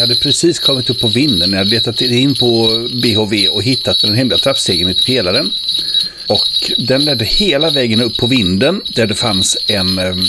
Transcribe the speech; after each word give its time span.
Jag 0.00 0.06
hade 0.06 0.20
precis 0.20 0.58
kommit 0.58 0.90
upp 0.90 1.00
på 1.00 1.08
vinden. 1.08 1.50
Jag 1.50 1.58
hade 1.58 1.70
letat 1.70 2.00
in 2.00 2.34
på 2.34 2.68
BHV 3.02 3.48
och 3.48 3.62
hittat 3.62 3.98
den 3.98 4.14
hemliga 4.14 4.38
trappstegen 4.38 4.90
i 4.90 4.94
pelaren. 4.94 5.52
Och 6.26 6.72
den 6.78 7.04
ledde 7.04 7.24
hela 7.24 7.70
vägen 7.70 8.02
upp 8.02 8.16
på 8.16 8.26
vinden 8.26 8.82
där 8.88 9.06
det 9.06 9.14
fanns 9.14 9.56
en 9.66 9.98
ehm, 9.98 10.24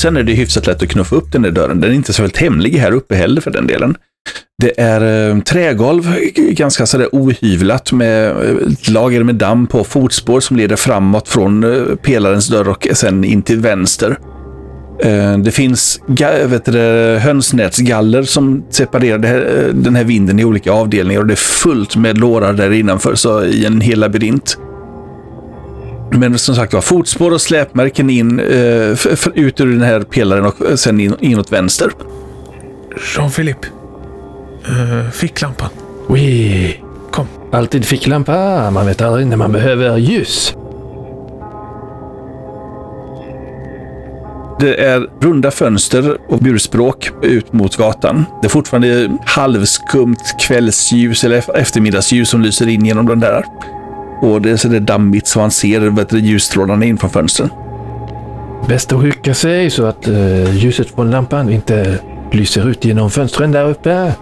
sen 0.00 0.16
är 0.16 0.22
det 0.22 0.32
hyfsat 0.32 0.66
lätt 0.66 0.82
att 0.82 0.88
knuffa 0.88 1.16
upp 1.16 1.32
den 1.32 1.42
där 1.42 1.50
dörren. 1.50 1.80
Den 1.80 1.90
är 1.90 1.94
inte 1.94 2.12
så 2.12 2.22
väldigt 2.22 2.38
hemlig 2.38 2.70
här 2.70 2.92
uppe 2.92 3.14
heller 3.14 3.40
för 3.40 3.50
den 3.50 3.66
delen. 3.66 3.96
Det 4.62 4.80
är 4.80 5.30
eh, 5.30 5.40
trägolv, 5.40 6.16
ganska 6.36 6.86
sådär 6.86 7.08
ohyvlat 7.12 7.92
med 7.92 8.30
eh, 8.30 8.72
ett 8.72 8.88
lager 8.88 9.22
med 9.22 9.34
damm 9.34 9.66
på 9.66 9.84
fotspår 9.84 10.40
som 10.40 10.56
leder 10.56 10.76
framåt 10.76 11.28
från 11.28 11.64
eh, 11.64 11.96
pelarens 11.96 12.48
dörr 12.48 12.68
och 12.68 12.88
sen 12.92 13.24
in 13.24 13.42
till 13.42 13.60
vänster. 13.60 14.18
Eh, 15.02 15.38
det 15.38 15.50
finns 15.50 16.00
vet 16.46 16.64
du, 16.64 16.78
hönsnätsgaller 17.20 18.22
som 18.22 18.64
separerar 18.70 19.22
här, 19.22 19.66
eh, 19.66 19.74
den 19.74 19.96
här 19.96 20.04
vinden 20.04 20.40
i 20.40 20.44
olika 20.44 20.72
avdelningar 20.72 21.20
och 21.20 21.26
det 21.26 21.34
är 21.34 21.36
fullt 21.36 21.96
med 21.96 22.18
lårar 22.18 22.52
där 22.52 22.70
innanför, 22.70 23.14
så 23.14 23.44
i 23.44 23.66
en 23.66 23.80
hel 23.80 23.98
labyrint. 24.00 24.58
Men 26.12 26.38
som 26.38 26.54
sagt 26.54 26.72
var, 26.72 26.80
fotspår 26.80 27.30
och 27.30 27.40
släpmärken 27.40 28.10
in, 28.10 28.40
eh, 28.40 28.96
ut 29.34 29.60
ur 29.60 29.66
den 29.66 29.82
här 29.82 30.00
pelaren 30.00 30.44
och 30.44 30.78
sen 30.78 31.00
in, 31.00 31.16
inåt 31.20 31.52
vänster. 31.52 31.90
Jean-Philippe. 33.16 33.66
Uh, 34.68 35.10
ficklampan. 35.10 35.68
Oui. 36.08 36.80
Kom. 37.10 37.26
Alltid 37.52 37.84
ficklampa. 37.84 38.70
Man 38.70 38.86
vet 38.86 39.00
aldrig 39.00 39.26
när 39.26 39.36
man 39.36 39.52
behöver 39.52 39.96
ljus. 39.96 40.54
Det 44.60 44.84
är 44.84 45.06
runda 45.20 45.50
fönster 45.50 46.18
och 46.28 46.38
burspråk 46.38 47.10
ut 47.22 47.52
mot 47.52 47.76
gatan. 47.76 48.24
Det 48.40 48.46
är 48.46 48.50
fortfarande 48.50 49.18
halvskumt 49.24 50.34
kvällsljus 50.40 51.24
eller 51.24 51.56
eftermiddagsljus 51.56 52.28
som 52.28 52.40
lyser 52.40 52.68
in 52.68 52.84
genom 52.84 53.06
den 53.06 53.20
där. 53.20 53.44
Och 54.20 54.42
det 54.42 54.50
är 54.50 54.56
så 54.56 54.68
det 54.68 54.80
dammigt 54.80 55.26
så 55.26 55.38
man 55.38 55.50
ser 55.50 55.80
vet 55.80 56.08
du, 56.08 56.18
ljusstrålarna 56.18 56.84
in 56.84 56.98
från 56.98 57.10
fönstren. 57.10 57.50
Bäst 58.68 58.92
att 58.92 59.02
huka 59.02 59.34
sig 59.34 59.70
så 59.70 59.86
att 59.86 60.08
uh, 60.08 60.56
ljuset 60.56 60.90
från 60.94 61.10
lampan 61.10 61.50
inte 61.50 61.98
lyser 62.32 62.68
ut 62.68 62.84
genom 62.84 63.10
fönstren 63.10 63.52
där 63.52 63.68
uppe. 63.68 64.12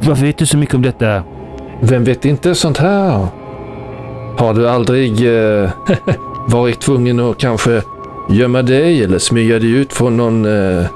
Varför 0.00 0.26
vet 0.26 0.38
du 0.38 0.46
så 0.46 0.56
mycket 0.56 0.74
om 0.74 0.82
detta? 0.82 1.22
Vem 1.80 2.04
vet 2.04 2.24
inte 2.24 2.54
sånt 2.54 2.78
här? 2.78 3.26
Har 4.38 4.54
du 4.54 4.68
aldrig 4.68 5.26
uh, 5.26 5.70
varit 6.48 6.80
tvungen 6.80 7.20
att 7.20 7.38
kanske 7.38 7.82
gömma 8.30 8.62
dig 8.62 9.04
eller 9.04 9.18
smyga 9.18 9.58
dig 9.58 9.70
ut 9.70 9.92
från 9.92 10.16
någon 10.16 10.46
uh, 10.46 10.86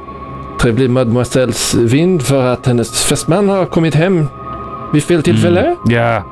trevlig 0.61 0.91
mademoiselles 0.91 1.75
vind 1.75 2.23
för 2.23 2.47
att 2.47 2.67
hennes 2.67 3.05
fästman 3.05 3.49
har 3.49 3.67
kommit 3.67 3.95
hem 3.95 4.27
vid 4.93 5.03
fel 5.03 5.23
tillfälle? 5.23 5.61
Mm. 5.61 5.77
Ja, 5.89 6.25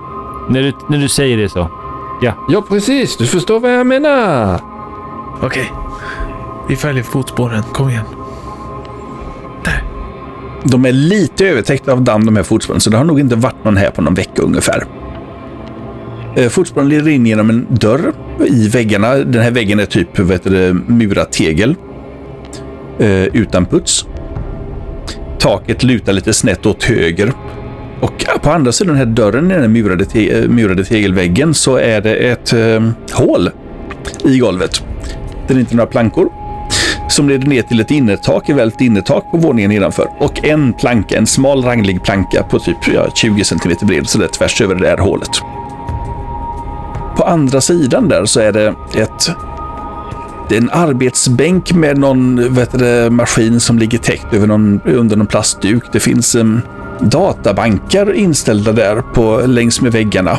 när 0.49 0.63
du, 0.63 0.73
när 0.89 0.99
du 0.99 1.09
säger 1.09 1.37
det 1.37 1.49
så. 1.49 1.80
Ja. 2.23 2.47
Ja, 2.49 2.63
precis. 2.63 3.17
Du 3.17 3.27
förstår 3.27 3.61
vad 3.61 3.75
jag 3.75 3.87
menar. 3.87 4.61
Okej. 5.41 5.47
Okay. 5.47 5.65
Vi 6.69 6.77
följer 6.77 7.03
fotspåren. 7.03 7.63
Kom 7.63 7.89
igen. 7.89 8.05
Där. 9.65 9.85
De 10.65 10.85
är 10.85 10.93
lite 10.93 11.49
övertäckta 11.49 11.93
av 11.93 12.03
damm 12.03 12.27
de 12.27 12.37
här 12.37 12.43
fotspåren, 12.43 12.81
så 12.81 12.91
det 12.91 12.97
har 12.97 13.05
nog 13.05 13.21
inte 13.21 13.37
varit 13.37 13.65
någon 13.65 13.77
här 13.77 13.91
på 13.91 14.03
någon 14.03 14.15
vecka 14.15 14.43
ungefär. 14.43 14.85
Eh, 16.37 16.49
fotspåren 16.49 16.89
leder 16.89 17.11
in 17.11 17.27
genom 17.27 17.51
en 17.51 17.67
dörr 17.71 18.13
i 18.47 18.69
väggarna. 18.69 19.15
Den 19.15 19.43
här 19.43 19.51
väggen 19.51 19.81
är 19.81 19.87
typ 19.87 20.19
vet 20.19 20.45
du, 20.45 20.73
murat 20.87 21.33
tegel. 21.33 21.77
Eh, 22.99 23.25
utan 23.25 23.67
puts. 23.67 24.07
Taket 25.39 25.83
lutar 25.83 26.13
lite 26.13 26.33
snett 26.33 26.67
åt 26.67 26.85
höger 26.85 27.33
och 28.01 28.27
på 28.43 28.51
andra 28.51 28.73
sidan 28.73 28.97
den 28.97 29.07
här 29.07 29.15
dörren 29.15 29.51
i 29.51 29.55
den 29.55 29.73
murade, 29.73 30.05
te 30.05 30.39
eh, 30.39 30.49
murade 30.49 30.85
tegelväggen 30.85 31.55
så 31.55 31.77
är 31.77 32.01
det 32.01 32.15
ett 32.15 32.53
eh, 32.53 32.91
hål 33.13 33.51
i 34.25 34.39
golvet. 34.39 34.83
Det 35.49 35.55
är 35.55 35.59
inte 35.59 35.77
några 35.77 35.91
plankor 35.91 36.33
som 37.09 37.29
leder 37.29 37.47
ner 37.47 37.63
till 37.63 37.81
ett 37.81 37.91
innertak, 37.91 38.49
ett 38.49 38.57
välvt 38.57 38.81
innertak 38.81 39.31
på 39.31 39.37
våningen 39.37 39.71
nedanför. 39.71 40.09
Och 40.19 40.45
en 40.45 40.73
planka, 40.73 41.19
en 41.19 41.27
smal 41.27 41.65
ranglig 41.65 42.03
planka 42.03 42.43
på 42.43 42.59
typ 42.59 42.77
ja, 42.95 43.11
20 43.15 43.45
cm 43.45 43.73
bred, 43.83 44.09
så 44.09 44.19
det 44.19 44.25
är 44.25 44.29
tvärs 44.29 44.61
över 44.61 44.75
det 44.75 44.83
där 44.83 44.97
hålet. 44.97 45.31
På 47.17 47.25
andra 47.25 47.61
sidan 47.61 48.09
där 48.09 48.25
så 48.25 48.41
är 48.41 48.53
det 48.53 48.75
ett 48.97 49.31
det 50.49 50.57
är 50.57 50.61
en 50.61 50.71
arbetsbänk 50.71 51.73
med 51.73 51.99
någon 51.99 52.55
vet 52.55 52.79
du, 52.79 53.11
maskin 53.11 53.61
som 53.61 53.79
ligger 53.79 53.99
täckt 53.99 54.35
över 54.35 54.47
någon, 54.47 54.81
under 54.85 55.17
någon 55.17 55.27
plastduk. 55.27 55.83
Det 55.93 56.01
finns 56.01 56.35
um, 56.35 56.61
databankar 57.01 58.13
inställda 58.13 58.73
där 58.73 59.01
på, 59.01 59.43
längs 59.47 59.81
med 59.81 59.93
väggarna. 59.93 60.39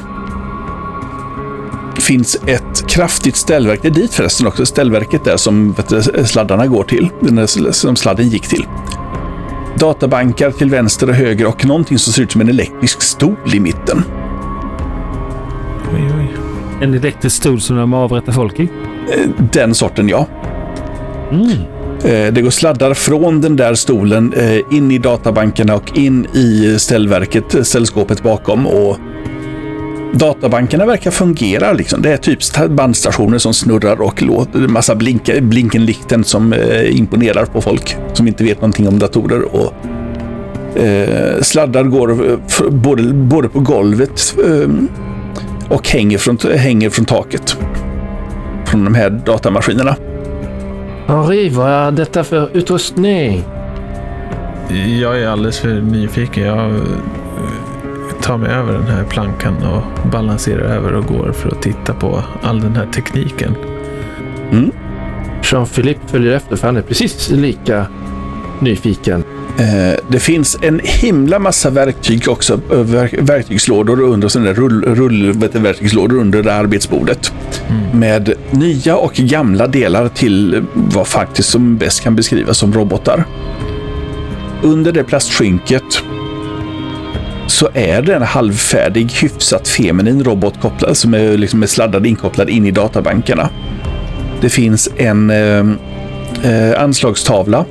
Det 1.96 2.02
finns 2.02 2.38
ett 2.46 2.88
kraftigt 2.88 3.36
ställverk. 3.36 3.80
Det 3.82 3.88
är 3.88 3.92
dit 3.92 4.14
förresten 4.14 4.48
också, 4.48 4.66
ställverket 4.66 5.24
där 5.24 5.38
som 5.38 5.76
du, 5.90 6.02
sladdarna 6.26 6.68
går 6.68 6.84
till. 6.84 7.10
Som 7.74 7.96
sladden 7.96 8.30
gick 8.30 8.48
till. 8.48 8.66
Databankar 9.76 10.52
till 10.52 10.70
vänster 10.70 11.10
och 11.10 11.16
höger 11.16 11.48
och 11.48 11.66
någonting 11.66 12.00
som 12.00 12.14
ser 12.14 12.24
ut 12.24 12.32
som 12.32 12.42
en 12.42 12.50
elektrisk 12.50 13.02
stol 13.02 13.36
i 13.54 13.60
mitten. 13.60 14.04
Oj, 15.94 16.14
oj. 16.20 16.38
En 16.82 16.94
elektrisk 16.94 17.36
stol 17.36 17.62
som 17.62 17.76
de 17.76 17.94
avrättar 17.94 18.32
folk 18.32 18.60
i? 18.60 18.64
Eh, 18.64 19.30
den 19.52 19.76
sorten, 19.76 20.10
ja. 20.10 20.28
Mm. 21.32 21.81
Eh, 22.06 22.34
det 22.34 22.42
går 22.42 22.50
sladdar 22.50 22.94
från 22.94 23.42
den 23.42 23.56
där 23.56 23.76
stolen 23.76 24.34
eh, 24.34 24.76
in 24.78 24.92
i 24.92 24.98
databankerna 24.98 25.76
och 25.76 25.98
in 25.98 26.26
i 26.34 26.80
ställverket, 26.80 27.56
eh, 27.56 27.62
ställskåpet 27.62 28.24
bakom. 28.24 28.68
Och 28.68 28.98
databankerna 30.14 30.86
verkar 30.86 31.12
fungera. 31.12 31.74
Liksom. 31.74 32.02
Det 32.02 32.12
är 32.12 32.18
typ 32.18 32.40
bandstationer 32.70 33.38
som 33.38 33.54
snurrar 33.54 34.02
och 34.02 34.22
låter 34.22 34.60
massa 34.60 34.96
blinka, 34.96 35.34
blinkenlikten 35.42 36.24
som 36.24 36.56
imponerar 36.84 37.46
på 37.46 37.62
folk 37.62 37.96
som 38.14 38.28
inte 38.28 38.44
vet 38.44 38.58
någonting 38.58 38.88
om 38.88 39.00
datorer. 39.00 39.42
Och, 39.56 39.74
eh, 40.78 41.42
sladdar 41.42 41.84
går 41.84 42.40
både, 42.70 43.04
både 43.14 43.50
på 43.50 43.60
golvet 43.60 44.36
eh, 44.46 44.70
och 45.70 45.90
hänger 45.90 46.18
från, 46.18 46.38
hänger 46.56 46.90
från 46.90 47.06
taket 47.06 47.58
från 48.66 48.86
de 48.86 48.96
här 48.96 49.10
datamaskinerna. 49.10 49.96
Henri, 51.08 51.50
vad 51.50 51.70
är 51.70 51.92
detta 51.92 52.24
för 52.24 52.50
utrustning? 52.58 53.44
Jag 55.02 55.22
är 55.22 55.28
alldeles 55.28 55.60
för 55.60 55.82
nyfiken. 55.82 56.44
Jag 56.44 56.76
eh, 56.76 56.82
tar 58.22 58.38
mig 58.38 58.52
över 58.52 58.74
den 58.74 58.88
här 58.88 59.04
plankan 59.04 59.56
och 59.64 60.10
balanserar 60.12 60.62
över 60.62 60.94
och 60.94 61.06
går 61.06 61.32
för 61.32 61.50
att 61.50 61.62
titta 61.62 61.94
på 61.94 62.24
all 62.42 62.62
den 62.62 62.76
här 62.76 62.86
tekniken. 62.86 63.56
Mm. 64.52 64.72
Jean-Philippe 65.44 66.08
följer 66.08 66.36
efter 66.36 66.56
för 66.56 66.68
han 66.68 66.78
är 66.78 66.82
precis 66.82 67.30
lika 67.30 67.86
nyfiken. 68.60 69.24
Eh, 69.58 70.00
det 70.08 70.20
finns 70.20 70.58
en 70.62 70.82
himla 70.84 71.40
massa 71.40 71.70
verktyg 71.70 72.30
också, 72.30 72.54
eh, 72.54 72.80
verktygslådor 73.22 74.02
under 74.02 74.28
sådana 74.28 74.54
rull, 74.54 74.84
rullverktygslådor 74.84 76.18
under 76.18 76.44
det 76.44 76.54
arbetsbordet. 76.54 77.34
Mm. 77.70 78.00
Med 78.00 78.34
nya 78.52 78.96
och 78.98 79.14
gamla 79.14 79.68
delar 79.68 80.08
till 80.08 80.64
vad 80.74 81.08
faktiskt 81.08 81.50
som 81.50 81.78
bäst 81.78 82.04
kan 82.04 82.16
beskrivas 82.16 82.58
som 82.58 82.74
robotar. 82.74 83.26
Under 84.62 84.92
det 84.92 85.04
plastskynket 85.04 86.04
så 87.48 87.70
är 87.74 88.02
det 88.02 88.16
en 88.16 88.22
halvfärdig, 88.22 89.12
hyfsat 89.12 89.68
feminin 89.68 90.24
robot 90.24 90.62
kopplad, 90.62 90.98
som 90.98 91.14
är 91.14 91.38
liksom 91.38 91.68
sladdad 91.68 92.06
inkopplad 92.06 92.50
in 92.50 92.66
i 92.66 92.72
databankerna. 92.72 93.50
Det 94.42 94.50
finns 94.50 94.90
en 94.98 95.30
eh, 95.30 95.66
eh 96.44 96.84
anslagstavla 96.84 97.66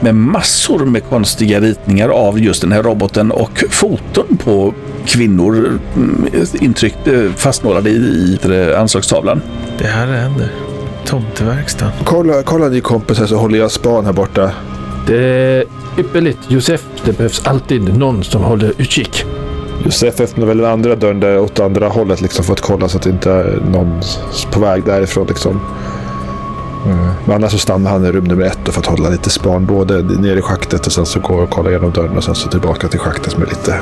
med 0.00 0.14
massor 0.14 0.84
med 0.84 1.04
konstiga 1.08 1.60
ritningar 1.60 2.08
av 2.08 2.40
just 2.40 2.60
den 2.60 2.72
här 2.72 2.82
roboten 2.82 3.30
och 3.30 3.64
foton 3.70 4.36
på 4.44 4.74
kvinnor 5.06 5.80
mm, 5.96 6.28
intryckt, 6.60 7.08
eh, 7.08 7.32
fastmålade 7.36 7.90
i, 7.90 8.38
i 8.44 8.74
anslagstavlan. 8.74 9.42
Det 9.78 9.86
här 9.86 10.06
händer. 10.06 10.50
Tomteverkstan. 11.04 11.90
Kolla, 12.04 12.42
kolla 12.42 12.68
ni 12.68 12.80
kompisar 12.80 13.26
så 13.26 13.36
håller 13.36 13.58
jag 13.58 13.70
span 13.70 14.04
här 14.04 14.12
borta. 14.12 14.50
Det 15.06 15.24
är 15.24 15.64
ypperligt. 15.98 16.38
Josef, 16.48 16.84
det 17.04 17.16
behövs 17.16 17.46
alltid 17.46 17.98
någon 17.98 18.24
som 18.24 18.42
håller 18.42 18.72
utkik. 18.78 19.24
Josef 19.84 20.20
öppnar 20.20 20.46
väl 20.46 20.58
den 20.58 20.66
andra 20.66 20.96
dörren 20.96 21.20
där 21.20 21.38
åt 21.38 21.60
andra 21.60 21.88
hållet 21.88 22.20
liksom 22.20 22.44
för 22.44 22.52
att 22.52 22.60
kolla 22.60 22.88
så 22.88 22.96
att 22.96 23.02
det 23.02 23.10
inte 23.10 23.30
är 23.30 23.60
någon 23.72 24.00
på 24.52 24.60
väg 24.60 24.84
därifrån. 24.84 25.26
Liksom. 25.26 25.60
Mm. 26.88 27.08
Men 27.24 27.34
annars 27.36 27.52
så 27.52 27.58
stannar 27.58 27.90
han 27.90 28.04
i 28.04 28.12
rum 28.12 28.24
nummer 28.24 28.44
ett 28.44 28.58
för 28.68 28.80
att 28.80 28.86
hålla 28.86 29.08
lite 29.08 29.30
span. 29.30 29.66
Både 29.66 30.02
nere 30.02 30.38
i 30.38 30.42
schaktet 30.42 30.86
och 30.86 30.92
sen 30.92 31.06
så 31.06 31.20
går 31.20 31.42
och 31.42 31.50
kollar 31.50 31.70
igenom 31.70 31.90
dörren 31.90 32.16
och 32.16 32.24
sen 32.24 32.34
så 32.34 32.48
tillbaka 32.48 32.88
till 32.88 33.00
schaktet 33.00 33.38
med 33.38 33.48
lite 33.48 33.80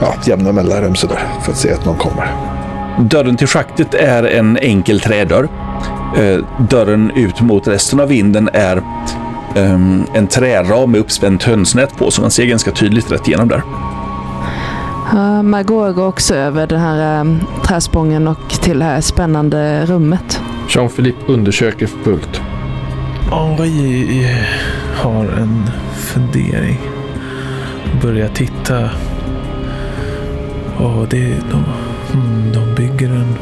ja, 0.00 0.14
jämna 0.24 0.52
mellanrum 0.52 0.94
sådär. 0.94 1.28
För 1.42 1.52
att 1.52 1.58
se 1.58 1.72
att 1.72 1.84
någon 1.84 1.96
kommer. 1.96 2.32
Dörren 3.00 3.36
till 3.36 3.46
schaktet 3.46 3.94
är 3.94 4.24
en 4.24 4.56
enkel 4.56 5.00
trädörr. 5.00 5.48
Eh, 6.16 6.38
dörren 6.70 7.10
ut 7.10 7.40
mot 7.40 7.68
resten 7.68 8.00
av 8.00 8.08
vinden 8.08 8.50
är 8.52 8.82
ehm, 9.54 10.04
en 10.14 10.26
träram 10.26 10.90
med 10.90 11.00
uppspänt 11.00 11.42
hönsnät 11.42 11.96
på, 11.96 12.10
så 12.10 12.20
man 12.20 12.30
ser 12.30 12.46
ganska 12.46 12.70
tydligt 12.70 13.12
rätt 13.12 13.28
igenom 13.28 13.48
där. 13.48 13.62
Margot 15.42 15.94
går 15.94 16.06
också 16.06 16.34
över 16.34 16.66
den 16.66 16.80
här 16.80 17.20
um, 17.20 17.40
träspången 17.64 18.28
och 18.28 18.50
till 18.62 18.78
det 18.78 18.84
här 18.84 19.00
spännande 19.00 19.86
rummet. 19.86 20.40
Jean-Philippe 20.74 21.32
undersöker 21.32 21.86
för 21.86 21.98
fullt. 21.98 22.40
Henri 23.62 24.36
har 24.94 25.24
en 25.24 25.70
fundering. 25.94 26.78
Börjar 28.02 28.28
titta. 28.28 28.90
Och 30.78 31.08
det, 31.08 31.34
de, 31.50 31.64
mm, 32.12 32.52
de 32.52 32.74
bygger 32.74 33.08
en 33.08 33.36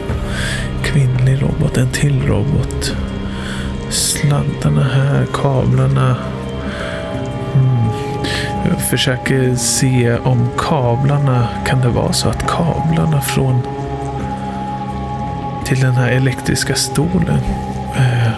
kvinnlig 0.83 1.43
robot, 1.43 1.77
en 1.77 1.91
till 1.91 2.23
robot. 2.27 2.97
Sladdarna 3.89 4.85
här, 4.85 5.27
kablarna. 5.33 6.17
Mm. 7.55 7.89
Jag 8.69 8.83
försöker 8.91 9.55
se 9.55 10.17
om 10.25 10.49
kablarna, 10.59 11.49
kan 11.67 11.81
det 11.81 11.89
vara 11.89 12.13
så 12.13 12.29
att 12.29 12.47
kablarna 12.47 13.21
från 13.21 13.61
till 15.71 15.81
den 15.81 15.95
här 15.95 16.09
elektriska 16.09 16.75
stolen. 16.75 17.41
Eh, 17.97 18.33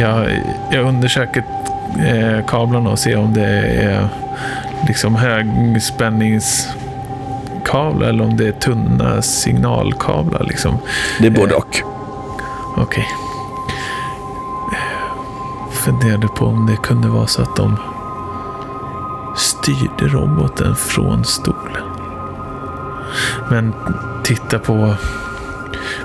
jag, 0.00 0.26
jag 0.70 0.84
undersöker 0.84 1.44
eh, 1.98 2.46
kablarna 2.46 2.90
och 2.90 2.98
ser 2.98 3.16
om 3.16 3.32
det 3.32 3.46
är 3.82 4.08
liksom 4.88 5.14
högspänningskablar 5.14 8.08
eller 8.08 8.24
om 8.24 8.36
det 8.36 8.48
är 8.48 8.52
tunna 8.52 9.22
signalkablar. 9.22 10.44
Liksom. 10.44 10.78
Det 11.18 11.26
är 11.26 11.30
både 11.30 11.54
och. 11.54 11.82
Okej. 12.76 13.06
Funderade 15.70 16.28
på 16.28 16.44
om 16.44 16.66
det 16.66 16.76
kunde 16.76 17.08
vara 17.08 17.26
så 17.26 17.42
att 17.42 17.56
de 17.56 17.76
styrde 19.36 20.08
roboten 20.08 20.76
från 20.76 21.24
stolen. 21.24 21.82
Men 23.50 23.74
titta 24.30 24.58
på, 24.58 24.94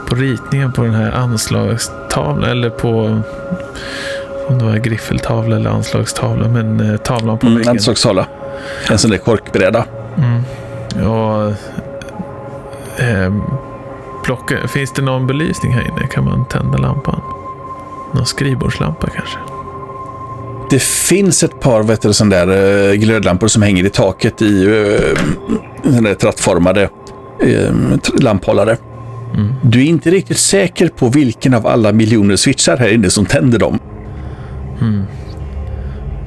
på 0.08 0.16
ritningen 0.16 0.72
på 0.72 0.84
den 0.84 0.94
här 0.94 1.12
anslagstavlan 1.12 2.44
eller 2.44 2.70
på 2.70 3.22
om 4.48 4.58
det 4.60 4.66
var 4.66 4.78
griffeltavla 4.78 5.56
eller 5.56 5.70
anslagstavla, 5.70 6.48
men 6.48 6.80
eh, 6.92 6.98
tavlan 6.98 7.38
på 7.38 7.46
Mm, 7.48 7.58
väggen. 7.58 7.72
anslagstavla. 7.72 8.28
En 8.90 8.98
sån 8.98 9.12
där 9.12 9.18
korkbräda. 9.18 9.86
Mm. 10.18 11.10
Och, 11.10 11.54
ehm, 12.98 13.42
plocka, 14.24 14.68
finns 14.68 14.94
det 14.94 15.02
någon 15.02 15.28
belysning 15.28 15.72
här 15.74 15.82
inne? 15.82 16.08
Kan 16.08 16.24
man 16.26 16.46
tända 16.46 16.78
lampan? 16.78 17.22
Någon 18.14 18.26
skrivbordslampa 18.26 19.08
kanske? 19.08 19.38
Det 20.70 20.82
finns 20.82 21.44
ett 21.44 21.60
par 21.60 21.84
vet 21.84 22.02
du, 22.02 22.14
sån 22.14 22.30
där, 22.30 22.48
eh, 22.90 22.94
glödlampor 22.96 23.48
som 23.48 23.62
hänger 23.62 23.84
i 23.86 23.90
taket 23.90 24.42
i 24.42 24.66
uh, 24.68 25.18
sån 25.84 26.04
där 26.04 26.14
trattformade 26.14 26.90
eh, 27.44 27.74
lamphållare. 28.22 28.78
Mm. 29.34 29.54
Du 29.64 29.80
är 29.80 29.86
inte 29.86 30.12
riktigt 30.12 30.38
säker 30.38 30.88
på 30.88 31.10
vilken 31.10 31.54
av 31.54 31.68
alla 31.68 31.92
miljoner 31.92 32.36
switchar 32.36 32.78
här 32.78 32.94
inne 32.94 33.10
som 33.10 33.26
tänder 33.26 33.60
dem. 33.60 33.80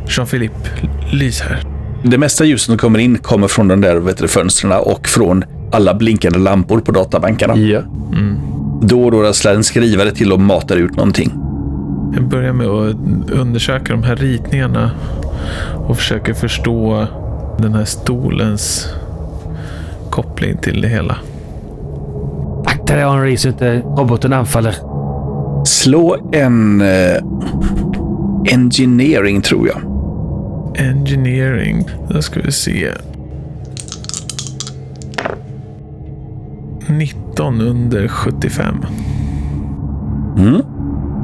Jean-Philippe, 0.08 0.68
lys 1.12 1.40
här. 1.40 1.62
Det 2.02 2.18
mesta 2.18 2.44
ljuset 2.44 2.66
som 2.66 2.78
kommer 2.78 2.98
in 2.98 3.18
kommer 3.18 3.48
från 3.48 3.68
de 3.68 3.80
där 3.80 3.96
vet 3.96 4.30
fönstren 4.30 4.72
och 4.72 5.08
från 5.08 5.44
alla 5.72 5.94
blinkande 5.94 6.38
lampor 6.38 6.80
på 6.80 6.92
databankerna. 6.92 7.56
Ja. 7.56 7.80
Då 8.82 9.04
och 9.04 9.10
då 9.10 9.22
rasslar 9.22 9.54
en 9.54 9.64
skrivare 9.64 10.10
till 10.10 10.32
och 10.32 10.40
matar 10.40 10.76
ut 10.76 10.96
någonting. 10.96 11.32
Jag 12.14 12.28
börjar 12.28 12.52
med 12.52 12.66
att 12.66 13.30
undersöka 13.30 13.92
de 13.92 14.02
här 14.02 14.16
ritningarna 14.16 14.90
och 15.88 15.96
försöker 15.96 16.34
förstå 16.34 17.06
den 17.58 17.74
här 17.74 17.84
stolens 17.84 18.88
koppling 20.10 20.56
till 20.56 20.80
det 20.80 20.88
hela. 20.88 21.16
Akta 22.66 22.94
dig 22.94 23.04
Henri 23.04 23.36
så 23.36 23.48
inte 23.48 23.78
roboten 23.80 24.32
anfaller. 24.32 24.74
Slå 25.64 26.16
en 26.32 26.80
eh, 26.80 27.22
engineering 28.52 29.42
tror 29.42 29.68
jag. 29.68 29.80
Engineering. 30.86 31.88
Då 32.08 32.22
ska 32.22 32.40
vi 32.40 32.52
se. 32.52 32.92
19 36.88 37.60
under 37.60 38.08
75. 38.08 38.84
Mm. 40.38 40.62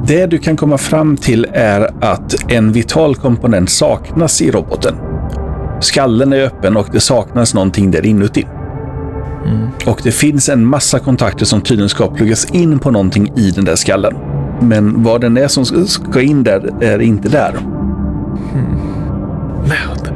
Det 0.07 0.25
du 0.25 0.37
kan 0.37 0.57
komma 0.57 0.77
fram 0.77 1.17
till 1.17 1.47
är 1.53 1.89
att 2.01 2.51
en 2.51 2.71
vital 2.71 3.15
komponent 3.15 3.69
saknas 3.69 4.41
i 4.41 4.51
roboten. 4.51 4.95
Skallen 5.79 6.33
är 6.33 6.43
öppen 6.43 6.77
och 6.77 6.87
det 6.91 6.99
saknas 6.99 7.53
någonting 7.53 7.91
där 7.91 8.05
inuti. 8.05 8.45
Och 9.85 9.99
det 10.03 10.11
finns 10.11 10.49
en 10.49 10.65
massa 10.65 10.99
kontakter 10.99 11.45
som 11.45 11.61
tydligen 11.61 11.89
ska 11.89 12.07
pluggas 12.07 12.45
in 12.45 12.79
på 12.79 12.91
någonting 12.91 13.31
i 13.35 13.51
den 13.51 13.65
där 13.65 13.75
skallen. 13.75 14.13
Men 14.61 15.03
vad 15.03 15.21
den 15.21 15.37
är 15.37 15.47
som 15.47 15.65
ska 15.87 16.21
in 16.21 16.43
där 16.43 16.83
är 16.83 16.99
inte 16.99 17.29
där. 17.29 17.53
Med. 19.67 20.13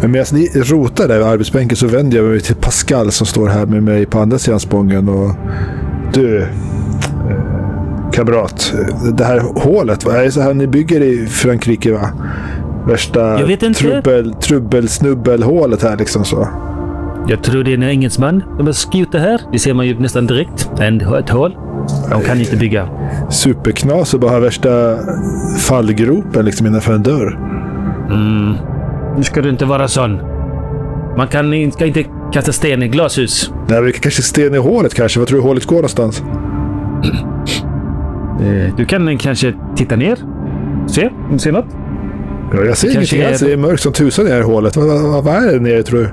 Men 0.00 0.10
medan 0.10 0.26
ni 0.32 0.48
rotar 0.54 1.08
där 1.08 1.18
vid 1.18 1.26
arbetsbänken 1.26 1.76
så 1.76 1.86
vänder 1.86 2.16
jag 2.16 2.26
mig 2.26 2.40
till 2.40 2.56
Pascal 2.56 3.12
som 3.12 3.26
står 3.26 3.48
här 3.48 3.66
med 3.66 3.82
mig 3.82 4.06
på 4.06 4.18
andra 4.18 4.38
sidan 4.38 4.60
spången. 4.60 5.08
Och 5.08 5.30
du, 6.12 6.42
eh, 6.42 6.48
kamrat. 8.12 8.74
Det 9.18 9.24
här 9.24 9.40
hålet, 9.40 10.04
vad 10.04 10.16
är 10.16 10.24
det 10.24 10.30
så 10.30 10.40
här 10.40 10.54
ni 10.54 10.66
bygger 10.66 11.00
i 11.00 11.26
Frankrike 11.26 11.92
va? 11.92 12.10
Värsta 12.86 13.38
trubbel, 13.74 14.34
trubbelsnubbelhålet 14.34 15.82
här 15.82 15.96
liksom 15.96 16.24
så. 16.24 16.48
Jag 17.28 17.42
tror 17.42 17.64
det 17.64 17.70
är 17.70 17.74
en 17.74 17.82
engelsman 17.82 18.42
de 18.58 18.66
har 18.66 18.72
skutit 18.72 19.20
här. 19.20 19.40
Det 19.52 19.58
ser 19.58 19.74
man 19.74 19.86
ju 19.86 19.98
nästan 19.98 20.26
direkt. 20.26 20.70
En, 20.80 21.00
ett 21.00 21.30
hål. 21.30 21.56
De 22.10 22.20
kan 22.22 22.40
inte 22.40 22.56
bygga. 22.56 22.88
Superknas 23.30 24.14
och 24.14 24.20
bara 24.20 24.30
ha 24.30 24.38
värsta 24.38 24.96
fallgropen 25.58 26.44
liksom 26.44 26.66
innanför 26.66 26.92
en 26.94 27.02
dörr. 27.02 27.38
Mm. 28.10 28.54
Nu 29.16 29.22
ska 29.22 29.42
du 29.42 29.48
inte 29.50 29.64
vara 29.64 29.88
sån. 29.88 30.20
Man 31.16 31.28
kan, 31.28 31.72
ska 31.72 31.86
inte 31.86 32.04
kasta 32.32 32.52
sten 32.52 32.82
i 32.82 32.88
glashus. 32.88 33.52
Nej, 33.68 33.82
vi 33.82 33.92
kan 33.92 34.00
kanske 34.00 34.22
sten 34.22 34.54
i 34.54 34.58
hålet 34.58 34.94
kanske. 34.94 35.18
Vad 35.18 35.28
tror 35.28 35.38
du 35.38 35.44
hålet 35.44 35.66
går 35.66 35.76
någonstans? 35.76 36.22
Eh, 38.40 38.74
Du 38.76 38.84
kan 38.84 39.18
kanske 39.18 39.54
titta 39.76 39.96
ner. 39.96 40.18
Se, 40.86 41.06
om 41.06 41.32
du 41.32 41.38
ser 41.38 41.52
något. 41.52 41.66
Ja, 42.52 42.64
jag 42.64 42.76
ser 42.76 42.90
ingenting 42.94 43.22
alls. 43.22 43.40
Det 43.40 43.52
är 43.52 43.56
mörkt 43.56 43.82
som 43.82 43.92
tusan 43.92 44.26
i 44.26 44.28
det 44.28 44.34
här 44.34 44.42
hålet. 44.42 44.76
Vad, 44.76 44.86
vad, 45.02 45.24
vad 45.24 45.34
är 45.34 45.52
det 45.52 45.60
nere 45.60 45.82
tror 45.82 45.98
du? 45.98 46.08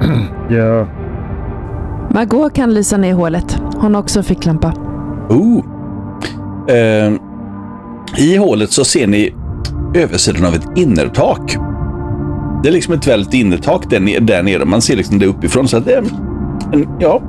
Ja. 0.50 0.86
Margot 2.10 2.54
kan 2.54 2.74
lysa 2.74 2.96
ner 2.96 3.14
hålet. 3.14 3.58
Hon 3.76 3.94
har 3.94 4.02
också 4.02 4.22
ficklampa. 4.22 4.72
Oh. 5.28 5.64
Eh, 6.68 7.12
I 8.18 8.36
hålet 8.36 8.72
så 8.72 8.84
ser 8.84 9.06
ni 9.06 9.34
översidan 9.94 10.44
av 10.44 10.54
ett 10.54 10.68
innertak. 10.78 11.56
Det 12.62 12.68
är 12.68 12.72
liksom 12.72 12.94
ett 12.94 13.06
väldigt 13.06 13.34
innertak 13.34 13.90
där, 13.90 14.20
där 14.20 14.42
nere. 14.42 14.64
Man 14.64 14.82
ser 14.82 14.96
liksom 14.96 15.18
det 15.18 15.26
uppifrån. 15.26 15.68
Så 15.68 15.76
att 15.76 15.84
det 15.84 15.92
är 15.92 16.02
en, 16.72 16.88
ja. 16.98 17.22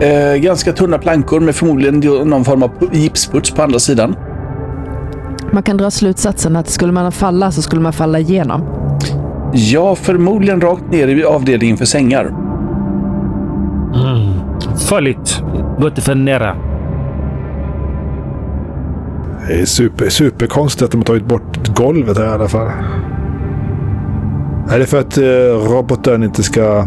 Eh, 0.00 0.36
ganska 0.36 0.72
tunna 0.72 0.98
plankor 0.98 1.40
med 1.40 1.54
förmodligen 1.54 2.00
någon 2.28 2.44
form 2.44 2.62
av 2.62 2.70
gipsputs 2.92 3.50
på 3.50 3.62
andra 3.62 3.78
sidan. 3.78 4.16
Man 5.52 5.62
kan 5.62 5.76
dra 5.76 5.90
slutsatsen 5.90 6.56
att 6.56 6.68
skulle 6.68 6.92
man 6.92 7.12
falla 7.12 7.50
så 7.50 7.62
skulle 7.62 7.82
man 7.82 7.92
falla 7.92 8.18
igenom. 8.18 8.79
Ja, 9.52 9.94
förmodligen 9.94 10.60
rakt 10.60 10.90
ner 10.90 11.08
i 11.08 11.24
avdelningen 11.24 11.76
för 11.76 11.84
sängar. 11.84 12.26
Mm. 13.94 14.40
Farligt. 14.88 15.42
Gå 15.78 15.88
inte 15.88 16.00
för 16.00 16.14
nära. 16.14 16.56
Det 19.48 19.60
är 19.60 19.64
super, 19.64 20.08
superkonstigt 20.08 20.82
att 20.82 20.90
de 20.90 20.96
har 20.96 21.04
tagit 21.04 21.24
bort 21.24 21.68
golvet 21.68 22.18
här 22.18 22.24
i 22.24 22.28
alla 22.28 22.48
fall. 22.48 22.70
Är 24.70 24.78
det 24.78 24.86
för 24.86 25.00
att 25.00 25.18
eh, 25.18 25.72
roboten 25.72 26.22
inte 26.22 26.42
ska 26.42 26.86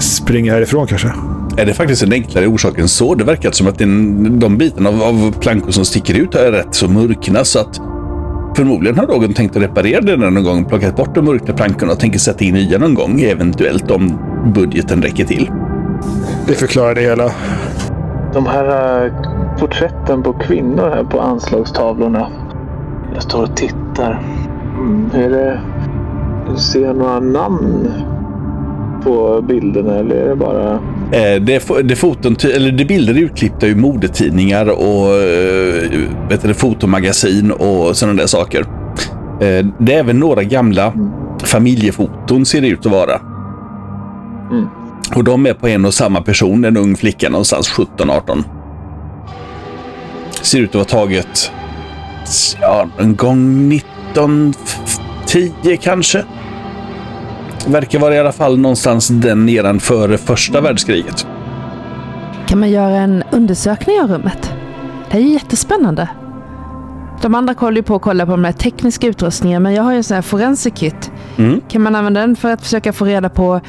springa 0.00 0.52
härifrån 0.52 0.86
kanske? 0.86 1.12
är 1.58 1.66
det 1.66 1.74
faktiskt 1.74 2.02
en 2.02 2.12
enklare 2.12 2.46
orsak 2.46 2.78
än 2.78 2.88
så. 2.88 3.14
Det 3.14 3.24
verkar 3.24 3.50
som 3.50 3.66
att 3.66 3.78
den, 3.78 4.38
de 4.38 4.58
bitarna 4.58 4.88
av, 4.88 5.02
av 5.02 5.32
plankor 5.40 5.70
som 5.70 5.84
sticker 5.84 6.14
ut 6.14 6.34
är 6.34 6.52
rätt 6.52 6.74
så 6.74 6.88
mörkna 6.88 7.44
så 7.44 7.58
att 7.58 7.80
förmodligen 8.58 8.98
har 8.98 9.06
någon 9.06 9.32
tänkt 9.32 9.56
att 9.56 9.62
reparera 9.62 10.00
den 10.00 10.20
någon 10.20 10.44
gång, 10.44 10.64
plockat 10.64 10.96
bort 10.96 11.14
de 11.14 11.24
mörkna 11.24 11.54
plankorna 11.54 11.92
och 11.92 12.00
tänker 12.00 12.18
sätta 12.18 12.44
in 12.44 12.54
nya 12.54 12.78
någon 12.78 12.94
gång, 12.94 13.20
eventuellt 13.20 13.90
om 13.90 14.18
budgeten 14.54 15.02
räcker 15.02 15.24
till. 15.24 15.50
Det 16.46 16.54
förklarar 16.54 16.94
det 16.94 17.00
hela. 17.00 17.30
De 18.34 18.46
här 18.46 19.04
äh, 19.04 19.12
porträtten 19.58 20.22
på 20.22 20.32
kvinnor 20.32 20.90
här 20.90 21.04
på 21.04 21.20
anslagstavlorna. 21.20 22.28
Jag 23.14 23.22
står 23.22 23.42
och 23.42 23.56
tittar. 23.56 24.22
Mm, 24.78 25.10
är 25.14 25.30
det... 25.30 25.60
Ser 26.56 26.84
jag 26.84 26.96
några 26.96 27.20
namn 27.20 27.92
på 29.04 29.42
bilderna 29.48 29.94
eller 29.94 30.16
är 30.16 30.28
det 30.28 30.36
bara... 30.36 30.78
Eh, 31.12 31.42
det, 31.42 31.54
är 31.54 31.82
det, 31.82 31.94
är 31.94 31.96
foton, 31.96 32.36
eller 32.54 32.72
det 32.72 32.82
är 32.82 32.88
bilder 32.88 33.14
utklippta 33.14 33.66
ur 33.66 33.74
modetidningar 33.74 34.66
och 34.66 35.14
eh, 35.14 35.90
vet 36.28 36.42
du, 36.42 36.54
fotomagasin 36.54 37.50
och 37.50 37.96
sådana 37.96 38.20
där 38.20 38.26
saker. 38.26 38.60
Eh, 39.40 39.66
det 39.78 39.94
är 39.94 39.98
även 39.98 40.18
några 40.18 40.42
gamla 40.42 40.92
familjefoton 41.44 42.46
ser 42.46 42.60
det 42.60 42.68
ut 42.68 42.86
att 42.86 42.92
vara. 42.92 43.20
Mm. 44.50 44.66
Och 45.14 45.24
de 45.24 45.46
är 45.46 45.54
på 45.54 45.68
en 45.68 45.84
och 45.84 45.94
samma 45.94 46.22
person, 46.22 46.64
en 46.64 46.76
ung 46.76 46.96
flicka 46.96 47.28
någonstans 47.28 47.70
17-18. 47.70 48.44
Ser 50.42 50.60
ut 50.60 50.68
att 50.68 50.74
vara 50.74 50.84
taget 50.84 51.52
ja, 52.60 52.88
en 52.98 53.16
gång 53.16 53.72
1910 53.72 55.76
kanske. 55.80 56.24
Verkar 57.68 57.98
vara 57.98 58.14
i 58.14 58.18
alla 58.18 58.32
fall 58.32 58.58
någonstans 58.58 59.08
den 59.08 59.46
nedan 59.46 59.80
före 59.80 60.18
första 60.18 60.60
världskriget. 60.60 61.26
Kan 62.46 62.60
man 62.60 62.70
göra 62.70 62.96
en 62.96 63.24
undersökning 63.30 64.00
av 64.00 64.10
rummet? 64.10 64.52
Det 65.10 65.16
är 65.16 65.20
ju 65.20 65.32
jättespännande. 65.32 66.08
De 67.22 67.34
andra 67.34 67.54
kollar 67.54 67.76
ju 67.76 67.82
på 67.82 67.94
att 67.94 68.02
kolla 68.02 68.26
på 68.26 68.30
de 68.30 68.44
här 68.44 68.52
tekniska 68.52 69.06
utrustningen, 69.06 69.62
men 69.62 69.74
jag 69.74 69.82
har 69.82 69.90
ju 69.90 69.96
en 69.96 70.04
sån 70.04 70.14
här 70.14 70.22
forensic 70.22 70.74
kit. 70.74 71.10
Mm. 71.36 71.60
Kan 71.68 71.82
man 71.82 71.94
använda 71.94 72.20
den 72.20 72.36
för 72.36 72.50
att 72.50 72.62
försöka 72.62 72.92
få 72.92 73.04
reda 73.04 73.28
på 73.28 73.60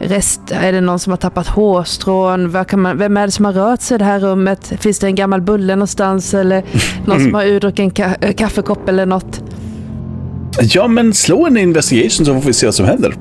rest? 0.00 0.40
Är 0.50 0.72
det 0.72 0.80
någon 0.80 0.98
som 0.98 1.10
har 1.10 1.16
tappat 1.16 1.46
hårstrån? 1.46 2.52
Man, 2.72 2.98
vem 2.98 3.16
är 3.16 3.26
det 3.26 3.32
som 3.32 3.44
har 3.44 3.52
rört 3.52 3.80
sig 3.80 3.94
i 3.94 3.98
det 3.98 4.04
här 4.04 4.20
rummet? 4.20 4.72
Finns 4.78 4.98
det 4.98 5.06
en 5.06 5.14
gammal 5.14 5.40
bulle 5.40 5.76
någonstans? 5.76 6.34
Eller 6.34 6.64
någon 7.06 7.20
som 7.20 7.34
har 7.34 7.44
urdruckit 7.46 7.78
en 7.78 7.90
ka 7.90 8.14
kaffekopp 8.36 8.88
eller 8.88 9.06
något? 9.06 9.42
Ja, 10.60 10.88
men 10.88 11.14
slå 11.14 11.46
en 11.46 11.56
investigation 11.56 12.26
så 12.26 12.34
får 12.34 12.46
vi 12.46 12.52
se 12.52 12.66
vad 12.66 12.74
som 12.74 12.86
händer. 12.86 13.14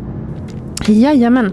Jajamän. 0.90 1.52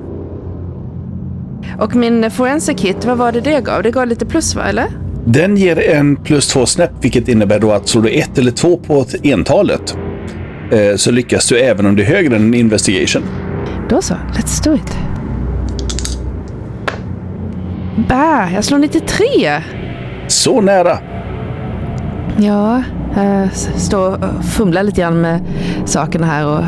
Och 1.79 1.97
min 1.97 2.31
forensic 2.31 2.81
kit, 2.81 3.05
vad 3.05 3.19
var 3.19 3.33
det 3.33 3.41
det 3.41 3.65
gav? 3.65 3.83
Det 3.83 3.91
gav 3.91 4.07
lite 4.07 4.27
plus 4.27 4.55
va, 4.55 4.63
eller? 4.63 4.87
Den 5.25 5.57
ger 5.57 5.89
en 5.91 6.17
plus 6.17 6.49
två 6.49 6.67
snäpp, 6.67 6.91
vilket 7.01 7.29
innebär 7.29 7.59
då 7.59 7.73
att 7.73 7.89
slår 7.89 8.03
du 8.03 8.09
ett 8.09 8.39
eller 8.39 8.51
två 8.51 8.77
på 8.77 9.01
ett 9.01 9.27
entalet 9.27 9.97
eh, 10.71 10.97
så 10.97 11.11
lyckas 11.11 11.49
du 11.49 11.59
även 11.59 11.87
om 11.87 11.97
det 11.97 12.03
är 12.03 12.07
högre 12.07 12.37
än 12.37 12.55
investigation. 12.55 13.23
Då 13.89 14.03
så, 14.03 14.15
let's 14.15 14.65
do 14.65 14.75
it. 14.75 14.97
Bä, 18.09 18.51
jag 18.55 18.65
slår 18.65 18.79
93. 18.79 19.25
Så 20.29 20.61
nära. 20.61 20.99
Ja, 22.39 22.83
jag 23.17 23.53
står 23.77 24.13
och 24.13 24.45
fumlar 24.45 24.83
lite 24.83 25.01
grann 25.01 25.21
med 25.21 25.41
sakerna 25.85 26.27
här 26.27 26.47
och 26.47 26.65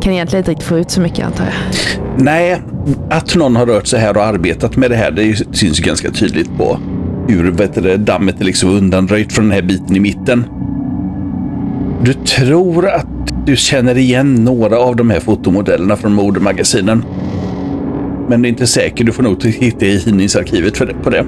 kan 0.00 0.12
egentligen 0.12 0.40
inte 0.40 0.50
riktigt 0.50 0.66
få 0.66 0.78
ut 0.78 0.90
så 0.90 1.00
mycket 1.00 1.26
antar 1.26 1.44
jag. 1.44 1.54
Nej, 2.24 2.62
att 3.10 3.36
någon 3.36 3.56
har 3.56 3.66
rört 3.66 3.86
sig 3.86 4.00
här 4.00 4.16
och 4.16 4.24
arbetat 4.24 4.76
med 4.76 4.90
det 4.90 4.96
här, 4.96 5.10
det 5.10 5.36
syns 5.56 5.80
ju 5.80 5.84
ganska 5.84 6.10
tydligt 6.10 6.56
på 6.58 6.78
hur 7.28 7.50
vet 7.50 7.74
du, 7.74 7.96
dammet 7.96 8.40
är 8.40 8.44
liksom 8.44 8.70
undanröjt 8.70 9.32
från 9.32 9.44
den 9.44 9.54
här 9.54 9.62
biten 9.62 9.96
i 9.96 10.00
mitten. 10.00 10.44
Du 12.02 12.12
tror 12.12 12.88
att 12.88 13.06
du 13.46 13.56
känner 13.56 13.98
igen 13.98 14.34
några 14.34 14.78
av 14.78 14.96
de 14.96 15.10
här 15.10 15.20
fotomodellerna 15.20 15.96
från 15.96 16.12
modemagasinen. 16.12 17.04
Men 18.28 18.42
det 18.42 18.48
är 18.48 18.50
inte 18.50 18.66
säkert. 18.66 19.06
Du 19.06 19.12
får 19.12 19.22
nog 19.22 19.44
hitta 19.44 19.86
i 19.86 20.00
tidningsarkivet 20.00 20.76
för 20.76 20.86
det, 20.86 20.94
på 20.94 21.10
det. 21.10 21.26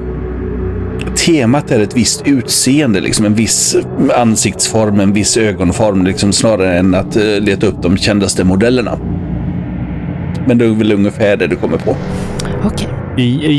Temat 1.27 1.71
är 1.71 1.81
ett 1.81 1.97
visst 1.97 2.23
utseende, 2.27 3.01
liksom 3.01 3.27
en 3.27 3.35
viss 3.35 3.77
ansiktsform, 4.17 5.01
en 5.01 5.13
viss 5.13 5.37
ögonform, 5.37 6.05
liksom 6.05 6.33
snarare 6.33 6.79
än 6.79 6.95
att 6.95 7.17
eh, 7.17 7.23
leta 7.41 7.67
upp 7.67 7.83
de 7.83 7.97
kändaste 7.97 8.45
modellerna. 8.45 8.99
Men 10.47 10.59
det 10.59 10.65
är 10.65 10.69
väl 10.69 10.93
ungefär 10.93 11.37
det 11.37 11.47
du 11.47 11.57
kommer 11.57 11.77
på. 11.77 11.97
Okej. 12.65 12.89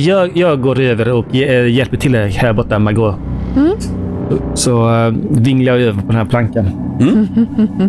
Jag, 0.08 0.38
jag 0.38 0.62
går 0.62 0.80
över 0.80 1.12
och 1.12 1.26
hj- 1.32 1.66
hjälper 1.68 1.98
till 1.98 2.16
här 2.16 2.54
borta, 2.54 2.80
Margot. 2.80 3.16
Mm. 3.56 3.72
Så 4.54 4.90
uh, 4.90 5.14
vinglar 5.30 5.74
jag 5.74 5.82
över 5.82 6.02
på 6.02 6.08
den 6.08 6.16
här 6.16 6.26
plankan. 6.26 6.66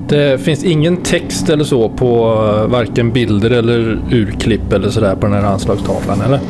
Det 0.08 0.40
finns 0.40 0.64
ingen 0.64 0.96
text 0.96 1.48
eller 1.48 1.64
så 1.64 1.88
på 1.88 2.34
eh, 2.64 2.70
varken 2.70 3.12
bilder 3.12 3.50
eller 3.50 3.98
urklipp 4.10 4.72
eller 4.72 4.88
sådär 4.88 5.14
på 5.14 5.26
den 5.26 5.34
här 5.34 5.42
anslagstavlan, 5.44 6.20
eller? 6.20 6.40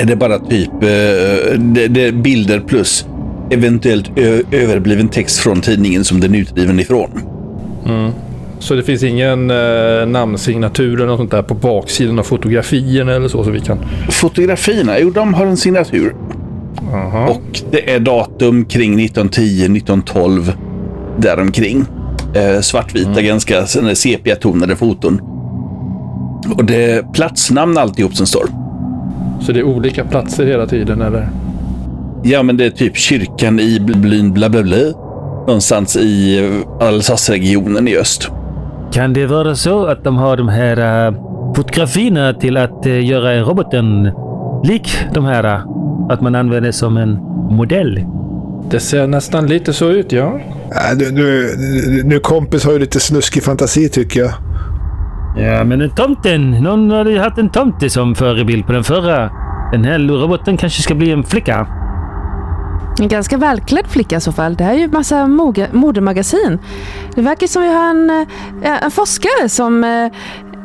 Är 0.00 0.04
det 0.04 0.16
bara 0.16 0.38
typ 0.38 0.72
eh, 0.82 1.58
det, 1.58 1.88
det 1.88 2.12
bilder 2.12 2.60
plus 2.60 3.06
eventuellt 3.50 4.18
överbliven 4.52 5.08
text 5.08 5.38
från 5.38 5.60
tidningen 5.60 6.04
som 6.04 6.20
den 6.20 6.34
är 6.34 6.38
utgiven 6.38 6.80
ifrån? 6.80 7.10
Så 8.58 8.74
det 8.74 8.82
finns 8.82 9.02
ingen 9.02 9.50
eh, 9.50 10.06
namnsignatur 10.06 10.94
eller 10.94 11.06
något 11.06 11.18
sånt 11.18 11.30
där 11.30 11.42
på 11.42 11.54
baksidan 11.54 12.18
av 12.18 12.22
fotografierna 12.22 13.12
eller 13.12 13.28
så, 13.28 13.44
så 13.44 13.50
vi 13.50 13.60
kan... 13.60 13.78
Fotografierna, 14.10 14.98
jo 14.98 15.10
de 15.10 15.34
har 15.34 15.46
en 15.46 15.56
signatur. 15.56 16.14
Aha. 16.92 17.28
Och 17.28 17.60
det 17.70 17.94
är 17.94 18.00
datum 18.00 18.64
kring 18.64 19.00
1910, 19.00 19.42
1912. 19.42 20.52
Däromkring. 21.18 21.84
Eh, 22.34 22.60
svartvita, 22.60 23.22
ganska 23.22 23.66
såna 23.66 23.94
sepia-tonade 23.94 24.76
foton. 24.76 25.20
Och 26.56 26.64
det 26.64 26.84
är 26.84 27.02
platsnamn 27.02 27.78
alltihop 27.78 28.14
som 28.14 28.26
står. 28.26 28.67
Så 29.40 29.52
det 29.52 29.58
är 29.58 29.64
olika 29.64 30.04
platser 30.04 30.46
hela 30.46 30.66
tiden, 30.66 31.02
eller? 31.02 31.28
Ja, 32.22 32.42
men 32.42 32.56
det 32.56 32.64
är 32.64 32.70
typ 32.70 32.96
kyrkan 32.96 33.60
i 33.60 33.80
Blyn 33.80 34.32
bla 34.32 34.48
bla 34.48 34.62
bla. 34.62 34.76
Någonstans 35.46 35.96
i 35.96 36.44
eh, 36.44 36.86
Alsace-regionen 36.86 37.88
i 37.88 37.96
öst. 37.96 38.30
Kan 38.92 39.12
det 39.12 39.26
vara 39.26 39.54
så 39.54 39.86
att 39.86 40.04
de 40.04 40.16
har 40.16 40.36
de 40.36 40.48
här 40.48 41.08
uh, 41.08 41.14
fotografierna 41.56 42.32
till 42.32 42.56
att 42.56 42.86
uh, 42.86 43.04
göra 43.04 43.40
roboten 43.40 44.10
lik 44.64 44.98
de 45.14 45.24
här? 45.24 45.44
Uh, 45.44 45.78
att 46.10 46.20
man 46.20 46.34
använder 46.34 46.72
som 46.72 46.96
en 46.96 47.18
modell? 47.50 48.04
Det 48.70 48.80
ser 48.80 49.06
nästan 49.06 49.46
lite 49.46 49.72
så 49.72 49.90
ut, 49.90 50.12
ja. 50.12 50.40
Äh, 50.70 50.98
nu, 50.98 51.10
nu, 51.10 52.02
nu 52.04 52.18
kompis 52.18 52.64
har 52.64 52.72
ju 52.72 52.78
lite 52.78 53.00
snuskig 53.00 53.42
fantasi 53.42 53.88
tycker 53.88 54.20
jag. 54.20 54.32
Ja, 55.38 55.64
men 55.64 55.80
en 55.80 55.90
tomten. 55.90 56.50
Någon 56.50 56.90
hade 56.90 57.10
ju 57.10 57.18
haft 57.18 57.38
en 57.38 57.50
tomte 57.50 57.90
som 57.90 58.14
förebild 58.14 58.66
på 58.66 58.72
den 58.72 58.84
förra. 58.84 59.30
Den 59.72 59.84
här 59.84 59.98
roboten 59.98 60.56
kanske 60.56 60.82
ska 60.82 60.94
bli 60.94 61.10
en 61.10 61.24
flicka. 61.24 61.66
En 63.00 63.08
ganska 63.08 63.36
välklädd 63.36 63.86
flicka 63.86 64.16
i 64.16 64.20
så 64.20 64.32
fall. 64.32 64.54
Det 64.54 64.64
här 64.64 64.74
är 64.74 64.78
ju 64.78 64.88
massa 64.88 65.26
modemagasin. 65.72 66.58
Det 67.14 67.22
verkar 67.22 67.46
som 67.46 67.62
vi 67.62 67.72
har 67.72 67.90
en, 67.90 68.10
eh, 68.62 68.84
en 68.84 68.90
forskare 68.90 69.48
som, 69.48 69.84
eh, 69.84 70.12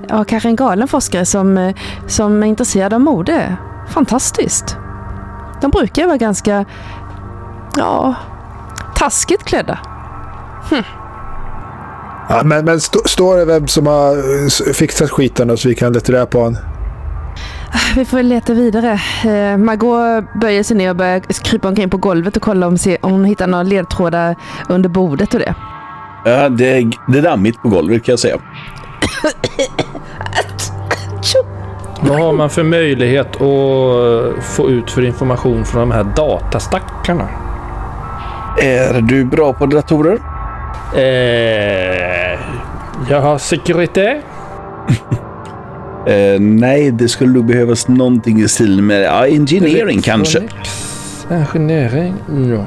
ja 0.10 0.24
kanske 0.24 0.50
en 0.50 0.56
galen 0.56 0.88
forskare 0.88 1.26
som, 1.26 1.58
eh, 1.58 1.76
som 2.08 2.44
är 2.44 2.48
intresserad 2.48 2.94
av 2.94 3.02
mode. 3.02 3.56
Fantastiskt. 3.88 4.78
De 5.62 5.72
brukar 5.72 6.02
ju 6.02 6.08
vara 6.08 6.18
ganska, 6.18 6.66
ja, 7.78 8.16
taskigt 8.96 9.44
klädda. 9.44 9.80
Hm. 10.70 11.03
Ja, 12.30 12.42
men 12.44 12.66
men 12.66 12.78
st 12.78 13.00
står 13.06 13.38
det 13.38 13.46
vem 13.46 13.68
som 13.68 13.88
har 13.88 14.74
fixat 14.74 15.10
skiten 15.12 15.58
så 15.58 15.68
vi 15.70 15.76
kan 15.76 15.94
leta 15.94 16.12
reda 16.14 16.26
på 16.26 16.40
honom? 16.40 16.58
Vi 17.96 18.06
får 18.06 18.18
väl 18.18 18.28
leta 18.28 18.54
vidare. 18.54 19.00
Eh, 19.26 19.58
Margot 19.58 20.24
böjer 20.42 20.64
sig 20.64 20.78
ner 20.78 20.90
och 20.90 20.96
börjar 20.96 21.20
krypa 21.44 21.68
omkring 21.68 21.90
på 21.90 21.98
golvet 21.98 22.36
och 22.36 22.42
kolla 22.42 22.68
om, 22.68 22.78
se, 22.78 22.98
om 23.02 23.12
hon 23.12 23.26
hittar 23.26 23.48
några 23.48 23.64
ledtrådar 23.64 24.36
under 24.70 24.90
bordet 24.90 25.34
och 25.34 25.40
det. 25.40 25.56
Ja, 26.26 26.50
det, 26.50 26.78
är- 26.78 26.92
det 27.12 27.18
är 27.18 27.22
dammigt 27.24 27.62
på 27.62 27.70
golvet 27.70 28.04
kan 28.04 28.12
jag 28.14 28.20
säga. 28.20 28.38
Vad 32.02 32.20
har 32.20 32.34
man 32.34 32.50
för 32.50 32.64
möjlighet 32.64 33.28
att 33.36 34.44
få 34.44 34.70
ut 34.70 34.92
för 34.92 35.02
information 35.06 35.66
från 35.66 35.80
de 35.90 35.92
här 35.92 36.04
datastackarna? 36.16 37.28
Är 38.62 39.02
du 39.02 39.26
bra 39.26 39.54
på 39.54 39.66
datorer? 39.66 40.20
Eh, 40.96 42.40
jag 43.10 43.22
har 43.22 43.38
security. 43.38 44.08
Eh, 46.08 46.40
nej, 46.40 46.92
det 46.92 47.08
skulle 47.08 47.34
nog 47.34 47.46
behövas 47.46 47.88
någonting 47.88 48.40
i 48.40 48.48
stil 48.48 48.82
med 48.82 49.02
ja, 49.02 49.28
engineering 49.28 50.02
kanske. 50.02 50.42
Engineering, 51.30 52.16
ja. 52.28 52.66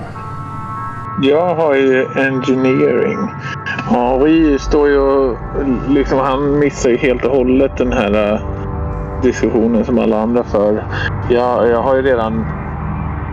Jag 1.23 1.55
har 1.55 1.75
ju 1.75 2.07
engineering. 2.17 3.19
Ja, 3.91 4.19
vi 4.19 4.59
står 4.59 4.89
ju 4.89 4.99
och 4.99 5.39
liksom, 5.89 6.19
han 6.19 6.59
missar 6.59 6.91
ju 6.91 6.97
helt 6.97 7.25
och 7.25 7.37
hållet 7.37 7.77
den 7.77 7.93
här 7.93 8.33
äh, 8.33 8.41
diskussionen 9.23 9.85
som 9.85 9.99
alla 9.99 10.23
andra 10.23 10.45
för. 10.45 10.85
Jag, 11.31 11.69
jag 11.69 11.83
har 11.83 11.97
ju 11.97 12.03
redan 12.03 12.47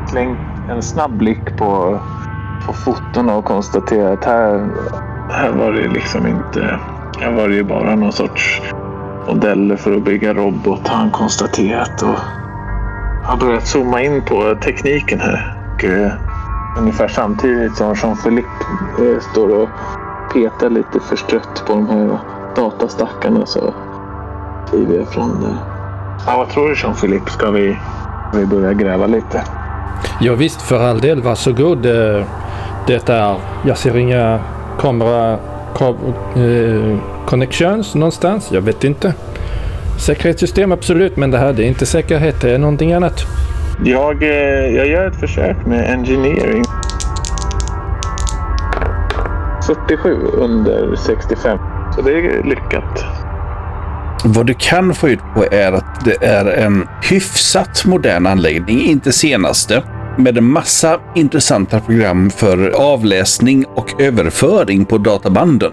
slängt 0.07 0.39
en 0.69 0.81
snabb 0.81 1.17
blick 1.17 1.57
på, 1.57 1.99
på 2.65 2.73
fotona 2.73 3.35
och 3.35 3.45
konstaterat 3.45 4.19
att 4.19 4.25
här, 4.25 4.69
här 5.29 5.51
var 5.51 5.71
det 5.71 5.87
liksom 5.87 6.27
inte... 6.27 6.79
Här 7.19 7.31
var 7.31 7.47
det 7.47 7.55
ju 7.55 7.63
bara 7.63 7.95
någon 7.95 8.11
sorts 8.11 8.61
modeller 9.27 9.75
för 9.75 9.95
att 9.95 10.03
bygga 10.03 10.33
robot 10.33 10.87
har 10.87 10.97
han 10.97 11.11
konstaterat. 11.11 12.01
Och 12.01 12.19
har 13.23 13.37
börjat 13.37 13.67
zooma 13.67 14.01
in 14.01 14.21
på 14.21 14.55
tekniken 14.63 15.19
här. 15.19 15.57
Och, 15.73 15.83
eh, 15.83 16.11
ungefär 16.79 17.07
samtidigt 17.07 17.75
som 17.75 17.93
Jean-Philippe 17.95 18.65
eh, 18.99 19.19
står 19.31 19.61
och 19.61 19.69
petar 20.33 20.69
lite 20.69 20.99
förstrött 20.99 21.63
på 21.67 21.73
de 21.73 21.89
här 21.89 22.19
datastackarna 22.55 23.45
så 23.45 23.73
kliver 24.69 24.97
jag 24.97 25.07
fram 25.07 25.41
där. 25.41 25.55
Ja, 26.27 26.37
vad 26.37 26.49
tror 26.49 26.69
du 26.69 26.75
Jean-Philippe? 26.75 27.29
Ska 27.29 27.51
vi, 27.51 27.77
ska 28.29 28.39
vi 28.39 28.45
börja 28.45 28.73
gräva 28.73 29.07
lite? 29.07 29.43
Ja, 30.19 30.35
visst, 30.35 30.61
för 30.61 30.83
all 30.83 30.99
del, 30.99 31.21
varsågod. 31.21 31.85
Eh, 31.85 32.25
det 32.87 33.09
är, 33.09 33.35
jag 33.65 33.77
ser 33.77 33.97
inga 33.97 34.39
kamera 34.79 35.39
ka- 35.75 36.13
eh, 36.35 36.97
connections 37.25 37.95
någonstans. 37.95 38.49
Jag 38.51 38.61
vet 38.61 38.83
inte. 38.83 39.13
Säkerhetssystem 40.05 40.71
absolut, 40.71 41.17
men 41.17 41.31
det 41.31 41.37
här 41.37 41.53
det 41.53 41.63
är 41.63 41.67
inte 41.67 41.85
säkerhet, 41.85 42.41
det 42.41 42.51
är 42.51 42.57
någonting 42.57 42.93
annat. 42.93 43.25
Jag, 43.85 44.23
eh, 44.23 44.29
jag 44.75 44.87
gör 44.87 45.07
ett 45.07 45.19
försök 45.19 45.65
med 45.65 45.91
engineering. 45.91 46.63
47 49.67 50.17
under 50.37 50.95
65. 50.95 51.57
Så 51.95 52.01
det 52.01 52.11
är 52.11 52.43
lyckat. 52.43 53.05
Vad 54.25 54.45
du 54.45 54.53
kan 54.57 54.93
få 54.93 55.09
ut 55.09 55.19
på 55.35 55.45
är 55.51 55.71
att 55.71 56.05
det 56.05 56.23
är 56.25 56.45
en 56.45 56.87
hyfsat 57.09 57.85
modern 57.85 58.27
anläggning, 58.27 58.81
inte 58.81 59.11
senaste, 59.11 59.81
med 60.17 60.37
en 60.37 60.43
massa 60.43 60.99
intressanta 61.15 61.79
program 61.79 62.29
för 62.29 62.69
avläsning 62.69 63.65
och 63.65 64.01
överföring 64.01 64.85
på 64.85 64.97
databanden. 64.97 65.71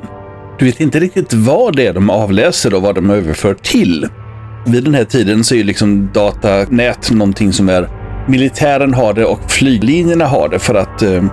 Du 0.58 0.64
vet 0.64 0.80
inte 0.80 1.00
riktigt 1.00 1.32
vad 1.32 1.76
det 1.76 1.86
är 1.86 1.92
de 1.92 2.10
avläser 2.10 2.74
och 2.74 2.82
vad 2.82 2.94
de 2.94 3.10
överför 3.10 3.54
till. 3.54 4.08
Vid 4.66 4.84
den 4.84 4.94
här 4.94 5.04
tiden 5.04 5.44
så 5.44 5.54
är 5.54 5.58
ju 5.58 5.64
liksom 5.64 6.10
datanät 6.12 7.10
någonting 7.10 7.52
som 7.52 7.68
är 7.68 7.88
militären 8.28 8.94
har 8.94 9.12
det 9.12 9.24
och 9.24 9.50
flyglinjerna 9.50 10.26
har 10.26 10.48
det 10.48 10.58
för 10.58 10.74
att 10.74 11.02
eh, 11.02 11.24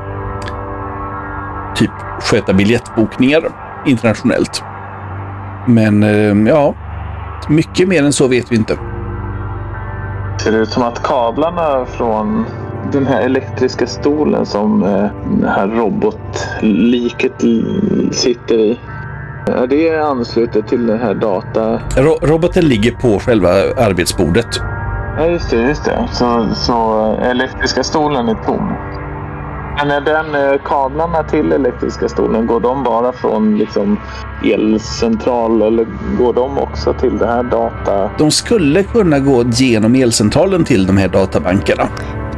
typ 1.75 1.91
sköta 2.19 2.53
biljettbokningar 2.53 3.41
internationellt. 3.85 4.63
Men 5.67 6.03
eh, 6.03 6.51
ja, 6.53 6.75
mycket 7.49 7.87
mer 7.87 8.03
än 8.03 8.13
så 8.13 8.27
vet 8.27 8.51
vi 8.51 8.55
inte. 8.55 8.77
Ser 10.43 10.51
det 10.51 10.57
ut 10.57 10.69
som 10.69 10.83
att 10.83 11.03
kablarna 11.03 11.85
från 11.85 12.45
den 12.91 13.07
här 13.07 13.21
elektriska 13.21 13.87
stolen 13.87 14.45
som 14.45 14.83
eh, 14.83 15.09
det 15.41 15.49
här 15.49 15.67
robotliket 15.67 17.41
sitter 18.11 18.55
i. 18.59 18.79
Är 19.47 19.67
det 19.67 19.97
anslutet 19.97 20.67
till 20.67 20.87
den 20.87 20.99
här 20.99 21.13
data... 21.13 21.79
Ro 21.97 22.17
roboten 22.21 22.65
ligger 22.65 22.91
på 22.91 23.19
själva 23.19 23.49
arbetsbordet. 23.77 24.47
Ja, 25.17 25.25
just 25.25 25.49
det. 25.49 25.61
Just 25.61 25.85
det. 25.85 26.07
Så, 26.11 26.47
så 26.55 27.05
eh, 27.21 27.29
elektriska 27.29 27.83
stolen 27.83 28.29
är 28.29 28.35
tom. 28.35 28.73
Men 29.77 29.91
är 29.91 30.01
den 30.01 30.35
eh, 30.35 30.61
kablarna 30.65 31.23
till 31.23 31.51
elektriska 31.51 32.09
stolen, 32.09 32.47
går 32.47 32.59
de 32.59 32.83
bara 32.83 33.11
från 33.11 33.57
liksom 33.57 33.99
elcentral 34.45 35.61
eller 35.61 35.87
går 36.17 36.33
de 36.33 36.57
också 36.57 36.93
till 36.93 37.17
det 37.17 37.27
här 37.27 37.43
data? 37.43 38.09
De 38.17 38.31
skulle 38.31 38.83
kunna 38.83 39.19
gå 39.19 39.43
genom 39.43 39.95
elcentralen 39.95 40.63
till 40.63 40.85
de 40.87 40.97
här 40.97 41.07
databankerna. 41.07 41.83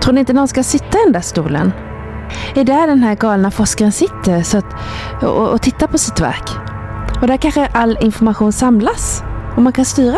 Tror 0.09 0.13
ni 0.13 0.19
inte 0.19 0.33
någon 0.33 0.47
ska 0.47 0.63
sitta 0.63 0.97
i 0.97 1.03
den 1.03 1.13
där 1.13 1.21
stolen? 1.21 1.71
Är 2.55 2.63
där 2.63 2.87
den 2.87 3.03
här 3.03 3.15
galna 3.15 3.51
forskaren 3.51 3.91
sitter 3.91 4.43
så 4.43 4.57
att, 4.57 4.65
och, 5.23 5.49
och 5.49 5.61
tittar 5.61 5.87
på 5.87 5.97
sitt 5.97 6.19
verk? 6.19 6.49
Och 7.21 7.27
där 7.27 7.37
kanske 7.37 7.67
all 7.73 7.98
information 8.01 8.53
samlas 8.53 9.24
och 9.55 9.61
man 9.61 9.74
kan 9.74 9.85
styra? 9.85 10.17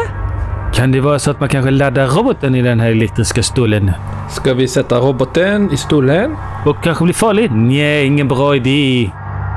Kan 0.74 0.92
det 0.92 1.02
vara 1.02 1.20
så 1.20 1.32
att 1.32 1.40
man 1.40 1.50
kanske 1.50 1.72
laddar 1.72 2.08
roboten 2.08 2.56
i 2.56 2.62
den 2.62 2.80
här 2.80 2.92
elektriska 2.92 3.44
stolen? 3.44 3.92
Ska 4.30 4.54
vi 4.54 4.68
sätta 4.68 4.98
roboten 4.98 5.72
i 5.72 5.78
stolen? 5.78 6.36
Och 6.66 6.84
kanske 6.84 7.04
bli 7.04 7.14
farlig? 7.14 7.52
Nej, 7.52 8.06
ingen 8.06 8.28
bra 8.28 8.56
idé. 8.56 9.12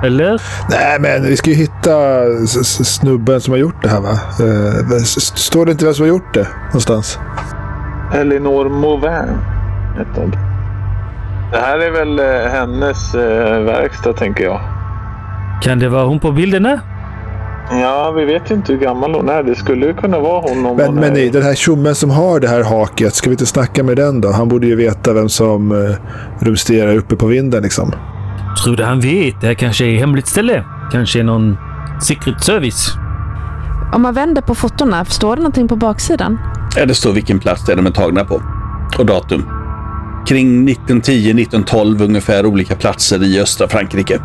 Eller? 0.05 0.43
Nej, 0.71 1.01
men 1.01 1.23
vi 1.23 1.37
ska 1.37 1.51
ju 1.51 1.57
hitta 1.57 1.93
snubben 2.63 3.41
som 3.41 3.53
har 3.53 3.59
gjort 3.59 3.83
det 3.83 3.89
här 3.89 4.01
va? 4.01 4.13
Eh, 4.13 5.03
står 5.05 5.67
det 5.67 5.73
inte 5.73 5.85
vem 5.85 5.95
som 5.95 6.03
har 6.03 6.09
gjort 6.09 6.35
det 6.35 6.49
någonstans? 6.67 7.19
Elinor 8.15 8.69
Mauvin 8.69 9.54
heter 9.99 10.21
hon. 10.21 10.31
Det 11.53 11.59
här 11.61 11.79
är 11.79 11.91
väl 11.91 12.19
eh, 12.19 12.51
hennes 12.51 13.15
eh, 13.15 13.61
verkstad 13.61 14.13
tänker 14.13 14.45
jag. 14.45 14.61
Kan 15.63 15.79
det 15.79 15.89
vara 15.89 16.05
hon 16.05 16.21
på 16.21 16.33
bilderna? 16.33 16.81
Ja, 17.71 18.11
vi 18.11 18.25
vet 18.25 18.51
ju 18.51 18.55
inte 18.55 18.73
hur 18.73 18.81
gammal 18.81 19.15
hon 19.15 19.29
är. 19.29 19.43
Det 19.43 19.55
skulle 19.55 19.87
ju 19.87 19.95
kunna 19.95 20.19
vara 20.19 20.41
hon 20.41 20.67
om 20.67 20.77
Men, 20.77 20.87
hon 20.87 20.95
men 20.95 21.05
är... 21.05 21.11
nej, 21.11 21.31
den 21.31 21.43
här 21.43 21.55
tjommen 21.55 21.95
som 21.95 22.11
har 22.11 22.41
det 22.41 22.49
här 22.49 22.65
haket, 22.65 23.15
ska 23.15 23.31
vi 23.31 23.35
inte 23.35 23.47
snacka 23.47 23.83
med 23.83 23.97
den 23.97 24.21
då? 24.21 24.33
Han 24.33 24.49
borde 24.49 24.67
ju 24.67 24.77
veta 24.77 25.13
vem 25.13 25.29
som 25.29 25.73
uh, 25.73 25.97
rumsterar 26.41 26.97
uppe 26.97 27.17
på 27.17 27.27
vinden 27.27 27.63
liksom. 27.63 27.93
Tror 28.65 28.77
du 28.77 28.85
han 28.85 29.01
vet? 29.01 29.41
Det 29.41 29.47
här 29.47 29.55
kanske 29.55 29.85
är 29.85 29.99
hemligt 29.99 30.27
ställe? 30.27 30.65
Kanske 30.93 31.21
är 31.21 31.25
någon 31.25 31.57
secret 32.01 32.45
service? 32.45 32.93
Om 33.93 34.03
man 34.03 34.15
vänder 34.15 34.43
på 34.43 34.55
fotona, 34.55 35.05
står 35.05 35.37
det 35.37 35.43
någonting 35.43 35.69
på 35.69 35.77
baksidan? 35.77 36.39
Ja, 36.77 36.87
det 36.87 36.95
står 36.95 37.13
vilken 37.13 37.41
plats 37.41 37.67
det 37.67 37.73
är 37.73 37.77
de 37.77 37.87
är 37.87 37.91
tagna 37.91 38.25
på. 38.25 38.43
Och 38.99 39.07
datum. 39.07 39.45
Kring 40.27 40.69
1910-1912 40.69 42.05
ungefär 42.05 42.47
olika 42.47 42.77
platser 42.77 43.23
i 43.23 43.41
östra 43.41 43.69
Frankrike. 43.69 44.21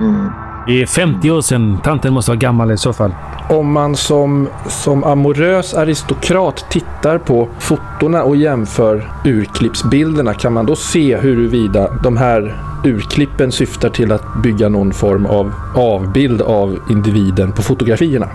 Mm. 0.00 0.30
Det 0.66 0.82
är 0.82 0.86
50 0.86 1.30
år 1.30 1.40
sedan. 1.40 1.78
Tanten 1.84 2.12
måste 2.12 2.30
vara 2.30 2.38
gammal 2.38 2.70
i 2.70 2.76
så 2.76 2.92
fall. 2.92 3.14
Om 3.48 3.72
man 3.72 3.96
som, 3.96 4.48
som 4.68 5.04
amorös 5.04 5.74
aristokrat 5.74 6.64
tittar 6.70 7.18
på 7.18 7.48
fotona 7.58 8.22
och 8.22 8.36
jämför 8.36 9.12
urklippsbilderna 9.24 10.34
kan 10.34 10.52
man 10.52 10.66
då 10.66 10.76
se 10.76 11.16
huruvida 11.16 11.88
de 12.02 12.16
här 12.16 12.62
urklippen 12.84 13.52
syftar 13.52 13.88
till 13.88 14.12
att 14.12 14.42
bygga 14.42 14.68
någon 14.68 14.92
form 14.92 15.26
av 15.26 15.52
avbild 15.74 16.42
av 16.42 16.78
individen 16.90 17.52
på 17.52 17.62
fotografierna. 17.62 18.28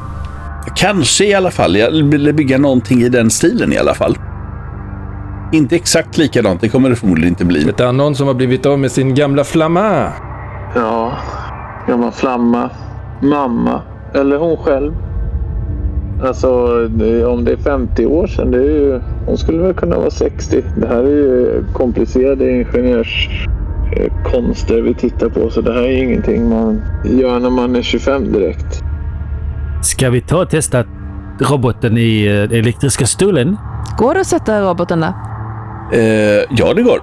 Kanske 0.76 1.26
i 1.26 1.34
alla 1.34 1.52
fall. 1.52 1.76
Jag 1.76 1.92
ville 1.92 2.34
bygga 2.34 2.58
någonting 2.58 3.02
i 3.02 3.10
den 3.10 3.30
stilen 3.30 3.74
i 3.74 3.78
alla 3.78 3.94
fall. 3.94 4.18
Inte 5.52 5.76
exakt 5.76 6.18
likadant, 6.18 6.62
det 6.62 6.70
kommer 6.70 6.90
det 6.90 6.96
förmodligen 6.96 7.30
inte 7.30 7.46
bli. 7.46 7.64
Det 7.64 7.80
är 7.84 7.92
någon 7.92 8.16
som 8.16 8.28
har 8.28 8.34
blivit 8.34 8.66
av 8.66 8.80
med 8.80 8.92
sin 8.92 9.16
gamla 9.16 9.44
flamma. 9.44 10.14
Ja, 10.76 11.18
gammal 11.88 12.12
flamma, 12.12 12.70
mamma 13.22 13.82
eller 14.14 14.38
hon 14.38 14.58
själv. 14.58 14.94
Alltså 16.24 16.50
om 17.28 17.46
det 17.46 17.52
är 17.52 17.58
50 17.58 18.06
år 18.06 18.28
sedan, 18.28 18.52
det 18.52 18.58
är 18.58 18.62
ju, 18.62 19.02
hon 19.26 19.38
skulle 19.38 19.58
väl 19.58 19.74
kunna 19.74 19.98
vara 19.98 20.12
60. 20.12 20.64
Det 20.78 20.88
här 20.88 21.04
är 21.04 21.08
ju 21.08 21.64
komplicerade 21.74 22.52
ingenjörskonster 22.52 24.82
vi 24.82 24.94
tittar 24.94 25.30
på 25.30 25.50
så 25.50 25.62
det 25.62 25.74
här 25.74 25.82
är 25.82 26.04
ingenting 26.04 26.50
man 26.50 26.82
gör 27.06 27.40
när 27.40 27.50
man 27.50 27.76
är 27.76 27.82
25 27.82 28.32
direkt. 28.32 28.82
Ska 29.84 30.10
vi 30.10 30.22
ta 30.22 30.42
och 30.42 30.50
testa 30.50 30.84
roboten 31.40 31.98
i 31.98 32.26
eh, 32.26 32.44
elektriska 32.58 33.06
stolen? 33.06 33.58
Går 33.98 34.14
det 34.14 34.20
att 34.20 34.28
sätta 34.28 34.62
roboten 34.62 35.00
där? 35.00 35.14
Eh, 35.94 36.46
ja, 36.58 36.74
det 36.76 36.82
går. 36.82 37.02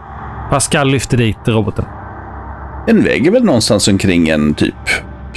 Pascal 0.51 0.89
lyfter 0.91 1.17
dit 1.17 1.37
roboten. 1.47 1.85
Den 2.87 3.05
väger 3.05 3.31
väl 3.31 3.45
någonstans 3.45 3.89
omkring 3.89 4.29
en 4.29 4.55
typ 4.55 4.75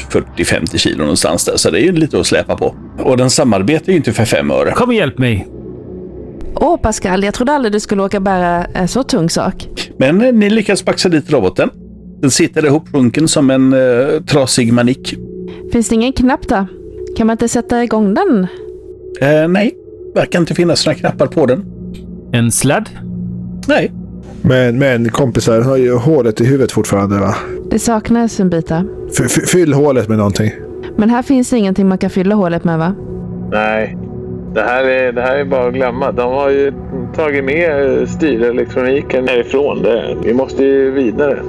40-50 0.10 0.78
kilo 0.78 0.98
någonstans 1.02 1.46
där, 1.46 1.58
så 1.58 1.70
det 1.72 1.80
är 1.80 1.84
ju 1.84 1.92
lite 1.92 2.20
att 2.20 2.28
släpa 2.28 2.58
på. 2.58 2.76
Och 3.00 3.18
den 3.18 3.30
samarbetar 3.30 3.92
ju 3.92 3.98
inte 3.98 4.14
för 4.14 4.26
fem 4.26 4.52
öre. 4.52 4.72
Kom 4.72 4.90
och 4.90 4.96
hjälp 4.96 5.18
mig. 5.18 5.48
Åh 6.56 6.78
Pascal, 6.78 7.24
jag 7.24 7.34
trodde 7.34 7.52
aldrig 7.52 7.72
du 7.72 7.80
skulle 7.80 8.02
åka 8.02 8.20
bära 8.20 8.66
en 8.66 8.88
så 8.88 9.04
tung 9.04 9.30
sak. 9.30 9.68
Men 9.98 10.22
eh, 10.22 10.34
ni 10.34 10.50
lyckas 10.50 10.86
baxa 10.86 11.10
dit 11.10 11.32
roboten. 11.32 11.70
Den 12.22 12.32
sitter 12.32 12.66
ihopsjunken 12.66 13.28
som 13.28 13.50
en 13.50 13.74
eh, 13.74 14.22
trasig 14.24 14.74
manik. 14.74 15.16
Finns 15.72 15.90
det 15.90 15.96
ingen 15.96 16.14
knapp 16.14 16.48
där? 16.48 16.68
Kan 17.18 17.28
man 17.28 17.34
inte 17.34 17.48
sätta 17.48 17.84
igång 17.84 18.14
den? 18.14 18.48
Eh, 19.22 19.48
nej, 19.48 19.74
verkar 20.16 20.40
inte 20.40 20.56
finnas 20.56 20.86
några 20.86 21.00
knappar 21.00 21.28
på 21.28 21.46
den. 21.46 21.66
En 22.34 22.52
sladd? 22.52 22.90
Nej, 23.68 23.92
Men, 24.42 24.80
men 24.80 25.10
kompisar 25.10 25.62
har 25.62 25.78
ju 25.78 25.96
hålet 25.96 26.42
i 26.42 26.46
huvudet 26.46 26.72
fortfarande 26.72 27.20
va? 27.20 27.36
Det 27.72 27.80
saknas 27.80 28.40
en 28.40 28.50
bit. 28.50 28.72
F- 29.20 29.32
fyll 29.48 29.74
hålet 29.74 30.08
med 30.10 30.18
någonting. 30.18 30.52
Men 30.96 31.10
här 31.10 31.22
finns 31.22 31.54
ingenting 31.54 31.88
man 31.88 31.98
kan 31.98 32.10
fylla 32.10 32.36
hålet 32.36 32.64
med 32.64 32.78
va? 32.80 32.96
Nej, 33.52 33.98
det 34.54 34.62
här 34.62 34.84
är, 34.84 35.12
det 35.12 35.22
här 35.22 35.36
är 35.36 35.46
bara 35.46 35.68
att 35.68 35.74
glömma. 35.74 36.12
De 36.12 36.32
har 36.34 36.50
ju 36.50 36.74
tagit 37.16 37.44
med 37.44 38.10
styrelektroniken 38.10 39.28
härifrån. 39.28 39.82
Det, 39.84 40.18
vi 40.24 40.34
måste 40.34 40.64
ju 40.64 40.92
vidare. 40.92 41.42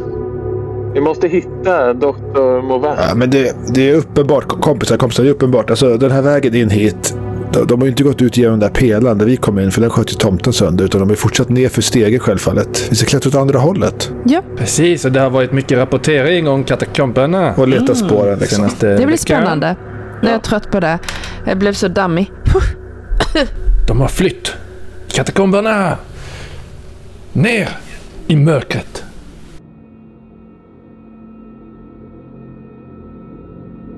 Vi 0.94 1.00
måste 1.00 1.28
hitta 1.28 1.92
Dr. 1.94 2.62
Mauvin. 2.62 2.90
Ja, 3.08 3.14
men 3.14 3.30
det, 3.30 3.56
det 3.74 3.90
är 3.90 3.94
uppenbart, 3.94 4.48
kompisar, 4.48 4.96
kompisar, 4.96 5.22
det 5.24 5.28
är 5.30 5.34
uppenbart. 5.34 5.70
Alltså 5.70 5.96
den 5.96 6.10
här 6.10 6.22
vägen 6.22 6.54
in 6.54 6.70
hit 6.70 7.16
de, 7.52 7.66
de 7.66 7.80
har 7.80 7.86
ju 7.86 7.90
inte 7.90 8.02
gått 8.02 8.22
ut 8.22 8.36
genom 8.36 8.58
den 8.60 8.72
där 8.72 8.80
pelaren 8.80 9.18
där 9.18 9.26
vi 9.26 9.36
kom 9.36 9.58
in, 9.58 9.70
för 9.70 9.80
den 9.80 9.90
sköt 9.90 10.12
ju 10.12 10.14
tomten 10.14 10.52
sönder. 10.52 10.84
Utan 10.84 11.00
de 11.00 11.08
har 11.08 11.16
fortsatt 11.16 11.48
ner 11.48 11.68
för 11.68 11.82
stegen 11.82 12.20
självfallet. 12.20 12.86
Vi 12.90 12.96
ska 12.96 13.06
klättra 13.06 13.28
åt 13.28 13.34
andra 13.34 13.58
hållet 13.58 14.12
Ja, 14.24 14.42
Precis, 14.56 15.04
och 15.04 15.12
det 15.12 15.20
har 15.20 15.30
varit 15.30 15.52
mycket 15.52 15.78
rapportering 15.78 16.48
om 16.48 16.64
katakomberna. 16.64 17.54
och 17.56 17.68
leta 17.68 17.94
spåren. 17.94 18.38
Liksom. 18.38 18.56
Senaste 18.56 18.86
det 18.88 18.96
blir 18.96 19.06
veckan. 19.06 19.18
spännande. 19.18 19.76
Nu 20.22 20.28
är 20.28 20.32
jag 20.32 20.42
trött 20.42 20.70
på 20.70 20.80
det. 20.80 20.98
Jag 21.46 21.58
blev 21.58 21.72
så 21.72 21.88
dammig. 21.88 22.32
De 23.88 24.00
har 24.00 24.08
flytt. 24.08 24.52
Katakomberna! 25.12 25.96
Ner 27.32 27.68
i 28.26 28.36
mörkret. 28.36 29.04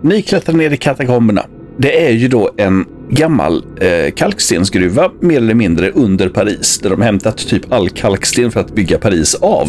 Ni 0.03 0.23
klättrar 0.23 0.55
ner 0.57 0.71
i 0.71 0.77
katakomberna. 0.77 1.47
Det 1.77 2.07
är 2.07 2.11
ju 2.11 2.29
då 2.29 2.51
en 2.57 2.87
gammal 3.11 3.65
eh, 3.81 4.15
kalkstensgruva, 4.15 5.11
mer 5.21 5.37
eller 5.37 5.55
mindre, 5.55 5.91
under 5.91 6.29
Paris. 6.29 6.79
Där 6.79 6.91
de 6.91 7.03
hämtat 7.03 7.39
typ 7.39 7.73
all 7.73 7.89
kalksten 7.89 8.51
för 8.51 8.61
att 8.61 8.75
bygga 8.75 8.99
Paris 8.99 9.35
av. 9.35 9.69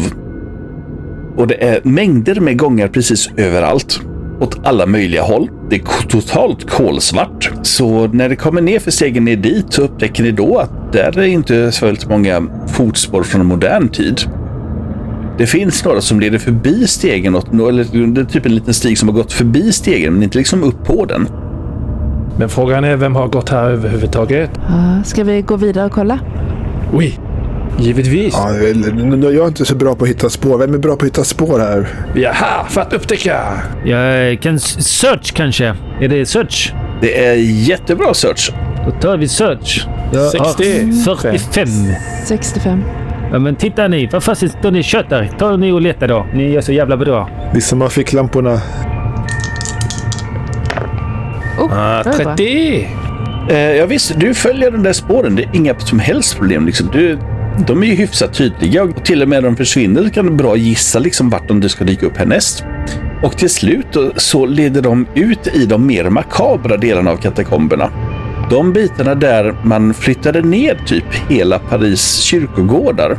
Och 1.36 1.46
det 1.46 1.64
är 1.64 1.80
mängder 1.82 2.40
med 2.40 2.58
gångar 2.58 2.88
precis 2.88 3.30
överallt. 3.36 4.00
Åt 4.40 4.66
alla 4.66 4.86
möjliga 4.86 5.22
håll. 5.22 5.50
Det 5.70 5.76
är 5.76 6.08
totalt 6.08 6.70
kolsvart. 6.70 7.50
Så 7.62 8.06
när 8.06 8.28
det 8.28 8.36
kommer 8.36 8.60
ner 8.60 8.78
för 8.78 8.90
stegen 8.90 9.24
ner 9.24 9.36
dit 9.36 9.66
så 9.68 9.82
upptäcker 9.82 10.22
ni 10.22 10.30
då 10.30 10.58
att 10.58 10.92
där 10.92 11.18
är 11.18 11.26
inte 11.26 11.72
så 11.72 11.86
väldigt 11.86 12.08
många 12.08 12.48
fotspår 12.68 13.22
från 13.22 13.46
modern 13.46 13.88
tid. 13.88 14.20
Det 15.38 15.46
finns 15.46 15.84
några 15.84 16.00
som 16.00 16.20
leder 16.20 16.38
förbi 16.38 16.86
stegen, 16.86 17.34
åt, 17.34 17.52
eller 17.52 18.06
det 18.14 18.20
är 18.20 18.24
typ 18.24 18.46
en 18.46 18.54
liten 18.54 18.74
stig 18.74 18.98
som 18.98 19.08
har 19.08 19.16
gått 19.16 19.32
förbi 19.32 19.72
stegen, 19.72 20.12
men 20.12 20.22
inte 20.22 20.38
liksom 20.38 20.64
upp 20.64 20.84
på 20.84 21.04
den. 21.04 21.28
Men 22.38 22.48
frågan 22.48 22.84
är 22.84 22.96
vem 22.96 23.16
har 23.16 23.28
gått 23.28 23.48
här 23.48 23.70
överhuvudtaget? 23.70 24.50
Ja, 24.68 25.02
Ska 25.04 25.24
vi 25.24 25.42
gå 25.42 25.56
vidare 25.56 25.86
och 25.86 25.92
kolla? 25.92 26.18
Oui, 26.92 27.18
givetvis. 27.78 28.34
Ja, 28.34 28.54
jag 29.30 29.44
är 29.44 29.48
inte 29.48 29.64
så 29.64 29.74
bra 29.76 29.94
på 29.94 30.04
att 30.04 30.10
hitta 30.10 30.30
spår. 30.30 30.58
Vem 30.58 30.74
är 30.74 30.78
bra 30.78 30.96
på 30.96 31.04
att 31.04 31.06
hitta 31.10 31.24
spår 31.24 31.58
här? 31.58 31.88
Vi 32.14 32.24
är 32.24 32.32
här 32.32 32.64
för 32.68 32.80
att 32.80 32.92
upptäcka. 32.92 33.40
Jag 33.84 34.40
kan 34.42 34.58
search 34.60 35.32
kanske. 35.34 35.74
Är 36.00 36.08
det 36.08 36.26
search? 36.26 36.72
Det 37.00 37.26
är 37.26 37.34
jättebra 37.68 38.14
search. 38.14 38.52
Då 38.86 38.90
tar 38.90 39.16
vi 39.16 39.28
search. 39.28 39.86
60. 40.32 40.92
45. 41.04 41.68
65. 42.26 42.82
Ja, 43.32 43.38
men 43.38 43.56
titta 43.56 43.88
ni. 43.88 44.08
Vad 44.12 44.22
fasen 44.22 44.48
står 44.48 44.70
ni 44.70 44.80
och 44.80 44.84
tjötar? 44.84 45.30
Ta 45.38 45.56
ni 45.56 45.72
och 45.72 45.80
leta 45.80 46.06
då. 46.06 46.26
Ni 46.34 46.50
gör 46.52 46.60
så 46.60 46.72
jävla 46.72 46.96
bra. 46.96 47.28
Vi 47.54 47.60
som 47.60 47.80
har 47.80 47.88
ficklamporna. 47.88 48.60
Oh, 51.62 51.72
Ah, 51.72 52.02
det 52.02 52.10
var 52.10 52.24
bra. 52.24 52.36
30. 52.36 52.88
Eh, 53.50 53.56
ja 53.58 53.86
visst, 53.86 54.12
du 54.20 54.34
följer 54.34 54.70
de 54.70 54.82
där 54.82 54.92
spåren. 54.92 55.36
Det 55.36 55.42
är 55.42 55.50
inga 55.52 55.78
som 55.78 55.98
helst 55.98 56.36
problem. 56.36 56.66
Liksom. 56.66 56.88
Du, 56.92 57.18
de 57.66 57.82
är 57.82 57.86
ju 57.86 57.94
hyfsat 57.94 58.34
tydliga 58.34 58.82
och 58.82 59.04
till 59.04 59.22
och 59.22 59.28
med 59.28 59.42
när 59.42 59.48
de 59.48 59.56
försvinner 59.56 60.08
kan 60.08 60.26
du 60.26 60.32
bra 60.32 60.56
gissa 60.56 60.98
liksom, 60.98 61.30
vart 61.30 61.48
de 61.48 61.68
ska 61.68 61.84
dyka 61.84 62.06
upp 62.06 62.16
härnäst. 62.16 62.64
Och 63.22 63.36
till 63.36 63.50
slut 63.50 63.96
så 64.16 64.46
leder 64.46 64.82
de 64.82 65.06
ut 65.14 65.46
i 65.46 65.66
de 65.66 65.86
mer 65.86 66.10
makabra 66.10 66.76
delarna 66.76 67.10
av 67.10 67.16
katakomberna. 67.16 67.90
De 68.50 68.72
bitarna 68.72 69.14
där 69.14 69.54
man 69.64 69.94
flyttade 69.94 70.40
ner 70.42 70.80
typ 70.86 71.04
hela 71.28 71.58
Paris 71.58 72.16
kyrkogårdar. 72.16 73.18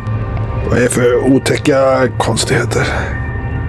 Vad 0.70 0.78
är 0.78 0.82
det 0.82 0.90
för 0.90 1.34
otäcka 1.34 2.08
konstigheter? 2.18 2.82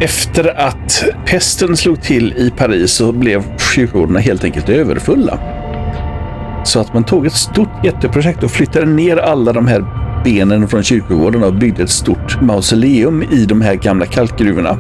Efter 0.01 0.61
att 0.61 1.05
pesten 1.27 1.77
slog 1.77 2.03
till 2.03 2.33
i 2.33 2.53
Paris 2.57 2.93
så 2.93 3.13
blev 3.13 3.43
kyrkogårdarna 3.75 4.19
helt 4.19 4.45
enkelt 4.45 4.69
överfulla. 4.69 5.39
Så 6.65 6.81
att 6.81 6.95
man 6.95 7.05
tog 7.05 7.27
ett 7.27 7.33
stort 7.33 7.85
jätteprojekt 7.85 8.43
och 8.43 8.51
flyttade 8.51 8.87
ner 8.87 9.17
alla 9.17 9.53
de 9.53 9.67
här 9.67 9.85
benen 10.25 10.69
från 10.69 10.83
kyrkogården 10.83 11.45
och 11.45 11.55
byggde 11.55 11.83
ett 11.83 11.91
stort 11.91 12.41
mausoleum 12.43 13.23
i 13.23 13.45
de 13.45 13.61
här 13.61 13.75
gamla 13.75 14.07
kalkgruvorna. 14.07 14.79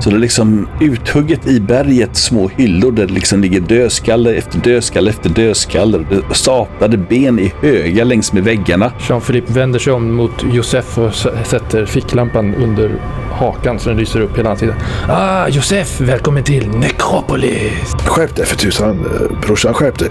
Så 0.00 0.10
det 0.10 0.16
är 0.16 0.20
liksom 0.20 0.68
uthugget 0.80 1.46
i 1.46 1.60
berget 1.60 2.16
små 2.16 2.48
hyllor 2.48 2.92
där 2.92 3.06
det 3.06 3.12
liksom 3.12 3.40
ligger 3.40 3.60
dödskalle 3.60 4.34
efter 4.34 4.58
dödskalle 4.58 5.10
efter 5.10 5.30
dödskalle. 5.30 5.98
Det 6.10 6.34
Staplade 6.34 6.96
ben 6.96 7.38
i 7.38 7.52
höga 7.62 8.04
längs 8.04 8.32
med 8.32 8.44
väggarna. 8.44 8.92
Jean-Philippe 9.08 9.52
vänder 9.52 9.78
sig 9.78 9.92
om 9.92 10.14
mot 10.14 10.44
Josef 10.52 10.98
och 10.98 11.14
sätter 11.44 11.86
ficklampan 11.86 12.54
under 12.54 12.90
hakan 13.38 13.78
så 13.78 13.88
den 13.88 13.98
lyser 13.98 14.20
upp 14.20 14.38
hela 14.38 14.56
tiden. 14.56 14.74
Ah, 15.08 15.48
Josef, 15.48 16.00
välkommen 16.00 16.42
till 16.44 16.68
Necropolis! 16.68 17.94
Skärp 18.06 18.36
dig 18.36 18.46
för 18.46 18.56
tusan, 18.56 18.90
eh, 18.90 19.40
brorsan. 19.40 19.74
Skärp 19.74 19.98
dig. 19.98 20.08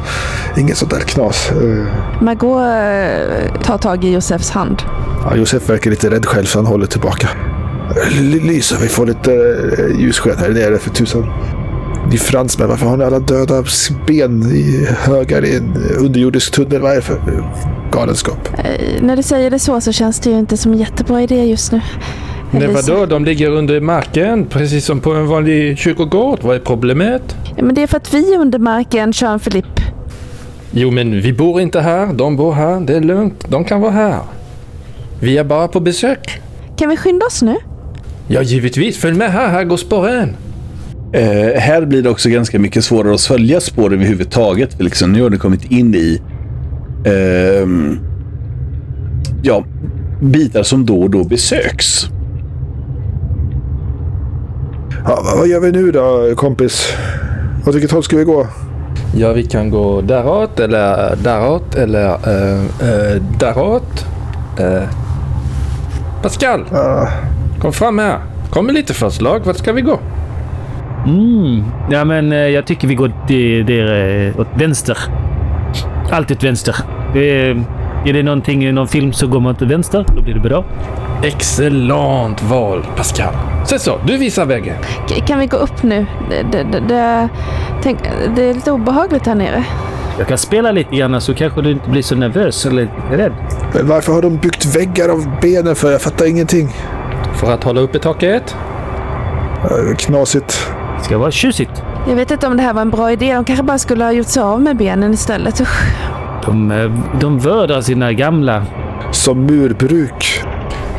Inget 0.56 0.76
sånt 0.76 0.90
där 0.90 1.00
knas. 1.00 1.50
Eh, 1.50 1.86
Margot 2.22 2.60
eh, 2.60 3.62
tar 3.62 3.78
tag 3.78 4.04
i 4.04 4.12
Josefs 4.12 4.50
hand. 4.50 4.82
Ja, 5.24 5.36
Josef 5.36 5.70
verkar 5.70 5.90
lite 5.90 6.10
rädd 6.10 6.26
själv 6.26 6.44
så 6.44 6.58
han 6.58 6.66
håller 6.66 6.86
tillbaka. 6.86 7.28
L- 8.18 8.40
Lysa, 8.42 8.76
vi 8.82 8.88
får 8.88 9.06
lite 9.06 9.30
ljussken 9.98 10.32
här 10.38 10.48
nere 10.48 10.78
för 10.78 10.90
tusan. 10.90 11.32
Ni 12.10 12.18
fransmän, 12.18 12.68
varför 12.68 12.86
har 12.86 12.96
ni 12.96 13.04
alla 13.04 13.18
döda 13.18 13.64
ben 14.06 14.42
i 14.42 14.86
högar 14.98 15.44
i 15.44 15.56
en 15.56 15.76
underjordisk 15.98 16.52
tunnel? 16.52 16.80
Vad 16.80 16.90
är 16.92 16.96
det 16.96 17.02
för 17.02 17.20
galenskap? 17.92 18.48
Eh, 18.58 19.02
när 19.02 19.16
du 19.16 19.22
säger 19.22 19.50
det 19.50 19.58
så 19.58 19.80
så 19.80 19.92
känns 19.92 20.20
det 20.20 20.30
ju 20.30 20.38
inte 20.38 20.56
som 20.56 20.72
en 20.72 20.78
jättebra 20.78 21.22
idé 21.22 21.44
just 21.44 21.72
nu. 21.72 21.80
Nej, 22.54 22.68
vadå? 22.68 23.06
De 23.06 23.24
ligger 23.24 23.50
under 23.50 23.80
marken, 23.80 24.46
precis 24.46 24.84
som 24.84 25.00
på 25.00 25.12
en 25.12 25.26
vanlig 25.26 25.78
kyrkogård. 25.78 26.38
Vad 26.42 26.56
är 26.56 26.60
problemet? 26.60 27.36
Ja, 27.56 27.64
men 27.64 27.74
det 27.74 27.82
är 27.82 27.86
för 27.86 27.96
att 27.96 28.14
vi 28.14 28.34
är 28.34 28.38
under 28.38 28.58
marken, 28.58 29.12
Jean-Philippe. 29.12 29.82
Jo, 30.70 30.90
men 30.90 31.20
vi 31.20 31.32
bor 31.32 31.60
inte 31.60 31.80
här. 31.80 32.12
De 32.12 32.36
bor 32.36 32.52
här. 32.52 32.80
Det 32.80 32.96
är 32.96 33.00
lugnt. 33.00 33.44
De 33.48 33.64
kan 33.64 33.80
vara 33.80 33.92
här. 33.92 34.18
Vi 35.20 35.38
är 35.38 35.44
bara 35.44 35.68
på 35.68 35.80
besök. 35.80 36.40
Kan 36.76 36.88
vi 36.88 36.96
skynda 36.96 37.26
oss 37.26 37.42
nu? 37.42 37.56
Ja, 38.28 38.42
givetvis. 38.42 38.98
Följ 38.98 39.16
med 39.16 39.32
här. 39.32 39.48
Här 39.48 39.64
går 39.64 39.76
spåren. 39.76 40.36
Eh, 41.12 41.60
här 41.60 41.84
blir 41.86 42.02
det 42.02 42.10
också 42.10 42.28
ganska 42.28 42.58
mycket 42.58 42.84
svårare 42.84 43.14
att 43.14 43.20
följa 43.20 43.60
spår 43.60 43.92
överhuvudtaget. 43.92 44.82
Liksom, 44.82 45.12
nu 45.12 45.22
har 45.22 45.30
det 45.30 45.38
kommit 45.38 45.70
in 45.70 45.94
i 45.94 46.20
ehm, 47.04 47.98
ja, 49.42 49.64
bitar 50.20 50.62
som 50.62 50.86
då 50.86 51.00
och 51.02 51.10
då 51.10 51.24
besöks. 51.24 52.11
Ja, 55.04 55.22
vad- 55.36 55.46
gör 55.48 55.60
vi 55.60 55.72
nu 55.72 55.90
då, 55.92 56.34
kompis? 56.36 56.92
Åt 57.66 57.74
vilket 57.74 57.90
håll 57.92 58.02
ska 58.02 58.16
vi 58.16 58.24
gå? 58.24 58.46
Ja, 59.16 59.32
vi 59.32 59.42
kan 59.42 59.70
gå 59.70 60.00
däråt 60.00 60.60
eller 60.60 61.16
däråt 61.16 61.74
eller 61.74 62.08
äh, 62.08 62.60
äh, 62.90 63.22
däråt. 63.38 64.06
Äh. 64.58 64.82
Pascal, 66.22 66.64
Ja, 66.72 67.08
kom 67.60 67.72
fram 67.72 67.98
här. 67.98 68.18
Kom 68.50 68.66
med 68.66 68.74
lite 68.74 68.94
förslag. 68.94 69.40
Vart 69.44 69.56
ska 69.56 69.72
vi 69.72 69.80
gå? 69.82 69.98
Mm. 71.06 71.64
Ja, 71.90 72.04
men 72.04 72.32
jag 72.32 72.66
tycker 72.66 72.88
vi 72.88 72.94
går 72.94 73.12
till, 73.26 73.66
där, 73.66 74.32
åt 74.40 74.46
vänster. 74.54 74.98
Alltid 76.10 76.42
vänster. 76.42 76.76
Det 77.14 77.20
är, 77.48 77.64
är 78.04 78.12
det 78.12 78.22
någonting 78.22 78.64
i 78.64 78.72
någon 78.72 78.88
film 78.88 79.12
så 79.12 79.26
går 79.26 79.40
man 79.40 79.54
till 79.54 79.66
vänster. 79.66 80.04
Då 80.16 80.22
blir 80.22 80.34
det 80.34 80.40
bra. 80.40 80.64
Excellent 81.22 82.42
val, 82.42 82.86
Pascal. 82.96 83.34
Så 83.64 83.78
så, 83.78 83.98
du 84.06 84.16
visar 84.18 84.46
vägen. 84.46 84.76
K- 85.08 85.14
kan 85.26 85.38
vi 85.38 85.46
gå 85.46 85.56
upp 85.56 85.82
nu? 85.82 86.06
Det, 86.30 86.62
det, 86.62 86.80
det, 86.88 87.28
tänk, 87.82 87.98
det 88.36 88.44
är 88.50 88.54
lite 88.54 88.72
obehagligt 88.72 89.26
här 89.26 89.34
nere. 89.34 89.64
Jag 90.18 90.28
kan 90.28 90.38
spela 90.38 90.72
lite 90.72 90.96
grann 90.96 91.20
så 91.20 91.34
kanske 91.34 91.62
du 91.62 91.70
inte 91.70 91.90
blir 91.90 92.02
så 92.02 92.14
nervös 92.14 92.66
eller 92.66 92.88
rädd. 93.10 93.32
Men 93.74 93.88
varför 93.88 94.12
har 94.12 94.22
de 94.22 94.36
byggt 94.36 94.76
väggar 94.76 95.08
av 95.08 95.26
benen 95.42 95.74
för? 95.74 95.92
Jag 95.92 96.02
fattar 96.02 96.26
ingenting. 96.28 96.68
För 97.34 97.52
att 97.52 97.64
hålla 97.64 97.80
uppe 97.80 97.98
taket. 97.98 98.56
Knasigt. 99.98 100.70
Det 100.98 101.04
ska 101.04 101.18
vara 101.18 101.30
tjusigt. 101.30 101.82
Jag 102.08 102.14
vet 102.16 102.30
inte 102.30 102.46
om 102.46 102.56
det 102.56 102.62
här 102.62 102.72
var 102.74 102.82
en 102.82 102.90
bra 102.90 103.12
idé. 103.12 103.34
De 103.34 103.44
kanske 103.44 103.62
bara 103.64 103.78
skulle 103.78 104.04
ha 104.04 104.12
gjort 104.12 104.26
sig 104.26 104.42
av 104.42 104.60
med 104.60 104.76
benen 104.76 105.12
istället. 105.12 105.60
Usch. 105.60 105.82
De, 106.46 106.70
eh, 106.70 106.90
de 107.20 107.38
vördar 107.38 107.80
sina 107.80 108.12
gamla. 108.12 108.62
Som 109.10 109.46
murbruk. 109.46 110.40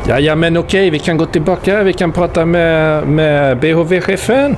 Ja, 0.07 0.19
ja, 0.19 0.35
men 0.35 0.57
okej, 0.57 0.89
vi 0.89 0.99
kan 0.99 1.17
gå 1.17 1.25
tillbaka. 1.25 1.83
Vi 1.83 1.93
kan 1.93 2.11
prata 2.11 2.45
med, 2.45 3.07
med 3.07 3.57
BHV-chefen. 3.59 4.55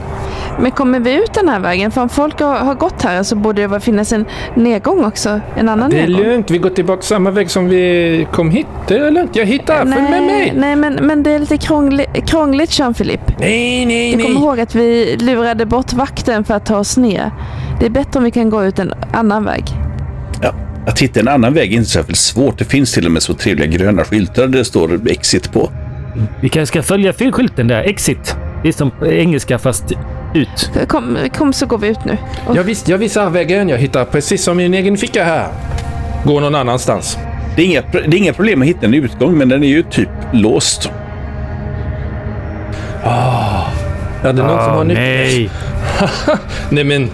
Men 0.59 0.71
kommer 0.71 0.99
vi 0.99 1.13
ut 1.15 1.33
den 1.33 1.49
här 1.49 1.59
vägen? 1.59 1.91
För 1.91 2.01
om 2.01 2.09
folk 2.09 2.39
har, 2.39 2.55
har 2.55 2.75
gått 2.75 3.01
här 3.03 3.23
så 3.23 3.35
borde 3.35 3.67
det 3.67 3.79
finnas 3.79 4.13
en 4.13 4.25
nedgång 4.55 5.05
också. 5.05 5.39
En 5.55 5.69
annan 5.69 5.89
Det 5.89 5.99
är 5.99 6.07
nedgång. 6.07 6.23
lugnt. 6.23 6.51
Vi 6.51 6.57
går 6.57 6.69
tillbaka 6.69 7.01
samma 7.01 7.31
väg 7.31 7.49
som 7.51 7.69
vi 7.69 8.27
kom 8.33 8.49
hit. 8.49 8.67
Det 8.87 8.97
är 8.97 9.11
lugnt. 9.11 9.35
Jag 9.35 9.45
hittar. 9.45 9.75
Följ 9.77 9.89
med 9.89 10.23
mig. 10.23 10.53
nej 10.55 10.75
men, 10.75 10.93
men 10.93 11.23
det 11.23 11.31
är 11.31 11.39
lite 11.39 11.57
krångligt, 11.57 12.29
krångligt 12.29 12.69
Jean-Philippe. 12.79 13.33
Nej, 13.39 13.85
nej, 13.85 14.15
Du 14.15 14.23
kommer 14.23 14.39
ihåg 14.39 14.59
att 14.59 14.75
vi 14.75 15.17
lurade 15.19 15.65
bort 15.65 15.93
vakten 15.93 16.43
för 16.43 16.53
att 16.53 16.65
ta 16.65 16.77
oss 16.77 16.97
ner. 16.97 17.31
Det 17.79 17.85
är 17.85 17.89
bättre 17.89 18.17
om 18.17 18.23
vi 18.23 18.31
kan 18.31 18.49
gå 18.49 18.63
ut 18.63 18.79
en 18.79 18.93
annan 19.13 19.43
väg. 19.45 19.63
Ja, 20.41 20.51
att 20.87 20.99
hitta 21.01 21.19
en 21.19 21.27
annan 21.27 21.53
väg 21.53 21.73
är 21.73 21.77
inte 21.77 21.89
särskilt 21.89 22.17
svårt. 22.19 22.57
Det 22.57 22.65
finns 22.65 22.93
till 22.93 23.05
och 23.05 23.11
med 23.11 23.23
så 23.23 23.33
trevliga 23.33 23.67
gröna 23.67 24.03
skyltar 24.03 24.47
där 24.47 24.57
det 24.57 24.65
står 24.65 24.99
exit 25.09 25.51
på. 25.53 25.71
Vi 26.41 26.49
kanske 26.49 26.73
ska 26.73 26.83
följa 26.83 27.13
skylten 27.13 27.67
där. 27.67 27.83
Exit. 27.83 28.35
Det 28.63 28.67
är 28.67 28.73
som 28.73 28.91
engelska 29.05 29.59
fast 29.59 29.83
Ut. 30.35 30.71
Kom, 30.87 31.17
kom 31.37 31.53
så 31.53 31.65
går 31.65 31.77
vi 31.77 31.87
ut 31.87 32.05
nu. 32.05 32.17
Och, 32.45 32.57
Jag, 32.57 32.63
vis, 32.63 32.83
jag 32.87 32.97
visar 32.97 33.29
vägen. 33.29 33.69
Jag 33.69 33.77
hittar 33.77 34.05
precis 34.05 34.43
som 34.43 34.57
min 34.57 34.73
egen 34.73 34.97
ficka 34.97 35.23
här. 35.23 35.47
Gå 36.25 36.39
någon 36.39 36.55
annanstans. 36.55 37.17
Det 37.55 37.61
är, 37.61 37.65
inga, 37.65 37.81
det 37.91 37.99
är 37.99 38.17
inga 38.17 38.33
problem 38.33 38.61
att 38.61 38.67
hitta 38.67 38.85
en 38.85 38.93
utgång, 38.93 39.37
men 39.37 39.49
den 39.49 39.63
är 39.63 39.67
ju 39.67 39.83
typ 39.83 40.09
låst. 40.33 40.91
Är 44.23 44.33
det 44.33 44.33
någon 44.33 44.63
som 44.63 44.73
har 44.73 44.83
nyckeln? 44.83 45.05
nej. 45.05 45.49
Nej 46.69 46.83
men, 46.83 47.09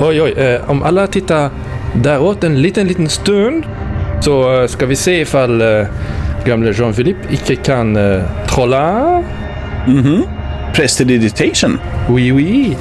oj 0.00 0.22
oj. 0.22 0.32
Eh, 0.32 0.70
om 0.70 0.82
alla 0.82 1.06
tittar 1.06 1.50
däråt 1.94 2.44
en 2.44 2.62
liten, 2.62 2.86
liten 2.88 3.08
stund 3.08 3.64
så 4.20 4.60
eh, 4.60 4.66
ska 4.66 4.86
vi 4.86 4.96
se 4.96 5.20
ifall 5.20 5.60
eh, 5.60 5.86
gamle 6.44 6.72
Jean-Philippe 6.72 7.34
icke 7.34 7.56
kan 7.56 7.96
eh, 7.96 8.22
trolla. 8.48 9.22
Mhm. 9.86 10.22
Prestidigitation. 10.74 11.78
Oui, 12.08 12.32
oui. 12.32 12.76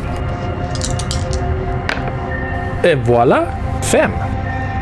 Et 2.83 2.97
voilà. 3.05 3.45
Fem. 3.83 4.11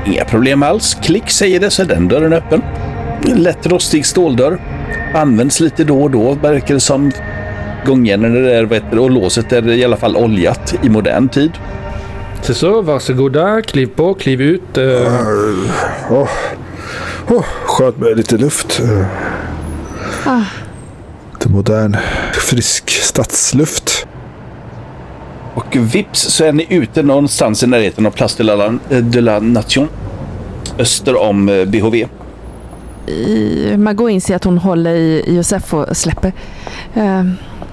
Inga 0.06 0.26
problem 0.26 0.64
alls. 0.64 0.98
Klick 1.04 1.30
säger 1.30 1.60
det 1.60 1.70
så 1.70 1.82
är 1.82 1.86
den 1.86 2.08
dörren 2.08 2.34
öppen. 2.34 2.62
En 3.32 3.44
lätt 3.44 3.68
rostig 3.68 4.06
ståldörr. 4.06 4.58
Används 5.14 5.60
lite 5.60 5.84
då 5.84 6.02
och 6.02 6.12
då 6.12 6.34
verkar 6.34 6.74
det 6.74 6.80
som. 6.80 7.12
Gångjärnen 7.86 8.36
är 8.36 8.66
där 8.66 9.00
och 9.00 9.12
låset 9.12 9.52
är 9.52 9.70
i 9.72 9.86
alla 9.86 9.98
fall 9.98 10.16
oljat 10.16 10.76
i 10.84 10.90
modern 10.90 11.30
tid. 11.30 11.52
Så 12.46 12.54
så, 12.54 12.82
varsågoda. 12.82 13.62
Kliv 13.62 13.88
på, 13.96 14.14
kliv 14.14 14.42
ut. 14.42 14.78
Eh, 14.78 15.14
Åh, 16.10 16.30
åh, 17.30 17.46
skönt 17.66 17.98
med 17.98 18.18
lite 18.18 18.38
luft. 18.38 18.80
Eh, 18.84 19.06
Ah. 20.28 20.42
Lite 21.34 21.50
modern, 21.50 21.98
frisk 22.34 22.90
stadsluft. 22.90 24.08
Och 25.54 25.76
vips 25.76 26.20
så 26.22 26.44
är 26.44 26.54
ni 26.54 26.68
ute 26.70 27.04
någonstans 27.04 27.64
i 27.64 27.68
närheten 27.68 28.06
av 28.06 28.12
Place 28.12 28.36
de 28.38 28.44
la, 28.44 28.80
de 29.02 29.22
la 29.22 29.40
Nation. 29.40 29.88
Öster 30.80 31.22
om 31.22 31.50
eh, 31.50 31.66
BHV. 31.66 32.06
i, 33.08 33.78
Margot 33.78 34.12
inser 34.12 34.36
att 34.36 34.44
hon 34.44 34.58
håller 34.58 34.94
i, 34.94 35.24
i 35.28 35.36
Josef 35.36 35.74
och 35.74 35.98
släpper. 35.98 36.34
Eh, 36.94 37.24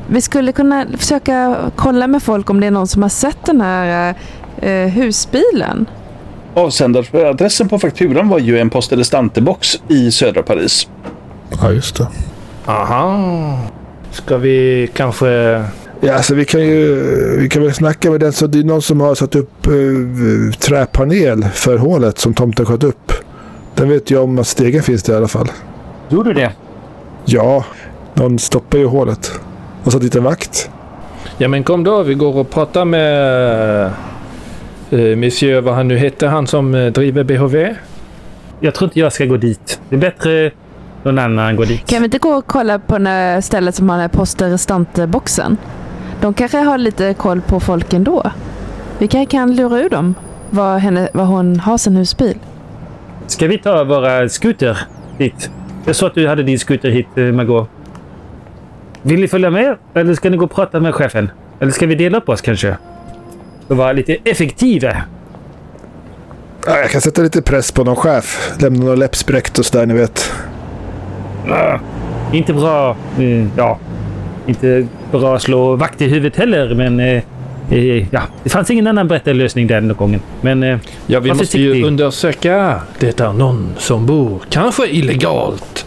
vi 0.09 0.21
skulle 0.21 0.53
kunna 0.53 0.87
försöka 0.99 1.57
kolla 1.77 2.07
med 2.07 2.23
folk 2.23 2.51
om 2.51 2.61
det 2.61 2.67
är 2.67 2.71
någon 2.71 2.89
som 2.89 3.03
har 3.03 3.09
sett 3.09 3.45
den 3.47 3.61
här 3.61 4.15
eh, 4.63 4.89
husbilen. 4.89 5.87
Avsändaradressen 6.55 7.69
på 7.69 7.79
fakturan 7.79 8.29
var 8.29 8.39
ju 8.39 8.59
en 8.59 8.71
Poste 8.71 8.97
Restante-box 8.97 9.83
i 9.89 10.11
södra 10.11 10.43
Paris. 10.43 10.89
Ja, 11.61 11.73
just 11.73 11.97
det. 11.97 12.09
aha. 12.67 13.59
Ska 14.11 14.37
vi 14.37 14.91
kanske... 14.95 15.65
Ja, 16.01 16.15
alltså 16.15 16.35
vi 16.35 16.45
kan 16.45 16.61
ju 16.61 17.05
vi 17.39 17.49
kan 17.49 17.63
väl 17.63 17.75
snacka 17.75 18.11
med 18.11 18.21
den. 18.21 18.33
Så 18.33 18.47
det 18.47 18.59
är 18.59 18.65
någon 18.65 18.83
som 18.83 19.01
har 19.01 19.15
satt 19.15 19.35
upp 19.35 19.69
uh, 19.69 20.53
träpanel 20.53 21.45
för 21.45 21.79
hålet 21.79 22.19
som 22.19 22.35
tomten 22.35 22.67
sköt 22.67 22.85
upp. 22.85 23.13
Den 23.75 23.89
vet 23.89 24.11
jag 24.11 24.25
om 24.25 24.39
att 24.39 24.47
stegen 24.47 24.83
finns 24.83 25.03
där 25.03 25.13
i 25.13 25.17
alla 25.17 25.29
fall. 25.29 25.49
Gjorde 26.09 26.31
du 26.31 26.41
det? 26.41 26.53
Ja, 27.25 27.65
någon 28.15 28.39
stoppar 28.39 28.79
ju 28.79 28.87
hålet. 28.87 29.33
Och 29.85 29.93
satt 29.93 30.03
dit 30.03 30.17
en 30.17 30.25
vakt. 30.25 30.71
Ja 31.39 31.49
men 31.49 31.65
kom 31.65 31.85
då, 31.85 32.03
vi 32.03 32.15
går 32.15 32.37
och 32.37 32.51
pratar 32.51 32.85
med 32.85 33.91
Monsieur, 34.97 35.61
vad 35.61 35.75
han 35.75 35.89
nu 35.89 35.97
heter, 35.97 36.27
han 36.27 36.47
som 36.47 36.75
eh, 36.75 36.93
driver 36.93 37.25
BHV. 37.25 37.75
Jag 38.61 38.75
tror 38.75 38.87
inte 38.87 39.01
jag 39.01 39.13
ska 39.13 39.25
gå 39.25 39.37
dit. 39.37 39.81
Det 39.89 39.97
är 39.97 40.01
bättre 40.01 40.51
någon 41.03 41.19
annan 41.19 41.57
går 41.57 41.67
dit. 41.67 41.87
Kan 41.87 41.99
vi 41.99 42.05
inte 42.05 42.19
gå 42.19 42.29
och 42.29 42.47
kolla 42.47 42.79
på 42.79 42.99
det 42.99 43.43
stället 43.43 43.75
som 43.75 43.89
har 43.89 43.97
den 43.97 44.01
här 44.01 44.09
Poste 44.09 44.51
Restante-boxen? 44.51 45.57
De 46.21 46.35
kanske 46.35 46.59
har 46.59 46.79
lite 46.79 47.15
koll 47.15 47.41
på 47.41 47.61
folk 47.61 47.93
ändå. 47.93 48.33
Vi 48.99 49.09
kanske 49.09 49.31
kan 49.31 49.57
lura 49.57 49.81
ur 49.81 49.89
dem 49.89 50.15
var, 50.51 50.79
henne, 50.79 51.09
var 51.13 51.25
hon 51.25 51.61
har 51.61 51.79
sin 51.79 51.97
husbil. 51.97 52.39
Ska 53.27 53.47
vi 53.47 53.59
ta 53.59 53.85
våra 53.85 54.29
scooter 54.29 54.79
hit? 55.19 55.51
Jag 55.85 55.97
såg 55.97 56.09
att 56.09 56.15
du 56.15 56.29
hade 56.29 56.43
din 56.43 56.59
scooter 56.59 56.91
hit, 56.91 57.07
eh, 57.17 57.25
Margot. 57.25 57.69
Vill 59.03 59.21
ni 59.21 59.29
följa 59.29 59.51
med? 59.51 59.77
Eller 59.95 60.15
ska 60.15 60.31
ni 60.31 60.37
gå 60.37 60.45
och 60.45 60.51
prata 60.51 60.81
med 60.81 60.95
chefen? 60.95 61.31
Eller 61.61 61.73
ska 61.73 61.87
vi 61.87 61.95
dela 61.95 62.19
upp 62.19 62.29
oss 62.29 62.41
kanske? 62.41 62.77
Och 63.73 63.79
vara 63.79 63.93
lite 63.93 64.17
effektiva. 64.25 64.97
Ja, 66.67 66.79
jag 66.79 66.91
kan 66.91 67.01
sätta 67.01 67.23
lite 67.23 67.43
press 67.43 67.73
på 67.73 67.85
någon 67.85 67.97
chef. 67.97 68.53
Lämna 68.61 68.85
något 68.85 68.99
läppspräckt 68.99 69.59
och 69.59 69.67
sådär, 69.67 69.87
ni 69.87 69.95
vet. 69.95 70.33
Ah, 71.51 71.79
inte 72.33 72.53
bra. 72.53 72.97
eh, 73.19 73.47
ja, 73.57 73.79
inte 74.47 74.87
bra 75.13 75.35
att 75.37 75.43
slå 75.43 75.77
vakt 75.77 76.01
i 76.03 76.09
huvudet 76.09 76.37
heller, 76.39 76.75
men... 76.75 77.01
Eh, 77.01 77.23
eh, 77.71 78.07
ja, 78.15 78.21
det 78.43 78.51
fanns 78.51 78.71
ingen 78.71 78.87
annan 78.87 79.09
bättre 79.09 79.35
lösning 79.35 79.67
den 79.67 79.95
gången. 79.99 80.21
Men... 80.41 80.81
Ja, 81.07 81.21
vi 81.21 81.35
måste 81.35 81.59
ju 81.61 81.85
undersöka. 81.85 82.81
Det 82.99 83.21
är 83.21 83.33
någon 83.33 83.75
som 83.79 84.07
bor, 84.07 84.41
kanske 84.51 84.87
illegalt, 84.89 85.87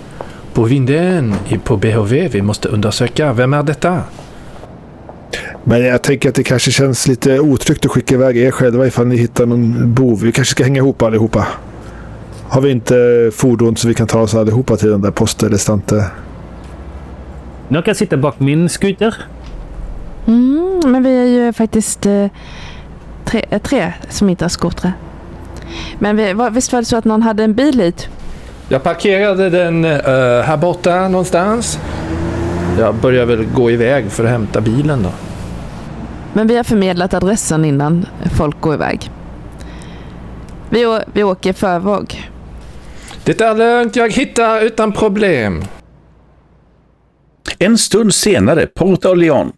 på 0.54 0.64
vinden 0.64 1.34
i- 1.50 1.58
på 1.58 1.78
BHV. 1.78 2.28
Vi 2.28 2.42
måste 2.42 2.70
undersöka. 2.70 3.34
Vem 3.34 3.54
är 3.54 3.64
detta? 3.64 4.02
Men 5.64 5.86
jag 5.86 6.02
tänker 6.02 6.30
att 6.30 6.36
det 6.36 6.44
kanske 6.44 6.72
känns 6.72 7.08
lite 7.08 7.40
otryggt 7.40 7.86
att 7.86 7.92
skicka 7.92 8.16
iväg 8.16 8.38
er 8.38 8.52
själva 8.52 8.88
ifall 8.88 9.08
ni 9.08 9.18
hittar 9.18 9.46
någon 9.46 9.94
bov. 9.94 10.22
Vi 10.22 10.32
kanske 10.32 10.52
ska 10.52 10.64
hänga 10.64 10.78
ihop 10.78 11.02
allihopa. 11.02 11.48
Har 12.48 12.62
vi 12.62 12.72
inte 12.72 12.96
fordon 13.34 13.78
så 13.78 13.88
vi 13.88 13.94
kan 13.94 14.08
ta 14.08 14.20
oss 14.20 14.36
allihopa 14.36 14.78
till 14.78 14.90
den 14.90 15.02
där 15.02 15.12
posten 15.12 15.48
eller 15.48 15.58
stante? 15.58 16.06
någon 17.68 17.84
kan 17.84 17.96
sitta 17.96 18.18
bak 18.18 18.40
min 18.40 18.70
scooter. 18.70 19.16
Mm, 20.28 20.82
men 20.86 21.04
vi 21.04 21.18
är 21.18 21.26
ju 21.26 21.54
faktiskt 21.54 22.06
eh, 22.06 22.28
tre, 23.26 23.46
eh, 23.50 23.62
tre 23.62 23.94
som 24.10 24.30
inte 24.30 24.44
har 24.44 24.50
skotrar. 24.50 24.94
Men 26.00 26.18
vi, 26.18 26.34
var, 26.34 26.50
visst 26.50 26.74
var 26.74 26.80
det 26.80 26.86
så 26.86 26.98
att 26.98 27.06
någon 27.06 27.22
hade 27.22 27.44
en 27.44 27.54
bil 27.54 27.80
hit? 27.80 28.10
Jag 28.70 28.84
parkerade 28.84 29.50
den 29.50 29.86
eh, 29.86 29.92
här 30.42 30.58
borta 30.58 31.08
någonstans. 31.08 31.80
Jag 32.80 32.96
börjar 32.96 33.26
väl 33.26 33.46
gå 33.46 33.72
iväg 33.72 34.12
för 34.12 34.24
att 34.24 34.30
hämta 34.30 34.62
bilen 34.62 35.04
då. 35.04 35.12
Men 36.34 36.48
vi 36.48 36.58
har 36.58 36.64
förmedlat 36.64 37.14
adressen 37.14 37.66
innan 37.66 38.06
folk 38.38 38.62
går 38.62 38.74
iväg. 38.74 39.12
Vi, 40.70 41.00
vi 41.14 41.24
åker 41.24 41.54
förvåg. 41.54 42.30
Det 43.24 43.42
är 43.42 43.56
lugnt, 43.56 43.96
jag 43.96 44.12
hittar 44.12 44.62
utan 44.62 44.92
problem. 44.92 45.64
En 47.60 47.78
stund 47.78 48.14
senare, 48.14 48.68
Port 48.68 49.06
Orléans, 49.06 49.54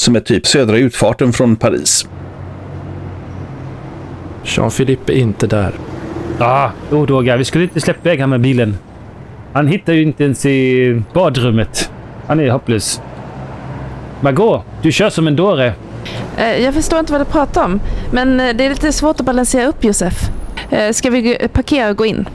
som 0.00 0.16
är 0.16 0.20
typ 0.20 0.46
södra 0.46 0.76
utfarten 0.76 1.32
från 1.32 1.56
Paris. 1.56 2.06
Jean-Philippe 4.44 5.12
är 5.12 5.16
inte 5.16 5.46
där. 5.46 5.72
Ja, 6.38 6.72
odåga. 6.90 7.36
Vi 7.36 7.44
skulle 7.44 7.64
inte 7.64 7.80
släppa 7.80 8.08
iväg 8.08 8.18
honom 8.18 8.30
med 8.30 8.40
bilen. 8.40 8.76
Han 9.52 9.66
hittar 9.66 9.92
ju 9.92 10.02
inte 10.02 10.24
ens 10.24 10.46
i 10.46 11.02
badrummet. 11.12 11.90
Han 12.26 12.40
är 12.40 12.50
hopplös. 12.50 13.00
Margot, 14.20 14.62
du 14.82 14.92
kör 14.92 15.10
som 15.10 15.26
en 15.26 15.36
dåre. 15.36 15.72
Eh, 16.36 16.62
jag 16.62 16.74
förstår 16.74 16.98
inte 16.98 17.12
vad 17.12 17.20
du 17.20 17.24
pratar 17.24 17.64
om. 17.64 17.80
Men 18.12 18.40
eh, 18.40 18.56
det 18.56 18.64
är 18.66 18.70
lite 18.70 18.92
svårt 18.92 19.20
att 19.20 19.26
balansera 19.26 19.66
upp 19.66 19.84
Josef. 19.84 20.30
Eh, 20.70 20.92
ska 20.92 21.10
vi 21.10 21.48
parkera 21.52 21.90
och 21.90 21.96
gå 21.96 22.06
in? 22.06 22.28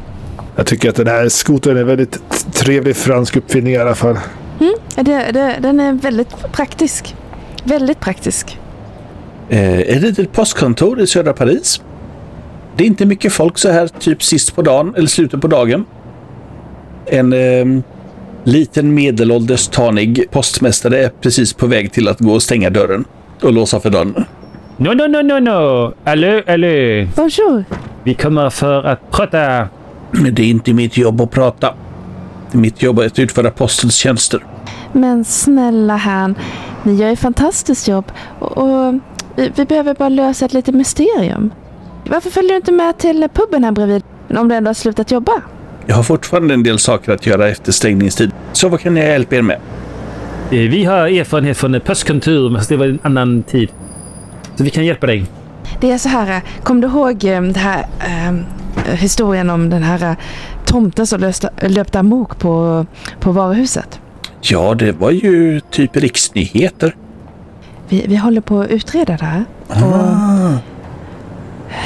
Jag 0.56 0.66
tycker 0.66 0.90
att 0.90 0.96
den 0.96 1.08
här 1.08 1.30
skotern 1.30 1.78
är 1.78 1.82
en 1.82 1.88
väldigt 1.88 2.20
trevlig 2.54 2.96
fransk 2.96 3.36
uppfinning 3.38 3.74
i 3.74 3.78
alla 3.78 3.96
fall. 3.96 4.16
Eh, 4.16 5.04
Det, 5.04 5.32
det, 5.32 5.56
den 5.60 5.80
är 5.80 5.94
väldigt 5.94 6.52
praktisk. 6.52 7.16
Väldigt 7.64 8.00
praktisk. 8.00 8.60
Eh, 9.50 9.80
ett 9.80 10.02
litet 10.02 10.32
postkontor 10.32 11.02
i 11.02 11.08
södra 11.08 11.34
Paris. 11.34 11.82
Det 12.76 12.84
är 12.84 12.88
inte 12.88 13.06
mycket 13.06 13.34
folk 13.34 13.58
så 13.58 13.72
här 13.72 13.88
typ 13.88 14.24
sist 14.24 14.56
på 14.56 14.62
dagen 14.62 14.94
eller 14.98 15.08
slutet 15.08 15.42
på 15.42 15.48
dagen. 15.48 15.86
En 17.06 17.34
eh, 17.34 17.82
liten 18.52 18.94
medelålders 18.94 19.68
tanig 19.68 20.32
postmästare 20.32 21.04
är 21.04 21.10
precis 21.10 21.54
på 21.54 21.68
väg 21.68 21.92
till 21.92 22.08
att 22.08 22.20
gå 22.20 22.34
och 22.34 22.44
stänga 22.44 22.70
dörren 22.70 23.06
och 23.42 23.54
låsa 23.54 23.80
för 23.80 23.90
dörren. 23.90 24.26
No, 24.78 24.94
no, 24.94 25.08
no, 25.08 25.22
no, 25.22 25.40
no. 25.40 25.94
Allô, 26.04 26.42
allô. 26.48 27.08
Bonjour! 27.16 27.64
Vi 28.04 28.14
kommer 28.14 28.50
för 28.50 28.84
att 28.84 29.12
prata. 29.12 29.68
Men 30.12 30.36
det 30.36 30.42
är 30.42 30.48
inte 30.48 30.74
mitt 30.74 30.98
jobb 30.98 31.22
att 31.22 31.32
prata. 31.32 31.74
Är 32.52 32.58
mitt 32.58 32.82
jobb 32.82 33.00
att 33.00 33.20
utföra 33.20 33.52
postens 33.52 33.96
tjänster. 33.96 34.46
Men 34.92 35.26
snälla 35.26 35.96
herrn, 35.96 36.36
ni 36.84 36.96
gör 36.96 37.10
ett 37.12 37.20
fantastiskt 37.20 37.88
jobb. 37.88 38.12
Och, 38.40 38.58
och 38.58 38.94
vi, 39.36 39.52
vi 39.56 39.66
behöver 39.66 39.94
bara 39.94 40.10
lösa 40.10 40.46
ett 40.46 40.54
litet 40.54 40.76
mysterium. 40.76 41.52
Varför 42.10 42.30
följer 42.30 42.52
du 42.52 42.56
inte 42.56 42.72
med 42.72 42.98
till 42.98 43.28
puben 43.34 43.64
här 43.64 43.72
bredvid? 43.72 44.04
Om 44.38 44.48
du 44.48 44.56
ändå 44.56 44.70
har 44.70 44.74
slutat 44.74 45.12
jobba? 45.12 45.42
Jag 45.90 45.96
har 45.96 46.04
fortfarande 46.04 46.54
en 46.54 46.64
del 46.64 46.80
saker 46.80 47.12
att 47.12 47.26
göra 47.26 47.48
efter 47.50 47.72
stängningstid. 47.72 48.32
Så 48.52 48.70
vad 48.70 48.80
kan 48.80 48.98
jag 48.98 49.08
hjälpa 49.08 49.36
er 49.36 49.42
med? 49.42 49.56
Eh, 50.52 50.52
Vi 50.52 50.86
har 50.86 50.98
erfarenhet 51.08 51.58
från 51.58 51.82
postkontor, 51.86 52.50
men 52.50 52.62
det 52.70 52.78
var 52.78 52.86
en 52.86 53.00
annan 53.04 53.44
tid. 53.44 53.70
Så 54.56 54.64
vi 54.64 54.70
kan 54.70 54.86
hjälpa 54.86 55.08
dig. 55.08 55.26
Det 55.82 55.92
är 55.92 55.98
så 55.98 56.10
här, 56.10 56.32
eh, 56.36 56.42
kom 56.64 56.82
du 56.82 56.88
ihåg 56.88 57.24
eh, 57.26 57.42
det 57.42 57.60
här 57.60 57.86
eh, 58.00 58.94
historien 58.96 59.50
om 59.50 59.70
den 59.70 59.84
här 59.84 60.16
tomten 60.66 61.08
som 61.08 61.20
löste, 61.22 61.50
löpte 61.62 62.00
amok 62.00 62.40
på, 62.40 62.86
på 63.20 63.32
varuhuset? 63.32 64.00
Ja, 64.42 64.74
det 64.74 64.92
var 64.92 65.12
ju 65.12 65.60
typ 65.60 65.96
riksnyheter. 65.98 66.96
Vi, 67.88 68.06
vi 68.08 68.16
håller 68.16 68.42
på 68.42 68.62
att 68.62 68.68
utreda 68.70 69.18
det 69.18 69.26
här. 69.26 69.46
Ah. 69.70 70.58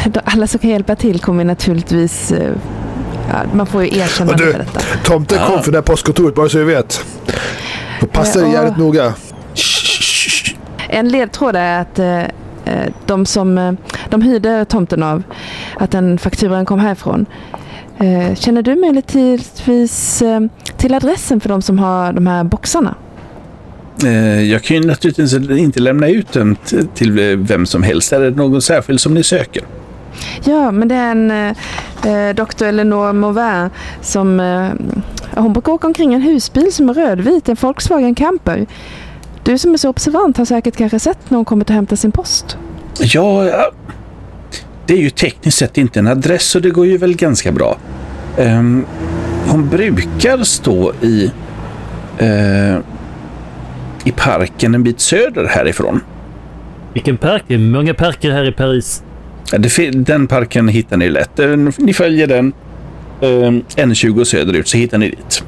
Då- 0.05 0.21
Alla 0.25 0.47
som 0.47 0.59
kan 0.59 0.69
hjälpa 0.69 0.95
till 0.95 1.19
kommer 1.19 1.43
naturligtvis... 1.43 2.33
Ja, 3.29 3.35
man 3.53 3.65
får 3.65 3.83
ju 3.83 3.99
erkänna 3.99 4.31
Och 4.31 4.37
du, 4.37 4.51
för 4.51 4.59
detta. 4.59 4.79
Tomten 5.03 5.37
kom 5.47 5.63
från 5.63 5.71
det 5.71 5.77
här 5.77 5.83
postkontoret, 5.83 6.35
bara 6.35 6.49
så 6.49 6.57
vi 6.57 6.63
vet. 6.63 7.05
Passa 8.11 8.39
dig 8.39 8.47
Eh, 8.47 8.53
jävligt 8.53 8.77
noga. 8.77 9.13
En 10.89 11.09
ledtråd 11.09 11.55
är 11.55 11.81
att 11.81 11.99
eh, 11.99 12.19
eh, 12.21 12.93
de 13.05 13.25
som 13.25 13.57
eh, 13.57 13.71
de 14.09 14.21
hyrde 14.21 14.65
tomten 14.65 15.03
av, 15.03 15.23
att 15.79 15.91
den 15.91 16.17
fakturan 16.17 16.65
kom 16.65 16.79
härifrån. 16.79 17.25
Eh, 17.99 18.35
känner 18.35 18.61
du 18.61 18.75
möjligtvis 18.75 20.21
eh, 20.21 20.39
till 20.77 20.93
adressen 20.93 21.39
för 21.39 21.49
de 21.49 21.61
som 21.61 21.79
har 21.79 22.13
de 22.13 22.27
här 22.27 22.43
boxarna? 22.43 22.95
Eh, 24.03 24.41
Jag 24.41 24.63
kan 24.63 24.77
ju 24.77 24.83
naturligtvis 24.87 25.33
inte 25.49 25.79
lämna 25.79 26.07
ut 26.07 26.31
den 26.31 26.57
till 26.93 27.11
vem 27.37 27.65
som 27.65 27.83
helst. 27.83 28.13
Är 28.13 28.19
det 28.19 28.29
någon 28.31 28.61
särskild 28.61 28.99
som 29.01 29.13
ni 29.13 29.23
söker? 29.23 29.63
Ja, 30.43 30.71
men 30.71 30.87
det 30.87 30.95
är 30.95 31.11
en 31.11 31.31
eh, 31.31 31.55
eh, 32.05 32.35
doktor 32.35 32.65
Eleanor 32.65 33.13
Mauvin 33.13 33.69
som... 34.01 34.39
Eh, 34.39 34.69
hon 35.35 35.53
brukar 35.53 35.71
åka 35.71 35.87
omkring 35.87 36.13
en 36.13 36.21
husbil 36.21 36.73
som 36.73 36.89
är 36.89 36.93
rödvit, 36.93 37.49
en 37.49 37.55
Volkswagen 37.61 38.15
Camper. 38.15 38.65
Du 39.43 39.57
som 39.57 39.73
är 39.73 39.77
så 39.77 39.89
observant 39.89 40.37
har 40.37 40.45
säkert 40.45 40.75
kanske 40.75 40.99
sett 40.99 41.29
när 41.29 41.35
hon 41.35 41.45
kommer 41.45 41.63
att 41.65 41.69
hämta 41.69 41.95
sin 41.95 42.11
post. 42.11 42.57
Ja, 42.99 43.45
ja, 43.45 43.71
det 44.85 44.93
är 44.93 44.97
ju 44.97 45.09
tekniskt 45.09 45.57
sett 45.57 45.77
inte 45.77 45.99
en 45.99 46.07
adress 46.07 46.43
så 46.43 46.59
det 46.59 46.69
går 46.69 46.85
ju 46.85 46.97
väl 46.97 47.15
ganska 47.15 47.51
bra. 47.51 47.77
Ehm, 48.37 48.85
hon 49.47 49.69
brukar 49.69 50.43
stå 50.43 50.93
i, 51.01 51.31
eh, 52.17 52.77
i 54.03 54.11
parken 54.15 54.75
en 54.75 54.83
bit 54.83 54.99
söder 54.99 55.45
härifrån. 55.45 56.01
Vilken 56.93 57.17
park? 57.17 57.43
Det 57.47 57.53
är 57.53 57.59
många 57.59 57.93
parker 57.93 58.31
här 58.31 58.47
i 58.47 58.51
Paris. 58.51 59.03
Den 59.93 60.27
parken 60.27 60.67
hittar 60.67 60.97
ni 60.97 61.09
lätt. 61.09 61.39
Eh, 61.39 61.47
Ni 61.77 61.93
följer 61.93 62.27
den 62.27 62.53
ehm, 63.21 63.61
N20 63.75 64.23
söderut 64.23 64.67
så 64.67 64.77
hittar 64.77 64.97
ni 64.97 65.09
dit. 65.09 65.43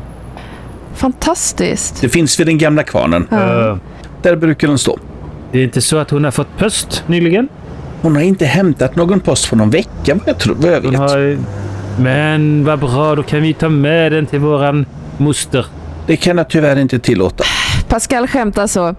Fantastiskt! 0.94 2.02
Det 2.02 2.10
finns 2.10 2.40
vid 2.40 2.48
den 2.48 2.58
gamla 2.58 2.84
kvarnen. 2.84 3.28
Ja. 3.32 3.70
Eh, 3.72 3.78
Där 4.22 4.36
brukar 4.36 4.68
den 4.68 4.78
stå. 4.78 5.00
det 5.52 5.60
är 5.60 5.64
inte 5.64 5.82
så 5.82 5.98
att 5.98 6.10
hon 6.12 6.24
har 6.24 6.32
fått 6.32 6.58
post 6.58 7.04
nyligen? 7.08 7.48
Hon 8.02 8.16
har 8.16 8.22
inte 8.24 8.46
hämtat 8.46 8.96
någon 8.96 9.20
post 9.20 9.50
på 9.50 9.56
någon 9.56 9.70
vecka 9.70 9.90
vad 10.16 10.22
jag, 10.26 10.38
tror, 10.40 10.56
vad 10.60 10.72
jag 10.72 10.82
vet. 10.82 10.96
har... 10.96 11.38
Men 12.00 12.66
vad 12.66 12.80
bra, 12.80 13.16
då 13.16 13.24
kan 13.24 13.42
vi 13.42 13.54
ta 13.54 13.70
med 13.70 14.12
den 14.12 14.26
till 14.26 14.40
våran 14.40 14.86
moster. 15.18 15.66
Det 16.08 16.18
kan 16.18 16.38
jag 16.38 16.50
tyvärr 16.50 16.80
inte 16.80 17.00
tillåta. 17.00 17.44
Pascal 17.96 18.28
skämtar 18.28 18.68
så. 18.68 18.96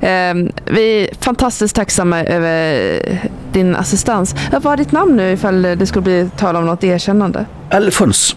Ehm, 0.00 0.52
vi 0.64 1.02
är 1.02 1.24
fantastiskt 1.24 1.76
tacksamma 1.76 2.24
över 2.24 3.20
din 3.52 3.76
assistans. 3.76 4.34
Vad 4.52 4.62
var 4.62 4.76
ditt 4.76 4.92
namn 4.92 5.16
nu 5.16 5.32
ifall 5.32 5.62
det 5.62 5.86
skulle 5.86 6.02
bli 6.02 6.30
tal 6.36 6.56
om 6.56 6.66
något 6.66 6.84
erkännande? 6.84 7.46
Alfons. 7.70 8.36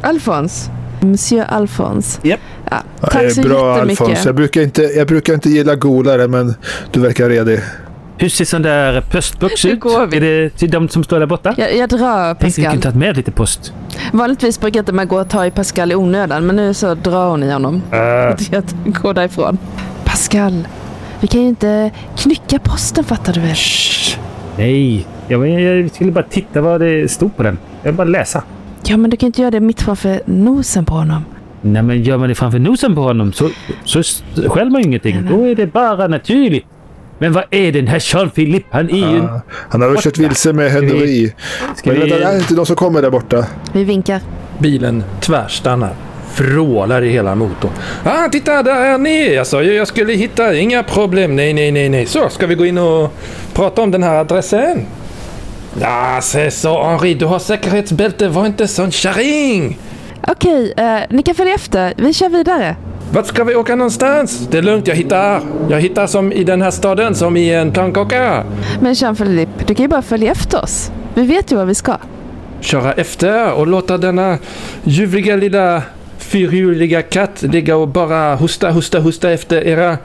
Alfons. 0.00 0.70
Monsieur 1.00 1.44
Alfons. 1.48 2.20
Japp. 2.22 2.40
Ja, 2.70 2.76
tack 3.10 3.32
så 3.32 3.42
bra 3.42 3.74
jättemycket. 3.74 4.00
Alfons. 4.00 4.24
Jag 4.24 4.34
brukar, 4.34 4.60
inte, 4.60 4.82
jag 4.82 5.06
brukar 5.06 5.34
inte 5.34 5.48
gilla 5.50 5.74
golare, 5.74 6.28
men 6.28 6.54
du 6.92 7.00
verkar 7.00 7.28
redig. 7.28 7.60
Hur 8.18 8.28
ser 8.28 8.44
sån 8.44 8.62
där 8.62 9.00
postbox 9.00 9.64
ut? 9.64 9.80
går 9.80 10.06
vi. 10.06 10.16
Är 10.16 10.20
det 10.20 10.50
till 10.50 10.70
de 10.70 10.88
som 10.88 11.04
står 11.04 11.18
där 11.20 11.26
borta? 11.26 11.54
Jag, 11.56 11.76
jag 11.76 11.88
drar 11.88 12.34
Tänkte 12.34 12.46
vi 12.46 12.50
Pascal. 12.50 12.70
kunde 12.72 12.82
tagit 12.82 12.96
med 12.98 13.16
lite 13.16 13.30
post. 13.30 13.72
Vanligtvis 14.12 14.60
brukar 14.60 14.80
inte 14.80 14.92
man 14.92 15.08
gå 15.08 15.20
och 15.20 15.28
ta 15.28 15.46
i 15.46 15.50
Pascal 15.50 15.92
i 15.92 15.94
onödan, 15.94 16.46
men 16.46 16.56
nu 16.56 16.74
så 16.74 16.94
drar 16.94 17.30
hon 17.30 17.42
i 17.42 17.52
honom. 17.52 17.82
Uh, 17.92 18.36
Jag 18.50 18.64
går 19.02 19.14
därifrån. 19.14 19.58
Pascal, 20.04 20.68
vi 21.20 21.26
kan 21.26 21.40
ju 21.40 21.48
inte 21.48 21.90
knycka 22.16 22.58
posten 22.58 23.04
fattar 23.04 23.32
du 23.32 23.40
väl? 23.40 23.56
nej, 24.56 25.06
jag, 25.28 25.48
jag 25.48 25.90
skulle 25.90 26.12
bara 26.12 26.24
titta 26.24 26.60
vad 26.60 26.80
det 26.80 27.10
stod 27.10 27.36
på 27.36 27.42
den. 27.42 27.58
Jag 27.82 27.88
vill 27.90 27.96
bara 27.96 28.04
läsa. 28.08 28.42
Ja, 28.84 28.96
men 28.96 29.10
du 29.10 29.16
kan 29.16 29.26
inte 29.26 29.40
göra 29.40 29.50
det 29.50 29.60
mitt 29.60 29.82
framför 29.82 30.20
nosen 30.26 30.84
på 30.84 30.94
honom. 30.94 31.24
Nej, 31.60 31.82
men 31.82 32.02
gör 32.02 32.16
man 32.18 32.28
det 32.28 32.34
framför 32.34 32.58
nosen 32.58 32.94
på 32.94 33.00
honom 33.00 33.32
så, 33.32 33.50
så 33.84 34.02
skäller 34.48 34.70
man 34.70 34.80
ju 34.82 34.86
ingenting. 34.88 35.26
Då 35.30 35.44
är 35.44 35.54
det 35.54 35.66
bara 35.66 36.08
naturligt. 36.08 36.66
Men 37.18 37.32
vad 37.32 37.44
är 37.50 37.72
den 37.72 37.86
här 37.86 37.98
Jean-Philippe? 37.98 38.66
Han 38.70 38.90
är 38.90 39.12
ju... 39.12 39.16
Ja, 39.16 39.40
han 39.70 39.82
har 39.82 39.88
väl 39.88 40.02
kört 40.02 40.18
vilse 40.18 40.52
med 40.52 40.70
Henry. 40.70 41.32
Ska 41.76 41.90
Men 41.90 42.00
vänta, 42.00 42.18
det 42.18 42.24
är 42.24 42.36
inte 42.36 42.54
de 42.54 42.66
som 42.66 42.76
kommer 42.76 43.02
där 43.02 43.10
borta. 43.10 43.46
Vi 43.72 43.84
vinkar. 43.84 44.20
Bilen 44.58 45.04
tvärstannar. 45.20 45.94
Vrålar 46.36 47.02
i 47.02 47.08
hela 47.10 47.34
motorn. 47.34 47.70
Ah, 48.04 48.28
titta 48.28 48.62
där 48.62 48.80
är 48.80 48.98
ni! 48.98 49.38
Alltså, 49.38 49.62
jag 49.62 49.88
skulle 49.88 50.12
hitta, 50.12 50.54
inga 50.54 50.82
problem. 50.82 51.36
Nej, 51.36 51.52
nej, 51.52 51.72
nej, 51.72 51.88
nej. 51.88 52.06
Så, 52.06 52.28
ska 52.28 52.46
vi 52.46 52.54
gå 52.54 52.66
in 52.66 52.78
och 52.78 53.12
prata 53.54 53.82
om 53.82 53.90
den 53.90 54.02
här 54.02 54.14
adressen? 54.14 54.86
Ja, 55.80 56.18
se 56.22 56.50
så 56.50 56.82
Henri, 56.84 57.14
du 57.14 57.26
har 57.26 57.38
säkerhetsbälte. 57.38 58.28
Var 58.28 58.46
inte 58.46 58.68
sån 58.68 58.90
kärring! 58.90 59.78
Okej, 60.28 60.74
eh, 60.76 61.00
ni 61.10 61.22
kan 61.22 61.34
följa 61.34 61.54
efter. 61.54 61.94
Vi 61.96 62.12
kör 62.12 62.28
vidare. 62.28 62.76
Vart 63.14 63.26
ska 63.26 63.44
vi 63.44 63.54
åka 63.54 63.76
någonstans? 63.76 64.48
Det 64.50 64.58
är 64.58 64.62
lugnt, 64.62 64.86
jag 64.86 64.94
hittar. 64.94 65.40
Jag 65.70 65.80
hittar 65.80 66.06
som 66.06 66.32
i 66.32 66.44
den 66.44 66.62
här 66.62 66.70
staden, 66.70 67.14
som 67.14 67.36
i 67.36 67.50
en 67.50 67.72
pannkaka. 67.72 68.44
Men 68.80 68.94
Jean-Philippe, 68.94 69.64
du 69.66 69.74
kan 69.74 69.84
ju 69.84 69.88
bara 69.88 70.02
följa 70.02 70.32
efter 70.32 70.62
oss. 70.62 70.90
Vi 71.14 71.26
vet 71.26 71.52
ju 71.52 71.56
var 71.56 71.64
vi 71.64 71.74
ska. 71.74 71.96
Köra 72.60 72.92
efter 72.92 73.52
och 73.52 73.66
låta 73.66 73.98
denna 73.98 74.38
ljuvliga 74.84 75.36
lilla 75.36 75.82
fyrhjuliga 76.18 77.02
katt 77.02 77.42
ligga 77.42 77.76
och 77.76 77.88
bara 77.88 78.34
hosta, 78.34 78.70
hosta, 78.70 79.00
hosta 79.00 79.30
efter 79.30 79.66
era... 79.66 79.98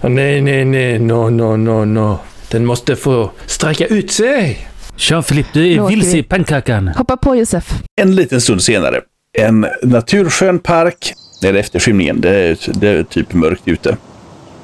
Nej, 0.00 0.40
nej, 0.40 0.64
nej, 0.64 0.98
no, 0.98 1.30
no, 1.30 1.56
no, 1.56 1.84
no. 1.84 2.18
Den 2.50 2.66
måste 2.66 2.96
få 2.96 3.30
sträcka 3.46 3.86
ut 3.86 4.10
sig. 4.10 4.68
Jean-Philippe, 4.96 5.48
du 5.52 5.72
är 5.72 5.88
vilse 5.88 6.12
vi. 6.12 6.18
i 6.18 6.22
pannkakan. 6.22 6.88
Hoppa 6.88 7.16
på 7.16 7.36
Josef. 7.36 7.74
En 8.00 8.14
liten 8.14 8.40
stund 8.40 8.62
senare. 8.62 9.00
En 9.38 9.66
naturskön 9.82 10.58
park. 10.58 11.14
Det 11.42 11.48
är 11.48 11.54
efter 11.54 11.78
skymningen. 11.80 12.20
Det 12.20 12.30
är, 12.30 12.58
det 12.66 12.88
är 12.88 13.02
typ 13.02 13.32
mörkt 13.32 13.62
ute. 13.64 13.96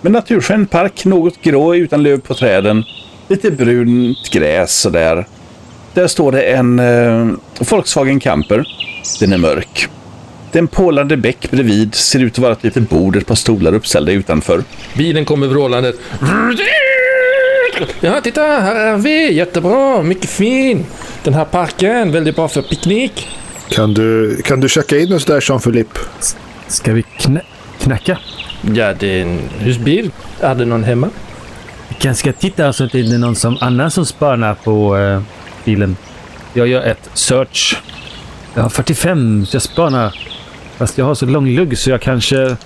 Men 0.01 0.13
naturskön 0.13 0.67
park. 0.67 1.05
Något 1.05 1.43
grå 1.43 1.75
utan 1.75 2.03
löv 2.03 2.21
på 2.21 2.35
träden. 2.35 2.85
Lite 3.29 3.51
brunt 3.51 4.31
gräs 4.31 4.81
sådär. 4.81 5.27
Där 5.95 6.07
står 6.07 6.33
det 6.33 6.43
en 6.43 6.79
eh, 6.79 7.29
Volkswagen 7.71 8.21
Camper. 8.21 8.65
Den 9.21 9.33
är 9.33 9.39
mörk. 9.39 9.89
Det 10.53 10.59
är 10.59 10.63
en 10.63 10.69
pålande 10.69 11.17
bäck 11.17 11.51
bredvid. 11.51 11.95
Ser 11.95 12.19
ut 12.23 12.33
att 12.33 12.39
vara 12.39 12.53
ett 12.53 12.65
litet 12.65 12.91
bord, 12.91 13.17
ett 13.17 13.27
par 13.27 13.35
stolar 13.35 13.75
uppställda 13.75 14.13
utanför. 14.13 14.63
Bilen 14.95 15.25
kommer 15.25 15.47
vrålandet. 15.47 15.95
Ja, 18.01 18.21
titta, 18.21 18.43
här 18.43 18.75
är 18.75 18.97
vi. 18.97 19.33
Jättebra, 19.33 20.03
mycket 20.03 20.31
fin. 20.31 20.87
Den 21.25 21.35
här 21.35 21.45
parken, 21.45 22.13
väldigt 22.13 22.37
bra 22.37 22.49
för 22.49 22.63
picknick. 22.63 23.29
Kan 23.69 23.95
du, 23.95 24.37
kan 24.45 24.61
du 24.61 24.69
checka 24.69 24.99
in 24.99 25.13
oss 25.13 25.25
där, 25.25 25.41
Jean-Philippe? 25.41 25.99
Ska 26.69 26.93
vi 26.93 27.03
knä 27.03 27.41
knacka? 27.79 28.19
Ja, 28.63 28.95
det 28.95 29.07
är 29.07 29.23
en 29.23 29.41
husbil. 29.59 30.11
Är 30.41 30.55
det 30.55 30.65
någon 30.65 30.85
hemma? 30.85 31.09
Vi 31.89 31.95
kanske 31.95 32.21
ska 32.21 32.33
titta 32.41 32.73
så 32.73 32.85
att 32.85 32.93
det 32.93 33.01
är 33.01 33.19
någon 33.19 33.37
som 33.37 33.59
annan 33.61 33.91
som 33.91 34.07
spanar 34.07 34.55
på 34.55 34.97
eh, 34.97 35.23
bilen. 35.65 35.97
Jag 36.53 36.69
gör 36.69 36.83
ett 36.83 37.11
search. 37.15 37.83
Jag 38.55 38.63
har 38.63 38.71
45, 38.71 39.47
så 39.47 39.55
jag 39.55 39.63
spanar. 39.63 40.15
Fast 40.77 40.99
jag 40.99 41.05
har 41.05 41.15
så 41.15 41.27
lång 41.27 41.49
lugg 41.49 41.79
så 41.79 41.91
jag 41.91 42.01
kanske... 42.01 42.57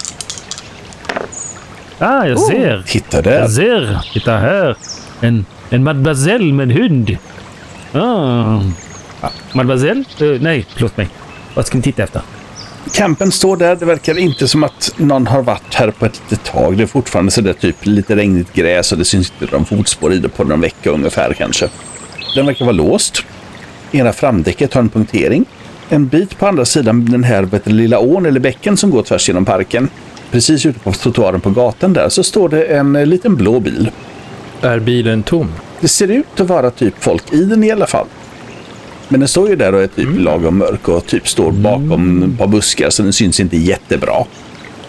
Ah, 1.98 2.24
jag 2.24 2.40
ser! 2.40 2.82
Titta 2.86 3.22
där. 3.22 3.40
Jag 3.40 3.50
ser! 3.50 4.00
Titta 4.12 4.36
här! 4.36 4.76
En, 5.20 5.44
en 5.70 5.84
mademoiselle 5.84 6.52
med 6.52 6.70
en 6.70 6.76
hund. 6.76 7.16
Ah. 7.92 8.60
Ah, 9.20 9.30
mademoiselle? 9.52 10.04
Eh, 10.20 10.40
nej, 10.40 10.66
förlåt 10.74 10.96
mig. 10.96 11.08
Vad 11.54 11.66
ska 11.66 11.76
ni 11.76 11.82
titta 11.82 12.02
efter? 12.02 12.22
Campen 12.90 13.32
står 13.32 13.56
där. 13.56 13.76
Det 13.76 13.84
verkar 13.84 14.18
inte 14.18 14.48
som 14.48 14.64
att 14.64 14.94
någon 14.96 15.26
har 15.26 15.42
varit 15.42 15.74
här 15.74 15.90
på 15.90 16.06
ett 16.06 16.22
litet 16.30 16.44
tag. 16.44 16.76
Det 16.76 16.82
är 16.82 16.86
fortfarande 16.86 17.32
så 17.32 17.40
där 17.40 17.52
typ 17.52 17.86
lite 17.86 18.16
regnigt 18.16 18.52
gräs 18.52 18.92
och 18.92 18.98
det 18.98 19.04
syns 19.04 19.32
inte 19.40 19.56
någon 19.56 19.64
fotspår 19.64 20.12
i 20.12 20.18
det 20.18 20.28
på 20.28 20.44
någon 20.44 20.60
vecka 20.60 20.90
ungefär 20.90 21.34
kanske. 21.34 21.68
Den 22.34 22.46
verkar 22.46 22.64
vara 22.64 22.76
låst. 22.76 23.24
Ena 23.92 24.12
framdäcket 24.12 24.74
har 24.74 24.80
en 24.80 24.88
punktering. 24.88 25.44
En 25.88 26.06
bit 26.06 26.38
på 26.38 26.46
andra 26.46 26.64
sidan 26.64 27.04
den 27.04 27.24
här 27.24 27.42
vet 27.42 27.66
lilla 27.66 27.98
ån 27.98 28.26
eller 28.26 28.40
bäcken 28.40 28.76
som 28.76 28.90
går 28.90 29.02
tvärs 29.02 29.28
genom 29.28 29.44
parken. 29.44 29.88
Precis 30.30 30.66
ute 30.66 30.78
på 30.78 30.92
trottoaren 30.92 31.40
på 31.40 31.50
gatan 31.50 31.92
där 31.92 32.08
så 32.08 32.22
står 32.22 32.48
det 32.48 32.64
en 32.64 32.96
eh, 32.96 33.06
liten 33.06 33.36
blå 33.36 33.60
bil. 33.60 33.90
Är 34.60 34.78
bilen 34.78 35.22
tom? 35.22 35.52
Det 35.80 35.88
ser 35.88 36.10
ut 36.10 36.40
att 36.40 36.48
vara 36.48 36.70
typ 36.70 36.94
folk 36.98 37.32
i 37.32 37.44
den 37.44 37.64
i 37.64 37.70
alla 37.70 37.86
fall. 37.86 38.06
Men 39.12 39.20
den 39.20 39.28
står 39.28 39.48
ju 39.48 39.56
där 39.56 39.74
och 39.74 39.82
är 39.82 39.86
typ 39.86 40.08
lagom 40.18 40.58
mörk 40.58 40.88
och 40.88 41.06
typ 41.06 41.28
står 41.28 41.52
bakom 41.52 42.22
ett 42.22 42.38
par 42.38 42.46
buskar 42.46 42.90
så 42.90 43.02
den 43.02 43.12
syns 43.12 43.40
inte 43.40 43.56
jättebra. 43.56 44.12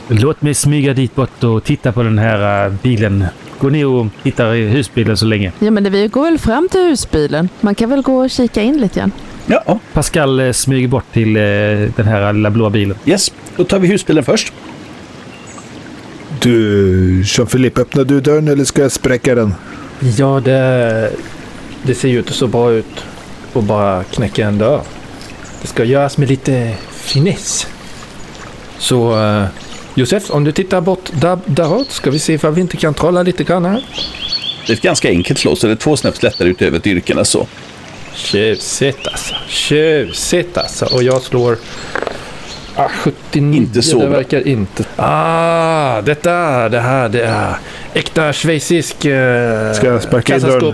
Låt 0.07 0.41
mig 0.41 0.53
smyga 0.53 0.93
dit 0.93 1.15
bort 1.15 1.43
och 1.43 1.63
titta 1.63 1.91
på 1.91 2.03
den 2.03 2.17
här 2.17 2.65
eh, 2.65 2.73
bilen. 2.83 3.25
Gå 3.59 3.69
ner 3.69 3.87
och 3.87 4.07
titta 4.23 4.55
i 4.55 4.67
husbilen 4.67 5.17
så 5.17 5.25
länge. 5.25 5.51
Ja, 5.59 5.71
men 5.71 5.83
det, 5.83 5.89
vi 5.89 6.07
går 6.07 6.23
väl 6.23 6.37
fram 6.37 6.69
till 6.69 6.81
husbilen. 6.81 7.49
Man 7.61 7.75
kan 7.75 7.89
väl 7.89 8.01
gå 8.01 8.23
och 8.23 8.29
kika 8.29 8.61
in 8.61 8.77
lite 8.81 8.99
grann. 8.99 9.11
Ja, 9.45 9.79
Pascal 9.93 10.39
eh, 10.39 10.51
smyger 10.51 10.87
bort 10.87 11.13
till 11.13 11.35
eh, 11.37 11.41
den 11.95 12.05
här 12.05 12.33
lilla 12.33 12.49
blåa 12.49 12.69
bilen. 12.69 12.97
yes. 13.05 13.31
Då 13.55 13.63
tar 13.63 13.79
vi 13.79 13.87
husbilen 13.87 14.23
först. 14.23 14.53
Du, 16.41 17.23
Jean-Philippe, 17.25 17.81
öppnar 17.81 18.03
du 18.03 18.21
dörren 18.21 18.47
eller 18.47 18.63
ska 18.63 18.81
jag 18.81 18.91
spräcka 18.91 19.35
den? 19.35 19.53
Ja, 20.17 20.41
det, 20.45 21.11
det 21.83 21.95
ser 21.95 22.09
ju 22.09 22.17
inte 22.17 22.33
så 22.33 22.47
bra 22.47 22.71
ut 22.71 23.05
att 23.55 23.63
bara 23.63 24.03
knäcka 24.03 24.45
en 24.47 24.57
dörr. 24.57 24.81
Det 25.61 25.67
ska 25.67 25.83
göras 25.83 26.17
med 26.17 26.29
lite 26.29 26.73
finess. 26.91 27.67
Så 28.77 29.19
eh, 29.23 29.45
Josef, 29.95 30.31
om 30.31 30.43
du 30.43 30.51
tittar 30.51 30.81
bort 30.81 31.09
där, 31.13 31.39
däråt 31.45 31.91
ska 31.91 32.11
vi 32.11 32.19
se 32.19 32.33
ifall 32.33 32.53
vi 32.53 32.61
inte 32.61 32.77
kan 32.77 32.93
trolla 32.93 33.23
lite 33.23 33.43
grann 33.43 33.65
här. 33.65 33.85
Det 34.67 34.73
är 34.73 34.77
ett 34.77 34.81
ganska 34.83 35.09
enkelt 35.09 35.39
slå, 35.39 35.55
så 35.55 35.67
det 35.67 35.73
är 35.73 35.77
två 35.77 35.97
snäpp 35.97 36.23
lättare 36.23 36.49
utöver 36.49 36.79
styrkorna 36.79 37.25
så. 37.25 37.47
Tjusigt 38.15 39.07
alltså. 39.07 39.35
Tjusigt 39.47 40.57
alltså. 40.57 40.85
Och 40.85 41.03
jag 41.03 41.21
slår... 41.21 41.57
Ah, 42.75 42.89
79. 42.89 43.57
Inte 43.61 43.81
så 43.81 43.99
Det 43.99 44.07
bra. 44.07 44.17
verkar 44.17 44.47
inte... 44.47 44.83
Ah, 44.95 46.01
detta, 46.01 46.69
det 46.69 46.79
här, 46.79 47.09
det 47.09 47.23
är 47.23 47.55
äkta 47.93 48.33
schweizisk 48.33 49.05
eh, 49.05 49.73
Ska 49.73 49.87
jag 49.87 50.03
sparka 50.03 50.35
in 50.35 50.41
dörren? 50.41 50.73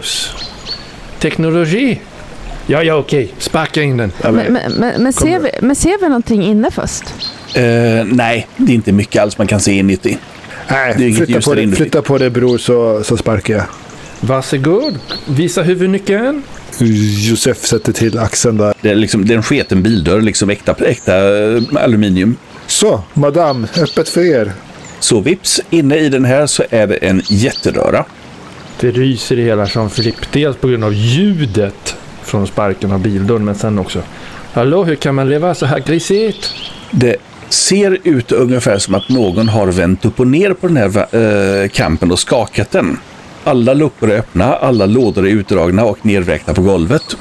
Ja, 2.69 2.83
ja, 2.83 2.95
okej. 2.95 3.33
Sparka 3.37 3.81
in 3.81 3.97
den. 3.97 4.11
Men, 4.21 4.35
men, 4.35 4.73
men, 4.77 5.03
men, 5.03 5.13
ser 5.13 5.39
vi, 5.39 5.51
men 5.61 5.75
ser 5.75 6.01
vi 6.01 6.07
någonting 6.07 6.43
inne 6.43 6.71
först? 6.71 7.03
Eh, 7.55 8.05
nej, 8.05 8.47
det 8.57 8.71
är 8.71 8.75
inte 8.75 8.91
mycket 8.91 9.21
alls 9.21 9.37
man 9.37 9.47
kan 9.47 9.59
se 9.59 9.71
inuti. 9.71 10.17
Nej, 10.67 11.13
flytta 11.13 11.41
på, 11.41 11.55
det, 11.55 11.71
flytta 11.71 12.01
på 12.01 12.17
det 12.17 12.29
bror 12.29 12.57
så, 12.57 13.03
så 13.03 13.17
sparkar 13.17 13.53
jag. 13.53 13.63
Varsågod. 14.19 14.99
Visa 15.27 15.61
huvudnyckeln. 15.61 16.43
Josef 17.29 17.65
sätter 17.65 17.93
till 17.93 18.19
axeln 18.19 18.57
där. 18.57 18.73
Det 18.81 18.89
är, 18.89 18.95
liksom, 18.95 19.25
det 19.25 19.33
är 19.33 19.37
en 19.37 19.43
sketen 19.43 19.83
bildörr, 19.83 20.21
liksom 20.21 20.49
äkta, 20.49 20.75
äkta 20.85 21.15
eh, 21.15 21.61
aluminium. 21.75 22.37
Så, 22.67 23.03
madame, 23.13 23.67
öppet 23.77 24.09
för 24.09 24.21
er. 24.21 24.51
Så 24.99 25.19
vips, 25.19 25.61
inne 25.69 25.97
i 25.97 26.09
den 26.09 26.25
här 26.25 26.47
så 26.47 26.63
är 26.69 26.87
det 26.87 26.95
en 26.95 27.21
jätteröra. 27.27 28.05
Det 28.79 28.91
ryser 28.91 29.39
i 29.39 29.43
hela 29.43 29.65
Jean-Philippe. 29.65 30.25
Dels 30.31 30.57
på 30.57 30.67
grund 30.67 30.83
av 30.83 30.93
ljudet 30.93 31.95
från 32.29 32.47
sparken 32.47 32.91
av 32.91 32.99
bildörren, 32.99 33.45
men 33.45 33.55
sen 33.55 33.79
också. 33.79 34.01
Hallå, 34.53 34.83
hur 34.83 34.95
kan 34.95 35.15
man 35.15 35.29
leva 35.29 35.55
så 35.55 35.65
här 35.65 35.79
grisigt? 35.79 36.53
Det 36.91 37.15
ser 37.49 37.97
ut 38.03 38.31
ungefär 38.31 38.77
som 38.77 38.95
att 38.95 39.09
någon 39.09 39.49
har 39.49 39.67
vänt 39.67 40.05
upp 40.05 40.19
och 40.19 40.27
ner 40.27 40.53
på 40.53 40.67
den 40.67 40.77
här 40.77 41.15
eh, 41.63 41.69
kampen 41.69 42.11
och 42.11 42.19
skakat 42.19 42.71
den. 42.71 42.97
Alla 43.43 43.73
luckor 43.73 44.11
är 44.11 44.17
öppna, 44.17 44.55
alla 44.55 44.85
lådor 44.85 45.27
är 45.27 45.31
utdragna 45.31 45.85
och 45.85 46.05
nedräkna 46.05 46.53
på 46.53 46.61
golvet. 46.61 47.15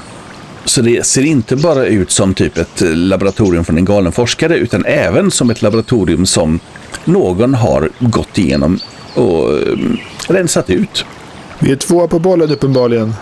Så 0.65 0.81
det 0.81 1.05
ser 1.05 1.25
inte 1.25 1.55
bara 1.55 1.85
ut 1.85 2.11
som 2.11 2.33
typ 2.33 2.57
ett 2.57 2.81
laboratorium 2.81 3.65
från 3.65 3.77
en 3.77 3.85
galen 3.85 4.11
forskare 4.11 4.57
utan 4.57 4.85
även 4.85 5.31
som 5.31 5.49
ett 5.49 5.61
laboratorium 5.61 6.25
som 6.25 6.59
någon 7.05 7.53
har 7.53 7.89
gått 7.99 8.37
igenom 8.37 8.79
och 9.13 9.53
eh, 9.53 9.77
rensat 10.27 10.69
ut. 10.69 11.05
Vi 11.59 11.71
är 11.71 11.75
tvåa 11.75 12.07
på 12.07 12.19
bollen 12.19 12.51
uppenbarligen. 12.51 13.13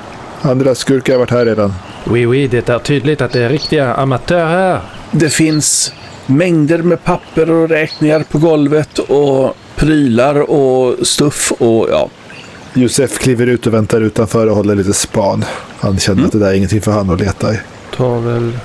Andra 0.42 0.76
skurkar 0.76 1.14
har 1.14 1.20
varit 1.20 1.32
här 1.32 1.46
redan. 1.46 1.74
Oui, 2.06 2.26
oui, 2.26 2.48
det 2.48 2.70
är 2.70 2.80
tydligt 2.80 3.22
att 3.22 3.32
det 3.32 3.40
är 3.42 3.50
riktiga 3.50 3.94
amatörer. 3.94 4.80
Det 5.12 5.30
finns 5.30 5.94
mängder 6.26 6.78
med 6.82 7.04
papper 7.04 7.52
och 7.52 7.70
räkningar 7.70 8.24
på 8.32 8.38
golvet 8.38 9.00
och 9.00 9.56
prylar 9.76 10.50
och 10.52 11.08
stuff 11.08 11.52
och 11.52 11.88
ja, 11.92 12.10
Josef 12.74 13.20
kliver 13.20 13.48
ut 13.48 13.68
och 13.68 13.74
väntar 13.74 14.02
utanför 14.02 14.48
och 14.48 14.56
håller 14.56 14.76
lite 14.76 14.94
span. 14.94 15.46
Han 15.80 16.00
känner 16.00 16.26
att 16.26 16.32
det 16.32 16.40
där 16.40 16.48
är 16.50 16.54
ingenting 16.54 16.82
för 16.82 16.92
han 16.92 17.10
att 17.10 17.20
leta 17.20 17.54
i. 17.54 17.58
Tar 17.96 18.20
väl 18.20 18.58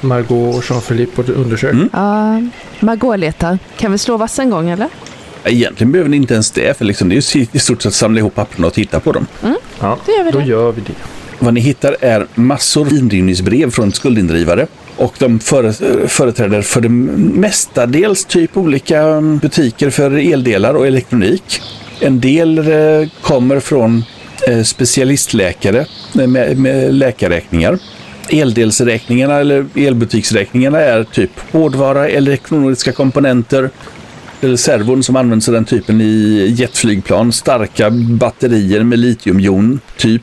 Margot 0.00 0.56
och 0.56 0.62
Jean-Philippe 0.70 1.22
och 1.22 1.28
undersöker. 1.28 1.74
Mm. 1.74 1.90
Ja, 1.92 2.42
Margot 2.80 3.18
letar. 3.18 3.58
Kan 3.76 3.92
vi 3.92 3.98
slå 3.98 4.16
vass 4.16 4.38
en 4.38 4.50
gång 4.50 4.70
eller? 4.70 4.88
Egentligen 5.44 5.92
behöver 5.92 6.10
ni 6.10 6.16
inte 6.16 6.34
ens 6.34 6.50
det, 6.50 6.78
för 6.78 6.84
liksom 6.84 7.08
det 7.08 7.14
är 7.16 7.36
ju 7.36 7.46
i 7.52 7.58
stort 7.58 7.82
sett 7.82 7.94
samla 7.94 8.18
ihop 8.18 8.34
papperna 8.34 8.66
och 8.66 8.72
titta 8.72 9.00
på 9.00 9.12
dem. 9.12 9.26
Ja, 9.80 9.98
Då 10.06 10.12
gör 10.12 10.24
vi 10.24 10.30
då 10.30 10.38
det. 10.38 10.44
gör 10.44 10.72
vi 10.72 10.80
det. 10.80 10.92
Vad 11.42 11.54
ni 11.54 11.60
hittar 11.60 11.96
är 12.00 12.26
massor 12.34 12.94
indrivningsbrev 12.94 13.70
från 13.70 13.92
skuldindrivare. 13.92 14.66
Och 14.96 15.14
de 15.18 15.40
före, 15.40 15.72
företräder 16.08 16.62
för 16.62 16.80
det 16.80 16.88
mestadels 16.88 18.24
typ 18.24 18.56
olika 18.56 19.02
um, 19.02 19.38
butiker 19.38 19.90
för 19.90 20.10
eldelar 20.32 20.74
och 20.74 20.86
elektronik. 20.86 21.60
En 22.00 22.20
del 22.20 22.58
eh, 22.58 23.08
kommer 23.20 23.60
från 23.60 24.04
eh, 24.48 24.62
specialistläkare 24.62 25.86
eh, 26.20 26.26
med, 26.26 26.58
med 26.58 26.94
läkarräkningar. 26.94 27.78
Eldelsräkningarna 28.28 29.40
eller 29.40 29.66
elbutiksräkningarna 29.74 30.80
är 30.80 31.04
typ 31.04 31.30
hårdvara, 31.52 32.08
elektroniska 32.08 32.92
komponenter, 32.92 33.70
eller 34.40 34.56
servon 34.56 35.02
som 35.02 35.16
används 35.16 35.48
i 35.48 35.52
den 35.52 35.64
typen 35.64 36.00
i 36.00 36.46
jetflygplan, 36.56 37.32
starka 37.32 37.90
batterier 37.90 38.82
med 38.82 38.98
litiumjon, 38.98 39.80
typ. 39.96 40.22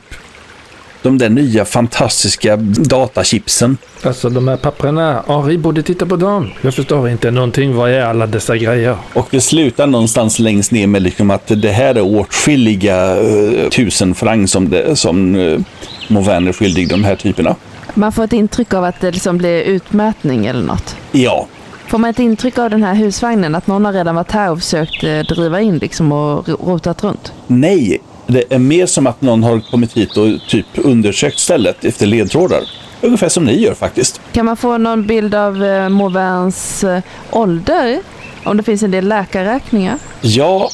De 1.08 1.18
där 1.18 1.28
nya 1.28 1.64
fantastiska 1.64 2.56
datachipsen. 2.56 3.76
Alltså 4.02 4.30
de 4.30 4.48
här 4.48 4.56
papperna, 4.56 5.22
Henri 5.26 5.58
borde 5.58 5.82
titta 5.82 6.06
på 6.06 6.16
dem. 6.16 6.50
Jag 6.60 6.74
förstår 6.74 7.08
inte 7.08 7.30
någonting. 7.30 7.74
Vad 7.74 7.90
är 7.90 8.00
alla 8.00 8.26
dessa 8.26 8.56
grejer? 8.56 8.96
Och 9.14 9.28
det 9.30 9.40
slutar 9.40 9.86
någonstans 9.86 10.38
längst 10.38 10.72
ner 10.72 10.86
med 10.86 11.02
liksom 11.02 11.30
att 11.30 11.46
det 11.46 11.68
här 11.70 11.94
är 11.94 12.02
åtskilliga 12.20 13.16
uh, 13.20 13.68
tusen 13.68 14.14
franc 14.14 14.50
som, 14.50 14.70
det, 14.70 14.96
som 14.96 15.34
uh, 15.34 15.60
Movin 16.08 16.48
är 16.48 16.52
skyldig 16.52 16.88
de 16.88 17.04
här 17.04 17.16
typerna. 17.16 17.56
Man 17.94 18.12
får 18.12 18.24
ett 18.24 18.32
intryck 18.32 18.74
av 18.74 18.84
att 18.84 19.00
det 19.00 19.10
liksom 19.10 19.38
blir 19.38 19.62
utmätning 19.62 20.46
eller 20.46 20.62
något. 20.62 20.96
Ja, 21.12 21.46
Får 21.86 21.98
man 21.98 22.10
ett 22.10 22.18
intryck 22.18 22.58
av 22.58 22.70
den 22.70 22.82
här 22.82 22.94
husvagnen 22.94 23.54
att 23.54 23.66
någon 23.66 23.84
har 23.84 23.92
redan 23.92 24.14
varit 24.14 24.30
här 24.32 24.50
och 24.50 24.58
försökt 24.58 25.04
eh, 25.04 25.18
driva 25.20 25.60
in 25.60 25.78
liksom 25.78 26.12
och 26.12 26.48
ro- 26.48 26.56
rotat 26.72 27.04
runt? 27.04 27.32
nej. 27.46 28.00
Det 28.30 28.44
är 28.52 28.58
mer 28.58 28.86
som 28.86 29.06
att 29.06 29.20
någon 29.22 29.42
har 29.42 29.60
kommit 29.70 29.96
hit 29.96 30.16
och 30.16 30.28
typ 30.48 30.66
undersökt 30.74 31.38
stället 31.38 31.84
efter 31.84 32.06
ledtrådar. 32.06 32.60
Ungefär 33.02 33.28
som 33.28 33.44
ni 33.44 33.60
gör 33.60 33.74
faktiskt. 33.74 34.20
Kan 34.32 34.46
man 34.46 34.56
få 34.56 34.78
någon 34.78 35.06
bild 35.06 35.34
av 35.34 35.64
eh, 35.64 35.86
eh, 35.86 37.02
ålder? 37.30 38.00
Om 38.44 38.56
det 38.56 38.62
finns 38.62 38.82
en 38.82 38.90
del 38.90 39.08
läkarräkningar? 39.08 39.98
Ja, 40.20 40.68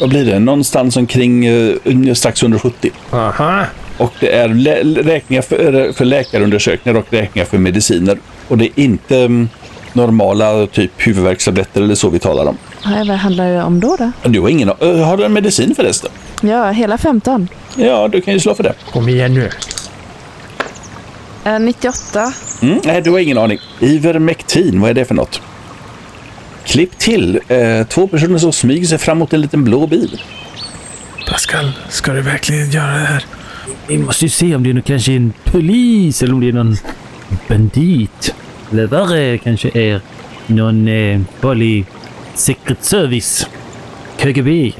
vad 0.00 0.08
blir 0.08 0.24
det? 0.24 0.38
Någonstans 0.38 0.96
omkring 0.96 1.48
uh, 1.48 2.14
strax 2.14 2.42
under 2.42 2.58
70. 2.58 2.90
Aha! 3.10 3.64
Och 3.98 4.12
det 4.20 4.32
är 4.34 4.48
lä- 4.48 4.82
räkningar 4.84 5.42
för, 5.42 5.92
för 5.92 6.04
läkarundersökningar 6.04 6.98
och 6.98 7.06
räkningar 7.10 7.46
för 7.46 7.58
mediciner. 7.58 8.18
Och 8.48 8.58
det 8.58 8.64
är 8.64 8.70
inte 8.74 9.18
mm, 9.18 9.48
normala 9.92 10.66
typ 10.66 10.90
huvudvärkstabletter 10.96 11.82
eller 11.82 11.94
så 11.94 12.08
vi 12.08 12.18
talar 12.18 12.46
om. 12.46 12.56
Ja, 12.84 13.04
vad 13.08 13.16
handlar 13.16 13.52
det 13.52 13.62
om 13.62 13.80
då? 13.80 13.96
då? 13.96 14.12
Du 14.28 14.40
har 14.40 14.48
ingen 14.48 14.68
Har 14.68 15.16
du 15.16 15.24
en 15.24 15.32
medicin 15.32 15.74
förresten? 15.74 16.10
Ja, 16.40 16.70
hela 16.70 16.98
15. 16.98 17.48
Ja, 17.76 18.08
du 18.08 18.20
kan 18.20 18.34
ju 18.34 18.40
slå 18.40 18.54
för 18.54 18.62
det. 18.62 18.74
Kom 18.92 19.08
igen 19.08 19.34
nu. 19.34 19.50
Eh, 21.44 21.58
98. 21.58 22.32
Mm, 22.62 22.80
nej, 22.84 23.02
du 23.02 23.10
har 23.10 23.18
ingen 23.18 23.38
aning. 23.38 23.58
Ivermectin, 23.80 24.80
vad 24.80 24.90
är 24.90 24.94
det 24.94 25.04
för 25.04 25.14
något? 25.14 25.40
Klipp 26.64 26.98
till. 26.98 27.40
Eh, 27.48 27.86
två 27.86 28.08
personer 28.08 28.38
som 28.38 28.52
smyger 28.52 28.86
sig 28.86 28.98
fram 28.98 29.18
mot 29.18 29.32
en 29.32 29.40
liten 29.40 29.64
blå 29.64 29.86
bil. 29.86 30.22
Pascal, 31.30 31.72
ska 31.88 32.12
du 32.12 32.20
verkligen 32.20 32.70
göra 32.70 32.92
det 32.92 32.98
här? 33.06 33.24
Vi 33.86 33.98
måste 33.98 34.24
ju 34.24 34.28
se 34.28 34.54
om 34.54 34.62
det 34.62 34.70
är 34.70 34.74
någon, 34.74 34.82
kanske 34.82 35.12
en 35.12 35.32
polis 35.44 36.22
eller 36.22 36.34
om 36.34 36.40
det 36.40 36.48
är 36.48 36.52
någon 36.52 36.76
bandit. 37.48 38.34
Eller 38.72 38.86
värre 38.86 39.38
kanske 39.38 39.70
är 39.78 40.00
någon 40.46 40.88
eh, 40.88 41.20
vanlig 41.40 41.86
Secret 42.34 42.84
Service. 42.84 43.46
KGB. 44.18 44.72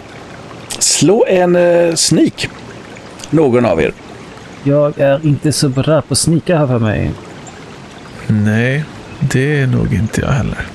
Slå 0.79 1.25
en 1.29 1.57
eh, 1.57 1.95
sneak. 1.95 2.49
Någon 3.31 3.67
av 3.67 3.81
er. 3.81 3.93
Jag 4.63 4.99
är 4.99 5.27
inte 5.27 5.53
så 5.53 5.69
bra 5.69 6.03
på 6.03 6.13
att 6.13 6.19
snika 6.19 6.59
här 6.59 6.67
för 6.67 6.79
mig. 6.79 7.11
Nej, 8.27 8.85
det 9.21 9.61
är 9.61 9.67
nog 9.67 9.95
inte 9.95 10.21
jag 10.21 10.29
heller. 10.29 10.67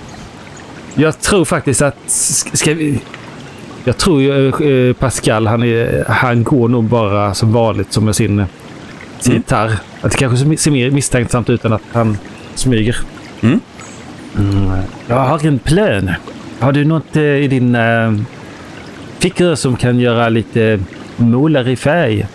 Jag 0.96 1.20
tror 1.20 1.46
faktiskt 1.46 1.82
att... 1.82 1.96
Ska 2.54 2.74
vi... 2.74 3.02
Jag 3.84 3.98
tror 3.98 4.22
ju 4.22 4.48
eh, 4.90 4.94
Pascal, 4.94 5.48
han, 5.48 5.64
är, 5.64 6.06
han 6.08 6.44
går 6.44 6.68
nog 6.70 6.84
bara 6.84 7.34
som 7.34 7.54
vanligt 7.54 7.94
som 7.94 8.06
med 8.06 8.16
sin, 8.16 8.46
sin 9.20 9.32
Mm. 9.32 9.38
gitarr. 9.38 9.78
Att 10.02 10.12
det 10.12 10.18
kanske 10.18 10.58
ser 10.58 10.72
mer 10.72 10.92
misstänksamt 10.92 11.50
ut 11.50 11.66
än 11.66 11.74
att 11.74 11.82
han 11.92 12.18
smyger. 12.56 12.98
Mm. 13.42 13.60
Mm. 14.38 14.72
Jag 15.08 15.16
har 15.16 15.46
en 15.46 15.60
plan. 15.60 16.12
Har 16.60 16.72
du 16.72 16.86
något 16.86 17.16
eh, 17.16 17.24
i 17.24 17.48
din 17.48 17.76
eh, 17.76 18.14
fickor 19.20 19.56
som 19.56 19.76
kan 19.76 20.00
göra 20.00 20.30
lite 20.30 20.80
målar 21.18 21.68
i 21.68 21.76
färg? 21.76 22.28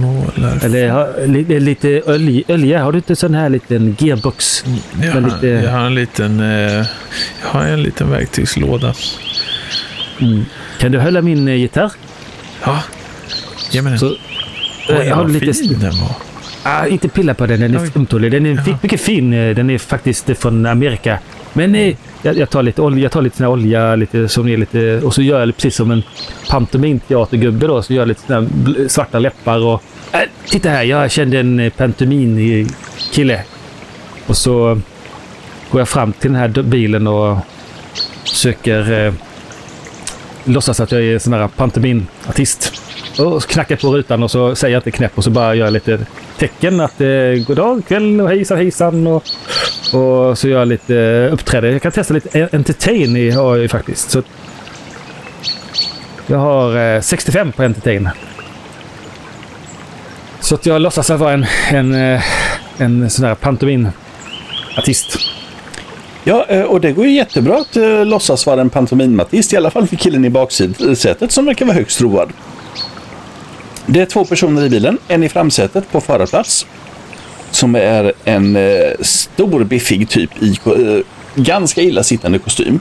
Målar. 0.00 0.64
Eller 0.64 0.88
har, 0.88 1.26
li, 1.26 1.60
lite 1.60 2.02
olja, 2.06 2.42
olja? 2.48 2.82
Har 2.84 2.92
du 2.92 2.98
inte 2.98 3.16
sån 3.16 3.34
här 3.34 3.48
liten 3.48 3.96
gearbox? 3.98 4.64
Jag 5.02 5.14
Men 5.14 5.24
har, 5.24 5.30
lite- 5.30 5.46
jag 5.46 5.70
har 5.72 5.86
en 5.86 5.94
liten, 5.94 6.40
eh, 6.40 6.72
jag 7.42 7.48
har 7.50 7.64
en 7.64 7.82
liten 7.82 8.10
verktygslåda. 8.10 8.94
Mm. 10.20 10.44
Kan 10.80 10.92
du 10.92 10.98
hålla 11.00 11.22
min 11.22 11.48
eh, 11.48 11.54
gitarr? 11.54 11.92
Ja, 12.64 12.82
ge 13.70 13.82
mig 13.82 13.90
den. 13.90 13.98
Så, 13.98 14.06
Oj, 14.88 14.96
eh, 15.06 15.16
har 15.16 15.22
vad 15.24 15.32
lite, 15.32 15.52
fin 15.52 15.78
den 15.80 16.00
var. 16.00 16.12
Ah, 16.62 16.86
inte 16.86 17.08
pilla 17.08 17.34
på 17.34 17.46
den, 17.46 17.60
den 17.60 17.74
är 17.74 17.80
Oj. 17.82 17.90
ömtålig. 17.96 18.32
Den 18.32 18.46
är 18.46 18.50
Jaha. 18.66 18.78
mycket 18.82 19.00
fin. 19.00 19.30
Den 19.30 19.70
är 19.70 19.78
faktiskt 19.78 20.30
från 20.38 20.66
Amerika. 20.66 21.18
Men 21.58 21.72
nej, 21.72 21.96
jag, 22.22 22.38
jag 22.38 22.50
tar 22.50 22.62
lite 22.62 22.82
olja, 22.82 23.02
jag 23.02 23.12
tar 23.12 23.22
lite 23.22 23.36
sån 23.36 23.44
här 23.44 23.52
olja, 23.52 23.96
lite, 23.96 24.28
som 24.28 24.48
är 24.48 24.56
lite, 24.56 25.00
och 25.04 25.14
så 25.14 25.22
gör 25.22 25.40
jag 25.40 25.56
precis 25.56 25.76
som 25.76 25.90
en 25.90 26.02
pantominteatergubbe 26.50 27.66
då, 27.66 27.82
så 27.82 27.92
gör 27.92 28.00
jag 28.00 28.08
lite 28.08 28.20
såna 28.26 28.40
här 28.40 28.88
svarta 28.88 29.18
läppar 29.18 29.58
och... 29.66 29.82
Äh, 30.12 30.20
titta 30.46 30.68
här, 30.68 30.82
jag 30.82 31.10
kände 31.10 31.40
en 31.40 31.60
eh, 31.60 31.72
pantomin-kille. 31.72 33.42
Och 34.26 34.36
så 34.36 34.80
går 35.70 35.80
jag 35.80 35.88
fram 35.88 36.12
till 36.12 36.32
den 36.32 36.40
här 36.40 36.62
bilen 36.62 37.06
och 37.06 37.38
söker 38.24 39.06
eh, 39.06 39.12
låtsas 40.44 40.80
att 40.80 40.92
jag 40.92 41.02
är 41.02 41.14
en 41.14 41.20
sån 41.20 41.32
här 41.32 41.48
pantominartist. 41.48 42.72
Och 43.18 43.42
så 43.42 43.48
knackar 43.48 43.72
jag 43.72 43.80
på 43.80 43.96
rutan 43.96 44.22
och 44.22 44.30
så 44.30 44.54
säger 44.54 44.74
jag 44.74 44.80
inte 44.80 44.90
knäpp 44.90 45.18
och 45.18 45.24
så 45.24 45.30
bara 45.30 45.54
gör 45.54 45.64
jag 45.64 45.72
lite 45.72 45.98
tecken 46.38 46.80
att 46.80 47.00
eh, 47.00 47.08
god 47.46 47.56
dag, 47.56 47.82
kväll 47.88 48.20
och 48.20 48.28
hejsan 48.28 48.58
hejsan. 48.58 49.06
Och, 49.06 49.24
och 49.94 50.38
så 50.38 50.48
gör 50.48 50.58
jag 50.58 50.68
lite 50.68 50.96
eh, 50.96 51.32
uppträde. 51.32 51.70
Jag 51.70 51.82
kan 51.82 51.92
testa 51.92 52.14
lite 52.14 52.48
entertain 52.52 53.16
i, 53.16 53.30
har 53.30 53.54
jag 53.54 53.62
ju 53.62 53.68
faktiskt. 53.68 54.10
Så 54.10 54.22
jag 56.26 56.38
har 56.38 56.94
eh, 56.94 57.00
65 57.00 57.52
på 57.52 57.62
entertain. 57.62 58.08
Så 60.40 60.54
att 60.54 60.66
jag 60.66 60.80
låtsas 60.80 61.10
att 61.10 61.20
vara 61.20 61.32
en, 61.32 61.46
en, 61.70 61.94
eh, 61.94 62.22
en 62.78 63.10
sån 63.10 63.24
här 63.24 63.34
pantominartist. 63.34 65.18
Ja, 66.24 66.64
och 66.66 66.80
det 66.80 66.92
går 66.92 67.06
ju 67.06 67.12
jättebra 67.12 67.56
att 67.56 67.76
låtsas 68.06 68.46
vara 68.46 68.60
en 68.60 68.70
pantomimartist. 68.70 69.52
I 69.52 69.56
alla 69.56 69.70
fall 69.70 69.86
för 69.86 69.96
killen 69.96 70.24
i 70.24 70.30
baksätet 70.30 71.32
som 71.32 71.44
verkar 71.44 71.66
vara 71.66 71.76
högst 71.76 72.00
road. 72.00 72.32
Det 73.86 74.00
är 74.00 74.06
två 74.06 74.24
personer 74.24 74.64
i 74.64 74.70
bilen. 74.70 74.98
En 75.08 75.22
i 75.22 75.28
framsätet 75.28 75.92
på 75.92 76.00
förarplats. 76.00 76.66
Som 77.50 77.74
är 77.74 78.12
en 78.24 78.56
eh, 78.56 78.92
stor 79.00 79.64
biffig 79.64 80.08
typ 80.08 80.42
i 80.42 80.58
eh, 80.66 81.04
ganska 81.34 81.82
illa 81.82 82.02
sittande 82.02 82.38
kostym. 82.38 82.80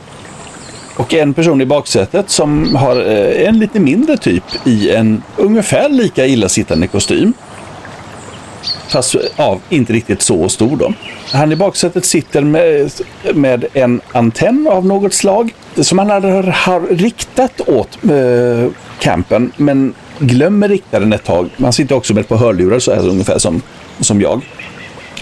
Och 0.98 1.14
en 1.14 1.34
person 1.34 1.62
i 1.62 1.66
baksätet 1.66 2.30
som 2.30 2.76
har 2.76 2.96
eh, 2.96 3.48
en 3.48 3.60
lite 3.60 3.80
mindre 3.80 4.18
typ 4.18 4.44
i 4.66 4.90
en 4.90 5.24
ungefär 5.38 5.90
lika 5.90 6.26
illa 6.26 6.50
sittande 6.50 6.88
kostym. 6.88 7.34
Fast 8.88 9.16
eh, 9.16 9.22
ja, 9.36 9.60
inte 9.70 9.94
riktigt 9.94 10.22
så 10.22 10.50
stor 10.50 10.78
då. 10.78 10.94
Han 11.34 11.52
i 11.52 11.56
baksätet 11.56 12.06
sitter 12.06 12.42
med, 12.42 12.92
med 13.34 13.66
en 13.74 14.02
antenn 14.12 14.68
av 14.72 14.86
något 14.86 15.14
slag 15.14 15.54
som 15.76 16.00
han 16.00 16.10
har, 16.10 16.44
har 16.44 16.82
riktat 16.82 17.62
åt 17.70 17.98
eh, 18.04 18.72
campen 19.00 19.52
men 19.58 19.94
glömmer 20.20 20.70
rikta 20.70 21.00
den 21.00 21.14
ett 21.14 21.24
tag. 21.24 21.50
Man 21.58 21.74
sitter 21.74 21.96
också 21.96 22.14
med 22.14 22.22
ett 22.22 22.30
par 22.30 22.38
hörlurar 22.38 22.80
så 22.80 22.96
här 22.96 23.08
ungefär 23.08 23.38
som, 23.38 23.62
som 24.00 24.22
jag. 24.22 24.42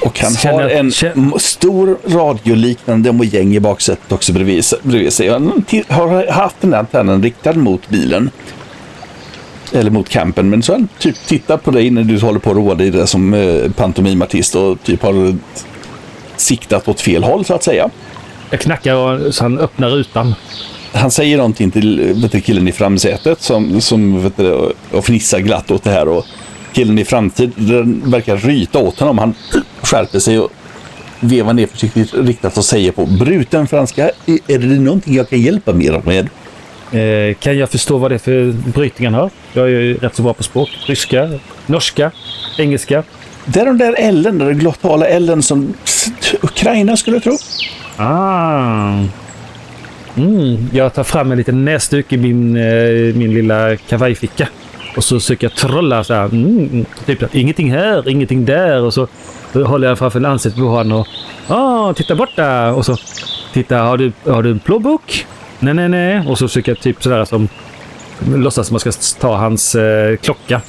Och 0.01 0.19
han 0.19 0.35
Känner- 0.35 0.61
har 0.63 0.69
en 0.69 0.91
känner- 0.91 1.37
stor 1.37 1.97
radioliknande 2.07 3.11
mojäng 3.11 3.55
i 3.55 3.59
baksätet 3.59 4.11
också 4.11 4.33
bredvid, 4.33 4.63
bredvid 4.83 5.13
sig. 5.13 5.29
Han 5.29 5.63
har 5.89 6.27
haft 6.31 6.55
den 6.61 6.71
där 6.71 6.77
antennen 6.77 7.23
riktad 7.23 7.53
mot 7.53 7.89
bilen. 7.89 8.29
Eller 9.73 9.91
mot 9.91 10.09
campen. 10.09 10.49
Men 10.49 10.63
så 10.63 10.71
han 10.73 10.87
typ 10.99 11.15
tittat 11.25 11.63
på 11.63 11.71
dig 11.71 11.89
när 11.89 12.03
du 12.03 12.19
håller 12.19 12.39
på 12.39 12.49
att 12.51 12.55
roa 12.57 12.75
dig 12.75 12.89
där 12.91 13.05
som 13.05 13.33
eh, 13.33 13.71
pantomimartist 13.71 14.55
och 14.55 14.83
typ 14.83 15.01
har 15.03 15.35
siktat 16.35 16.87
åt 16.87 17.01
fel 17.01 17.23
håll 17.23 17.45
så 17.45 17.53
att 17.53 17.63
säga. 17.63 17.89
Jag 18.49 18.59
knackar 18.59 18.95
och, 18.95 19.35
så 19.35 19.43
han 19.43 19.59
öppnar 19.59 19.89
rutan. 19.89 20.35
Han 20.93 21.11
säger 21.11 21.37
någonting 21.37 21.71
till 21.71 22.13
vet 22.21 22.31
du, 22.31 22.41
killen 22.41 22.67
i 22.67 22.71
framsätet 22.71 23.41
som, 23.41 23.81
som 23.81 24.23
vet 24.23 24.37
du, 24.37 24.71
och 24.91 25.05
fnissar 25.05 25.39
glatt 25.39 25.71
åt 25.71 25.83
det 25.83 25.89
här. 25.89 26.07
Och 26.07 26.25
killen 26.73 26.99
i 26.99 27.05
framtiden 27.05 28.01
verkar 28.05 28.37
ryta 28.37 28.79
åt 28.79 28.99
honom. 28.99 29.17
Han 29.17 29.33
skärper 29.85 30.19
sig 30.19 30.39
och 30.39 30.51
vevar 31.19 31.53
ner 31.53 31.67
försiktigt 31.67 32.13
riktat 32.13 32.57
och 32.57 32.65
säger 32.65 32.91
på 32.91 33.05
bruten 33.05 33.67
franska. 33.67 34.11
Är 34.25 34.59
det 34.59 34.65
någonting 34.79 35.15
jag 35.15 35.29
kan 35.29 35.41
hjälpa 35.41 35.73
mer 35.73 36.01
med? 36.05 36.29
Eh, 36.91 37.35
kan 37.35 37.57
jag 37.57 37.69
förstå 37.69 37.97
vad 37.97 38.11
det 38.11 38.15
är 38.15 38.19
för 38.19 38.51
brytning 38.51 39.05
han 39.05 39.13
har? 39.13 39.29
Jag 39.53 39.65
är 39.65 39.69
ju 39.69 39.97
rätt 39.97 40.15
så 40.15 40.21
bra 40.21 40.33
på 40.33 40.43
språk. 40.43 40.69
Ryska, 40.85 41.29
norska, 41.65 42.11
engelska. 42.57 43.03
Det 43.45 43.59
är 43.59 43.65
de 43.65 43.77
där 43.77 43.95
Ellen, 43.97 44.37
den 44.37 44.59
glottala 44.59 45.07
Ellen 45.07 45.43
som 45.43 45.73
Ukraina 46.41 46.97
skulle 46.97 47.19
tro. 47.19 47.37
Ah. 47.97 49.03
Mm, 50.17 50.69
jag 50.73 50.93
tar 50.93 51.03
fram 51.03 51.31
en 51.31 51.37
liten 51.37 51.65
näsduk 51.65 52.13
i 52.13 52.17
min, 52.17 52.55
eh, 52.55 53.15
min 53.15 53.33
lilla 53.33 53.77
kavajficka. 53.77 54.47
Och 54.97 55.03
så 55.03 55.19
försöker 55.19 55.47
jag 55.47 55.55
trolla 55.55 56.03
så 56.03 56.13
här. 56.13 56.25
Mm, 56.25 56.85
typ 57.05 57.35
ingenting 57.35 57.71
här, 57.71 58.09
ingenting 58.09 58.45
där. 58.45 58.81
Och 58.81 58.93
så 58.93 59.07
håller 59.63 59.87
jag 59.87 59.99
framför 59.99 60.23
ansiktet 60.23 60.61
på 60.61 60.67
honom 60.67 60.99
och 60.99 61.07
ah, 61.47 61.93
titta 61.93 62.15
borta. 62.15 62.73
Och 62.73 62.85
så 62.85 62.97
titta, 63.53 63.77
har 63.77 63.97
du, 63.97 64.11
har 64.25 64.43
du 64.43 64.51
en 64.51 64.59
plånbok? 64.59 65.25
Nej, 65.59 65.73
nej, 65.73 65.89
nej. 65.89 66.27
Och 66.27 66.37
så 66.37 66.47
försöker 66.47 66.71
jag 66.71 66.79
typ 66.79 67.03
sådär 67.03 67.25
som 67.25 67.47
låtsas 68.19 68.67
som 68.67 68.73
man 68.73 68.79
ska 68.79 68.91
ta 69.19 69.35
hans 69.35 69.75
eh, 69.75 70.17
klocka. 70.17 70.61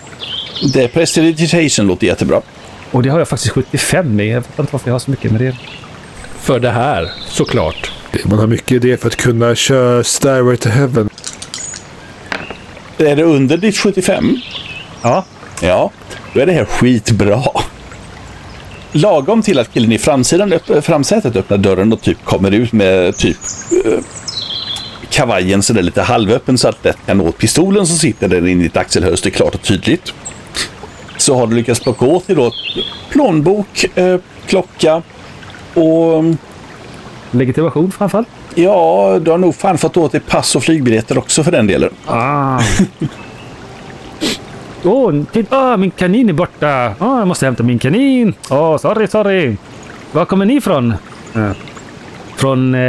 Det 0.73 0.85
är 0.85 0.89
prestidigitation 0.89 1.87
låter 1.87 2.07
jättebra. 2.07 2.41
Och 2.91 3.03
det 3.03 3.09
har 3.09 3.19
jag 3.19 3.29
faktiskt 3.29 3.55
75 3.55 4.21
i. 4.21 4.31
Jag 4.31 4.41
vet 4.41 4.59
inte 4.59 4.73
varför 4.73 4.89
jag 4.89 4.95
har 4.95 4.99
så 4.99 5.11
mycket 5.11 5.33
med 5.33 5.41
det. 5.41 5.57
För 6.39 6.61
det 6.61 6.71
här, 6.71 7.11
såklart. 7.27 7.93
Man 8.25 8.39
har 8.39 8.47
mycket 8.47 8.73
idé 8.73 8.97
för 8.97 9.09
att 9.09 9.17
kunna 9.17 9.55
köra 9.55 10.05
Stairway 10.05 10.57
to 10.57 10.69
Heaven. 10.69 11.09
Är 12.99 13.17
det 13.17 13.23
under 13.23 13.57
ditt 13.57 13.77
75? 13.77 14.41
Ja. 15.03 15.25
Ja, 15.63 15.91
då 16.35 16.41
är 16.41 16.47
det 16.47 16.53
här 16.53 16.65
skitbra. 16.65 17.43
Lagom 18.97 19.43
till 19.43 19.59
att 19.59 19.73
killen 19.75 19.93
i 19.93 19.99
framsidan, 19.99 20.53
öpp- 20.53 20.81
framsätet 20.81 21.37
öppnar 21.37 21.59
dörren 21.59 21.93
och 21.93 22.01
typ 22.01 22.25
kommer 22.25 22.51
ut 22.51 22.73
med 22.73 23.17
typ 23.17 23.37
eh, 23.85 23.93
kavajen 25.11 25.63
sådär 25.63 25.83
lite 25.83 26.03
halvöppen 26.03 26.59
så 26.59 26.69
att 26.69 26.85
lätt 26.85 26.97
kan 27.07 27.19
nå 27.19 27.33
pistolen 27.33 27.87
som 27.87 27.97
sitter 27.97 28.29
där 28.29 28.47
inne 28.47 28.61
i 28.61 28.65
ditt 28.65 28.77
axelhölster 28.77 29.31
klart 29.31 29.55
och 29.55 29.63
tydligt. 29.63 30.13
Så 31.17 31.35
har 31.37 31.47
du 31.47 31.57
lyckats 31.57 31.81
plocka 31.81 32.05
åt 32.07 32.27
dig 32.27 32.37
då 32.37 32.53
plånbok, 33.11 33.85
eh, 33.95 34.19
klocka 34.47 35.03
och 35.75 36.25
Legitimation 37.31 37.93
framförallt. 37.93 38.29
ja, 38.55 39.19
du 39.23 39.31
har 39.31 39.39
nog 39.39 39.55
fan 39.55 39.79
fått 39.79 39.97
åt 39.97 40.13
dig 40.13 40.21
pass 40.21 40.57
och 40.57 40.63
flygbiljetter 40.63 41.19
också 41.19 41.45
för 41.45 41.53
den 41.53 41.67
delen. 41.67 41.91
Ah. 42.07 42.61
Åh, 44.85 45.11
oh, 45.11 45.25
titta! 45.33 45.59
Ah, 45.59 45.77
min 45.77 45.91
kanin 45.91 46.29
är 46.29 46.33
borta. 46.33 46.95
Ah, 46.99 47.19
jag 47.19 47.29
måste 47.29 47.47
hämta 47.47 47.63
min 47.63 47.79
kanin. 47.79 48.35
Åh, 48.51 48.59
oh, 48.75 48.79
sorry, 48.79 49.07
sorry. 49.07 49.57
Var 50.13 50.25
kommer 50.25 50.45
ni 50.47 50.55
ifrån? 50.57 50.95
Eh, 51.35 51.51
Från... 52.37 52.75
Eh, 52.75 52.81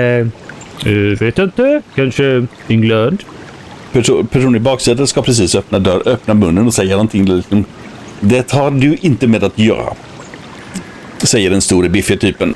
eh, 0.85 1.19
vet 1.19 1.39
inte. 1.39 1.81
Kanske 1.95 2.47
England? 2.67 3.23
Perso- 3.93 4.27
Personen 4.27 4.55
i 4.55 4.59
baksätet 4.59 5.09
ska 5.09 5.21
precis 5.21 5.55
öppna, 5.55 5.79
dörr, 5.79 6.01
öppna 6.05 6.33
munnen 6.33 6.67
och 6.67 6.73
säga 6.73 6.91
någonting. 6.91 7.25
Liksom, 7.25 7.65
det 8.19 8.51
har 8.51 8.71
du 8.71 8.97
inte 9.01 9.27
med 9.27 9.43
att 9.43 9.59
göra. 9.59 9.93
Säger 11.17 11.49
den 11.49 11.61
store 11.61 11.89
biffiga 11.89 12.17
typen. 12.19 12.55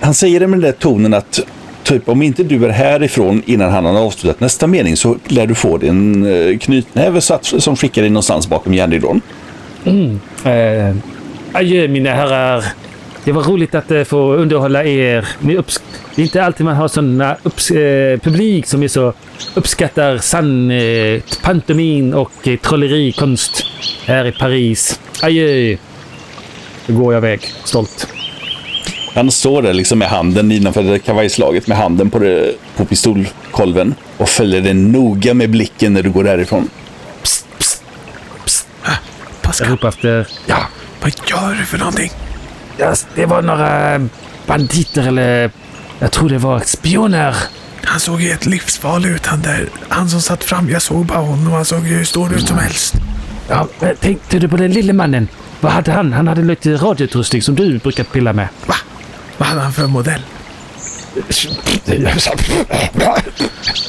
Han 0.00 0.14
säger 0.14 0.40
det 0.40 0.46
med 0.46 0.58
den 0.58 0.64
där 0.70 0.78
tonen 0.78 1.14
att 1.14 1.40
typ 1.90 2.08
om 2.08 2.22
inte 2.22 2.42
du 2.42 2.64
är 2.64 2.68
härifrån 2.70 3.42
innan 3.46 3.70
han 3.72 3.84
har 3.84 3.98
avslutat 3.98 4.40
nästa 4.40 4.66
mening 4.66 4.96
så 4.96 5.16
lär 5.28 5.46
du 5.46 5.54
få 5.54 5.78
din 5.78 6.24
eh, 6.26 6.58
knytnäve 6.58 7.20
satt, 7.20 7.44
som 7.44 7.76
skickar 7.76 8.02
dig 8.02 8.10
någonstans 8.10 8.48
bakom 8.48 8.74
järnridån. 8.74 9.20
Mm. 9.84 10.20
Eh, 10.44 10.96
adjö 11.52 11.88
mina 11.88 12.10
herrar. 12.14 12.64
Det 13.24 13.32
var 13.32 13.42
roligt 13.42 13.74
att 13.74 13.90
eh, 13.90 14.04
få 14.04 14.34
underhålla 14.34 14.84
er. 14.84 15.28
Upps- 15.42 15.80
det 16.14 16.22
är 16.22 16.24
inte 16.24 16.44
alltid 16.44 16.66
man 16.66 16.76
har 16.76 16.88
sådana 16.88 17.36
upps- 17.42 17.76
eh, 17.76 18.18
publik 18.18 18.66
som 18.66 18.82
är 18.82 18.88
så 18.88 19.12
uppskattar 19.54 20.18
sann 20.18 20.70
eh, 20.70 21.20
pantomin 21.42 22.14
och 22.14 22.48
eh, 22.48 22.56
trollerikonst 22.58 23.64
här 24.06 24.24
i 24.26 24.32
Paris. 24.32 25.00
Adjö. 25.22 25.76
Då 26.86 26.94
går 26.94 27.14
jag 27.14 27.20
iväg, 27.20 27.40
stolt. 27.64 28.06
Han 29.14 29.30
står 29.30 29.62
där 29.62 29.72
liksom 29.72 29.98
med 29.98 30.08
handen 30.08 30.52
innanför 30.52 30.82
det 30.82 30.98
kavajslaget 30.98 31.66
med 31.66 31.78
handen 31.78 32.10
på, 32.10 32.18
det, 32.18 32.54
på 32.76 32.84
pistolkolven 32.84 33.94
och 34.16 34.28
följer 34.28 34.60
det 34.60 34.74
noga 34.74 35.34
med 35.34 35.50
blicken 35.50 35.92
när 35.92 36.02
du 36.02 36.10
går 36.10 36.24
därifrån. 36.24 36.68
Jag 38.84 38.92
Pascal, 39.42 39.68
ropar 39.68 39.88
efter... 39.88 40.26
Ja, 40.46 40.58
vad 41.00 41.12
gör 41.26 41.54
du 41.58 41.64
för 41.64 41.78
någonting? 41.78 42.10
ja, 42.80 42.94
det 43.14 43.26
var 43.26 43.42
några 43.42 44.00
banditer 44.46 45.08
eller... 45.08 45.50
Jag 45.98 46.12
tror 46.12 46.28
det 46.28 46.38
var 46.38 46.60
spioner. 46.60 47.36
Han 47.84 48.00
såg 48.00 48.20
ju 48.22 48.28
helt 48.28 48.46
livsfarlig 48.46 49.10
ut 49.10 49.26
han 49.26 49.42
där. 49.42 49.68
Han 49.88 50.08
som 50.08 50.20
satt 50.20 50.44
fram. 50.44 50.70
Jag 50.70 50.82
såg 50.82 51.06
bara 51.06 51.18
honom. 51.18 51.52
Han 51.52 51.64
såg 51.64 51.86
ju 51.86 51.94
hur 51.94 52.04
stor 52.04 52.34
ut 52.34 52.48
som 52.48 52.58
helst. 52.58 52.94
Ja, 53.48 53.68
tänkte 54.00 54.38
du 54.38 54.48
på 54.48 54.56
den 54.56 54.72
lille 54.72 54.92
mannen? 54.92 55.28
Vad 55.60 55.72
hade 55.72 55.92
han? 55.92 56.12
Han 56.12 56.28
hade 56.28 56.42
lite 56.42 56.76
radioutrustning 56.76 57.42
som 57.42 57.54
du 57.54 57.78
brukar 57.78 58.04
pilla 58.04 58.32
med. 58.32 58.48
Va? 58.66 58.74
Vad 59.40 59.48
hade 59.48 59.60
han 59.60 59.72
för 59.72 59.86
modell? 59.86 60.20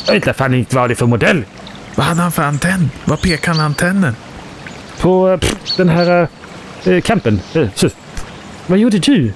Jag 0.06 0.14
vet 0.14 0.16
inte 0.16 0.34
fan 0.34 0.54
inte 0.54 0.76
vad 0.76 0.89
det 0.89 0.93
är 0.93 0.95
för 0.95 1.06
modell. 1.06 1.43
Vad 1.95 2.06
hade 2.06 2.22
han 2.22 2.32
för 2.32 2.43
antenn? 2.43 2.91
Vad 3.06 3.22
pekade 3.22 3.58
han 3.58 3.66
antennen? 3.66 4.16
På 4.99 5.30
eh, 5.32 5.38
pff, 5.38 5.76
den 5.78 5.89
här 5.89 6.28
äh, 6.84 7.02
campen. 7.02 7.39
Eh, 7.54 7.68
så. 7.76 7.89
Vad 8.68 8.80
gjorde 8.80 8.99
du? 8.99 9.34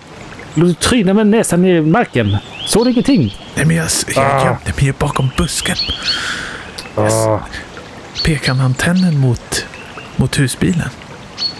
Låg 0.53 0.67
du 0.67 0.73
tryna 0.73 1.13
med 1.13 1.27
näsan 1.27 1.65
i 1.65 1.81
marken? 1.81 2.37
Såg 2.65 2.85
du 2.85 2.91
ingenting? 2.91 3.37
Nej, 3.55 3.65
men 3.65 3.75
jag, 3.75 3.87
jag 4.15 4.45
gömde 4.45 4.73
mig 4.75 4.85
ju 4.85 4.93
bakom 4.93 5.29
busken. 5.37 5.77
Ja, 6.95 7.41
Pekar 8.25 8.53
han 8.53 8.65
antennen 8.65 9.17
mot, 9.19 9.65
mot 10.15 10.39
husbilen? 10.39 10.89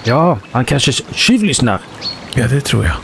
ja 0.04 0.40
han 0.52 0.66
kanske 0.66 0.92
tjuvlyssnar. 1.14 1.80
Ja, 2.34 2.48
det 2.48 2.62
tror 2.62 2.86
jag. 2.86 2.96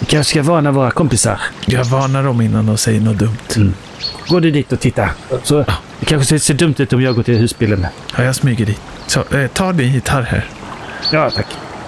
Vi 0.00 0.06
kanske 0.06 0.30
ska 0.30 0.42
varna 0.42 0.72
våra 0.72 0.90
kompisar. 0.90 1.40
Jag 1.66 1.84
varnar 1.84 2.22
dem 2.22 2.40
innan 2.40 2.66
de 2.66 2.78
säger 2.78 3.00
något 3.00 3.18
dumt. 3.18 3.74
Gå 4.28 4.40
du 4.40 4.50
dit 4.50 4.72
och 4.72 4.80
titta. 4.80 5.08
Så, 5.42 5.64
det 6.00 6.06
kanske 6.06 6.28
ser, 6.28 6.38
ser 6.38 6.54
dumt 6.54 6.74
ut 6.78 6.92
om 6.92 7.02
jag 7.02 7.14
går 7.14 7.22
till 7.22 7.36
husbilen. 7.36 7.86
Ja, 8.16 8.24
jag 8.24 8.34
smyger 8.34 8.66
dit. 8.66 8.80
Så, 9.06 9.20
eh, 9.20 9.46
ta 9.46 9.72
din 9.72 9.92
gitarr 9.92 10.22
här. 10.22 10.44
Ja, 11.12 11.30
tack. 11.30 11.46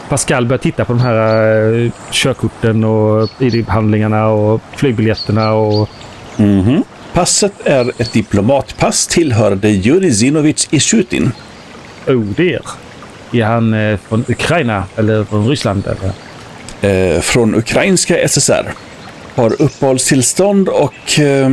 Pascal 0.08 0.46
börjar 0.46 0.58
titta 0.58 0.84
på 0.84 0.92
de 0.92 1.00
här 1.00 1.62
uh, 1.72 1.90
körkorten 2.10 2.84
och 2.84 3.28
ID-handlingarna 3.38 4.26
och 4.26 4.60
flygbiljetterna 4.76 5.52
och... 5.52 5.88
Mhm. 6.36 6.84
Passet 7.12 7.52
är 7.64 7.92
ett 7.98 8.12
diplomatpass 8.12 9.06
tillhörande 9.06 9.68
Jurij 9.68 10.12
Zinovich 10.14 10.66
Ishutin. 10.70 11.32
Oh, 12.06 12.24
det 12.24 12.54
är. 12.54 12.62
Är 13.32 13.44
han 13.44 13.74
eh, 13.74 13.98
från 14.08 14.24
Ukraina 14.28 14.84
eller 14.96 15.24
från 15.24 15.48
Ryssland? 15.48 15.86
Eller? 15.86 16.12
Eh, 16.82 17.20
från 17.20 17.54
ukrainska 17.54 18.28
SSR. 18.28 18.72
Har 19.34 19.62
uppehållstillstånd 19.62 20.68
och 20.68 21.20
eh, 21.20 21.48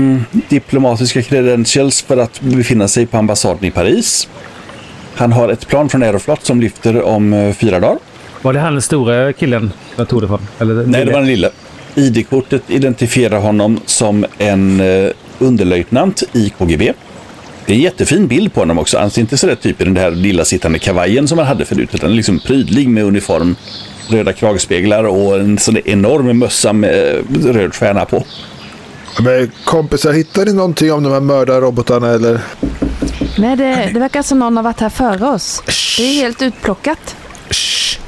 diplomatiska 0.50 1.22
credentials 1.22 2.02
för 2.02 2.18
att 2.18 2.42
befinna 2.42 2.88
sig 2.88 3.06
på 3.06 3.18
ambassaden 3.18 3.66
i 3.66 3.72
Paris. 3.72 4.28
Han 5.16 5.32
har 5.32 5.50
ett 5.50 5.68
plan 5.68 5.90
från 5.90 6.04
Aeroflot 6.04 6.46
som 6.46 6.62
lyfter 6.62 7.02
om 7.02 7.34
eh, 7.34 7.54
fyra 7.54 7.80
dagar. 7.80 7.98
Var 8.42 8.54
det 8.54 8.60
han 8.60 8.74
den 8.74 8.82
stora 8.82 9.34
killen 9.34 9.72
jag 9.96 10.08
tog 10.08 10.22
det 10.22 10.28
från? 10.28 10.48
Eller, 10.60 10.74
Nej, 10.74 11.06
det 11.06 11.12
var 11.12 11.20
den 11.20 11.28
lille. 11.28 11.50
ID-kortet 11.96 12.62
identifierar 12.68 13.40
honom 13.40 13.80
som 13.86 14.26
en 14.38 14.80
eh, 14.82 15.10
underlöjtnant 15.40 16.24
i 16.34 16.50
KGB. 16.58 16.94
Det 17.66 17.74
är 17.74 17.76
en 17.78 17.82
jättefin 17.84 18.28
bild 18.28 18.54
på 18.54 18.60
honom 18.60 18.80
också. 18.80 18.98
Han 18.98 19.10
ser 19.10 19.22
inte 19.22 19.38
sådär 19.38 19.56
typ 19.56 19.82
i 19.82 19.84
den 19.84 19.98
här 19.98 20.12
lilla 20.12 20.46
sittande 20.46 20.80
kavajen 20.80 21.28
som 21.28 21.38
han 21.38 21.48
hade 21.48 21.66
förut, 21.66 21.90
utan 21.94 22.16
liksom 22.16 22.40
prydlig 22.40 22.90
med 22.90 23.04
uniform, 23.04 23.56
röda 24.10 24.34
kragspeglar 24.34 25.04
och 25.04 25.40
en 25.40 25.58
sån 25.58 25.78
enorm 25.78 26.40
mössa 26.40 26.74
med 26.74 27.24
röd 27.56 27.76
stjärna 27.76 28.06
på. 28.06 28.24
Men 29.20 29.52
kompisar, 29.64 30.14
hittar 30.14 30.46
ni 30.46 30.54
någonting 30.54 30.94
om 30.94 31.04
de 31.04 31.14
här 31.14 31.20
mördarrobotarna 31.20 32.10
eller? 32.10 32.40
Nej, 33.38 33.56
det, 33.56 33.90
det 33.94 34.00
verkar 34.00 34.22
som 34.22 34.40
någon 34.40 34.58
har 34.58 34.64
varit 34.64 34.80
här 34.80 34.90
före 34.90 35.26
oss. 35.26 35.64
Det 35.98 36.04
är 36.04 36.14
helt 36.14 36.42
utplockat. 36.42 37.16
Shh. 37.50 38.00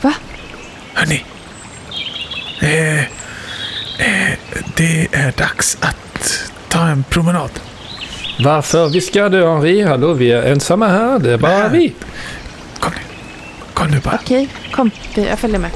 Va? 0.00 0.14
Hörni. 0.94 1.24
Eh, 2.60 2.98
eh, 3.00 4.38
det 4.76 5.08
är 5.12 5.32
dags 5.38 5.78
att 5.80 6.50
ta 6.68 6.86
en 6.86 7.04
promenad. 7.04 7.50
Varför 8.44 8.88
viskar 8.88 9.28
du 9.28 9.46
Henri? 9.46 9.82
Hallå, 9.82 10.12
vi 10.12 10.32
är 10.32 10.42
ensamma 10.42 10.88
här. 10.88 11.18
Det 11.18 11.32
är 11.32 11.38
bara 11.38 11.68
Nej. 11.68 11.70
vi. 11.72 11.94
Kom 13.74 13.90
nu. 13.90 14.00
Bara. 14.00 14.18
Okej, 14.22 14.48
kom. 14.72 14.90
Jag 15.14 15.38
följer 15.38 15.58
med. 15.58 15.70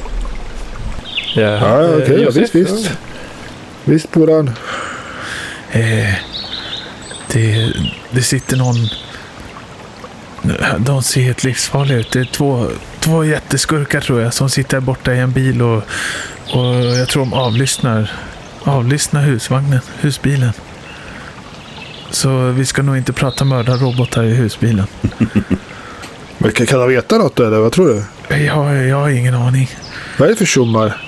Ja, 1.34 1.42
Ja, 1.42 1.88
okej. 1.94 2.12
ja, 2.12 2.18
Josef, 2.18 2.42
visst, 2.42 2.55
visst. 2.55 2.90
Visst, 3.84 4.12
Boran. 4.12 4.51
Eh, 5.72 6.14
det, 7.32 7.72
det 8.11 8.22
sitter 8.22 8.57
någon... 8.57 8.76
De 10.78 11.03
ser 11.03 11.20
helt 11.20 11.44
livsfarliga 11.44 11.99
ut. 11.99 12.11
Det 12.12 12.20
är 12.20 12.24
två, 12.24 12.66
två 13.01 13.24
jätteskurkar 13.24 14.01
tror 14.01 14.20
jag 14.20 14.34
som 14.34 14.51
sitter 14.51 14.80
borta 14.80 15.14
i 15.14 15.18
en 15.18 15.32
bil 15.32 15.62
och, 15.62 15.76
och 16.53 16.74
jag 16.74 17.09
tror 17.09 17.22
de 17.22 17.32
avlyssnar, 17.32 18.11
avlyssnar 18.62 19.22
husvagnen, 19.22 19.80
husbilen. 20.01 20.53
Så 22.11 22.51
vi 22.51 22.66
ska 22.66 22.82
nog 22.82 22.96
inte 22.96 23.12
prata 23.12 23.44
mördarrobotar 23.44 24.22
i 24.24 24.34
husbilen. 24.34 24.86
Men 26.39 26.53
kan, 26.53 26.66
kan 26.66 26.78
de 26.80 26.89
veta 26.89 27.18
något 27.18 27.41
eller 27.41 27.59
vad 27.59 27.72
tror 27.72 27.89
du? 27.89 28.05
Jag, 28.45 28.86
jag 28.86 28.97
har 28.97 29.09
ingen 29.09 29.34
aning. 29.34 29.70
Vad 30.18 30.28
är 30.28 30.32
det 30.32 30.39
för 30.39 30.45
tjommar? 30.45 31.03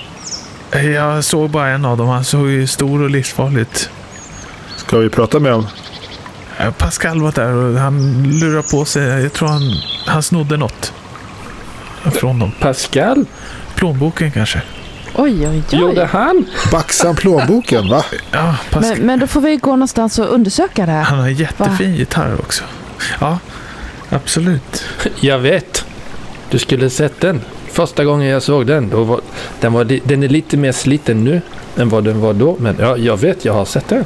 Jag 0.95 1.23
såg 1.23 1.49
bara 1.49 1.69
en 1.69 1.85
av 1.85 1.97
dem. 1.97 2.07
Han 2.07 2.23
såg 2.23 2.49
ju 2.49 2.67
stor 2.67 3.01
och 3.01 3.09
livsfarlig 3.09 3.61
ut. 3.61 3.89
Ska 4.75 4.97
vi 4.97 5.09
prata 5.09 5.39
med? 5.39 5.63
Eh, 6.57 6.71
Pascal 6.77 7.21
var 7.21 7.31
där 7.31 7.53
och 7.53 7.79
han 7.79 8.23
lurade 8.23 8.63
på 8.71 8.85
sig. 8.85 9.03
Jag 9.23 9.33
tror 9.33 9.47
han, 9.47 9.61
han 10.05 10.23
snodde 10.23 10.57
något. 10.57 10.93
Från 12.11 12.39
dem. 12.39 12.51
Pascal? 12.59 13.25
Plånboken 13.75 14.31
kanske. 14.31 14.61
Oj, 15.15 15.47
oj, 15.47 15.63
Gjorde 15.69 16.01
oj. 16.01 16.07
han? 16.11 16.45
Baxan 16.71 17.15
plånboken, 17.15 17.89
va? 17.89 18.05
Ja, 18.31 18.55
Pascal. 18.71 18.97
Men, 18.97 19.05
men 19.05 19.19
då 19.19 19.27
får 19.27 19.41
vi 19.41 19.57
gå 19.57 19.71
någonstans 19.71 20.19
och 20.19 20.33
undersöka 20.33 20.85
det 20.85 20.91
här. 20.91 21.01
Han 21.03 21.19
har 21.19 21.27
en 21.27 21.33
jättefin 21.35 21.95
gitarr 21.95 22.35
också. 22.39 22.63
Ja, 23.19 23.39
absolut. 24.11 24.83
Jag 25.19 25.39
vet. 25.39 25.85
Du 26.49 26.59
skulle 26.59 26.89
sett 26.89 27.21
den. 27.21 27.41
Första 27.67 28.05
gången 28.05 28.27
jag 28.27 28.43
såg 28.43 28.67
den, 28.67 28.89
då 28.89 29.03
var, 29.03 29.21
den, 29.59 29.73
var, 29.73 29.99
den 30.03 30.23
är 30.23 30.27
lite 30.27 30.57
mer 30.57 30.71
sliten 30.71 31.23
nu 31.23 31.41
än 31.77 31.89
vad 31.89 32.03
den 32.03 32.19
var 32.19 32.33
då. 32.33 32.55
Men 32.59 32.75
ja, 32.79 32.97
jag 32.97 33.17
vet, 33.17 33.45
jag 33.45 33.53
har 33.53 33.65
sett 33.65 33.87
den. 33.87 34.05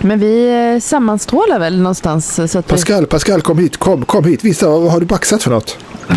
Men 0.00 0.18
vi 0.18 0.48
eh, 0.74 0.80
sammanstrålar 0.80 1.58
väl 1.58 1.78
någonstans 1.78 2.38
eh, 2.38 2.46
så 2.46 2.58
att 2.58 2.66
vi... 2.66 2.70
Pascal, 2.70 3.06
Pascal, 3.06 3.42
kom 3.42 3.58
hit. 3.58 3.76
Kom, 3.76 4.04
kom 4.04 4.24
hit. 4.24 4.44
Visa, 4.44 4.68
vad, 4.68 4.92
har 4.92 5.00
du 5.00 5.06
baxat 5.06 5.42
för 5.42 5.50
något? 5.50 5.78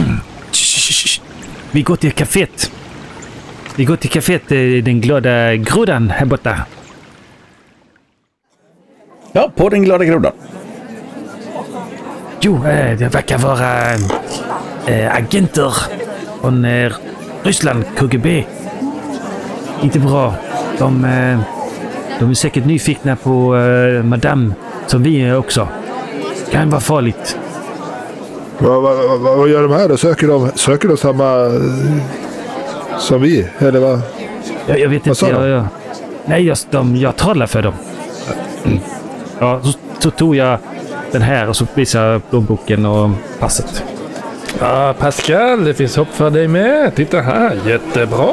Vi 1.71 1.81
går 1.81 1.95
till 1.95 2.11
kaféet. 2.11 2.71
Vi 3.75 3.85
går 3.85 3.95
till 3.95 4.09
kaféet, 4.09 4.51
eh, 4.51 4.83
den 4.83 5.01
glada 5.01 5.55
grodan 5.55 6.09
här 6.09 6.25
borta. 6.25 6.57
Ja, 9.31 9.51
på 9.55 9.69
den 9.69 9.83
glada 9.83 10.05
grodan. 10.05 10.31
Jo, 12.45 12.55
eh, 12.55 12.97
det 12.97 13.13
verkar 13.13 13.37
vara 13.37 13.93
eh, 14.85 15.15
agenter 15.15 15.73
från 16.41 16.65
eh, 16.65 16.93
Ryssland, 17.43 17.83
KGB. 17.97 18.45
Inte 19.81 19.99
bra. 19.99 20.33
De, 20.77 21.01
de 22.19 22.29
är 22.29 22.33
säkert 22.33 22.65
nyfikna 22.65 23.15
på 23.15 23.55
Madame, 24.03 24.53
som 24.87 25.03
vi 25.03 25.21
är 25.21 25.37
också. 25.37 25.67
Kan 26.51 26.69
vara 26.69 26.81
farligt. 26.81 27.37
Vad, 28.57 28.81
vad, 28.81 29.19
vad, 29.19 29.37
vad 29.37 29.49
gör 29.49 29.61
de 29.61 29.71
här 29.71 29.89
då? 29.89 29.97
Söker 29.97 30.27
de, 30.27 30.51
söker 30.55 30.87
de 30.87 30.97
samma 30.97 31.51
som 32.99 33.21
vi? 33.21 33.47
Eller 33.59 33.79
vad? 33.79 34.01
Jag, 34.65 34.79
jag 34.79 34.89
vet 34.89 35.07
Vad 35.07 35.17
inte. 35.23 35.31
Jag, 35.31 35.49
jag, 35.49 35.65
nej, 36.25 36.45
jag, 36.45 36.57
de, 36.69 36.95
jag 36.95 37.15
talar 37.15 37.47
för 37.47 37.61
dem. 37.61 37.73
Ja, 39.39 39.61
så, 39.63 39.73
så 39.99 40.11
tog 40.11 40.35
jag 40.35 40.59
den 41.11 41.21
här 41.21 41.49
och 41.49 41.55
så 41.55 41.65
visade 41.73 42.11
jag 42.11 42.29
plånboken 42.29 42.85
och 42.85 43.09
passet. 43.39 43.83
Ja, 44.59 44.95
Pascal, 44.99 45.65
det 45.65 45.73
finns 45.73 45.95
hopp 45.97 46.07
för 46.13 46.29
dig 46.29 46.47
med. 46.47 46.95
Titta 46.95 47.21
här, 47.21 47.59
jättebra. 47.67 48.27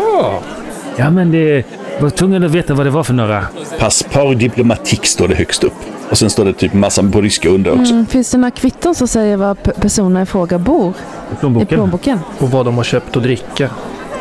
Ja, 0.96 1.10
men 1.10 1.32
det 1.32 1.64
var 2.00 2.10
tvungen 2.10 2.44
att 2.44 2.50
veta 2.50 2.74
vad 2.74 2.86
det 2.86 2.90
var 2.90 3.02
för 3.04 3.14
några. 3.14 3.44
Passport 3.78 4.38
diplomatik 4.38 5.06
står 5.06 5.28
det 5.28 5.34
högst 5.34 5.64
upp. 5.64 5.72
Och 6.10 6.18
sen 6.18 6.30
står 6.30 6.44
det 6.44 6.52
typ 6.52 6.72
massa 6.74 7.02
på 7.02 7.20
ryska 7.20 7.48
under 7.48 7.80
också. 7.80 7.92
Mm, 7.92 8.06
finns 8.06 8.30
det 8.30 8.38
några 8.38 8.50
kvitton 8.50 8.94
som 8.94 9.08
säger 9.08 9.36
var 9.36 9.54
p- 9.54 9.70
personen 9.80 10.22
i 10.22 10.26
fråga 10.26 10.58
bor 10.58 10.92
I 11.30 11.32
i 11.32 11.36
plånboken. 11.40 11.66
plånboken? 11.78 12.18
Och 12.38 12.50
vad 12.50 12.64
de 12.64 12.76
har 12.76 12.84
köpt 12.84 13.16
att 13.16 13.22
dricka. 13.22 13.70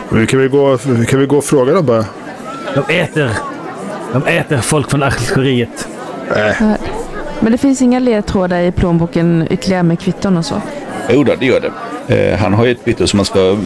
Men 0.09 0.27
Kan 0.27 0.39
vi, 0.39 0.47
gå, 0.47 0.77
kan 1.07 1.19
vi 1.19 1.25
gå 1.25 1.37
och 1.37 1.43
fråga 1.43 1.73
dem 1.73 1.85
bara? 1.85 2.05
De 2.75 2.93
äter. 2.99 3.29
De 4.13 4.23
äter 4.27 4.57
folk 4.57 4.89
från 4.89 5.03
Algeriet. 5.03 5.87
Här. 6.29 6.77
Men 7.41 7.51
det 7.51 7.57
finns 7.57 7.81
inga 7.81 7.99
ledtrådar 7.99 8.59
i 8.59 8.71
plånboken 8.71 9.47
ytterligare 9.49 9.83
med 9.83 9.99
kvitton 9.99 10.37
och 10.37 10.45
så? 10.45 10.61
Jo 11.09 11.23
då, 11.23 11.35
det 11.39 11.45
gör 11.45 11.59
det. 11.59 11.71
Eh, 12.15 12.39
han 12.39 12.53
har 12.53 12.65
ju 12.65 12.71
ett 12.71 12.83
kvitto 12.83 13.07
som 13.07 13.17
man 13.17 13.25
ska 13.25 13.57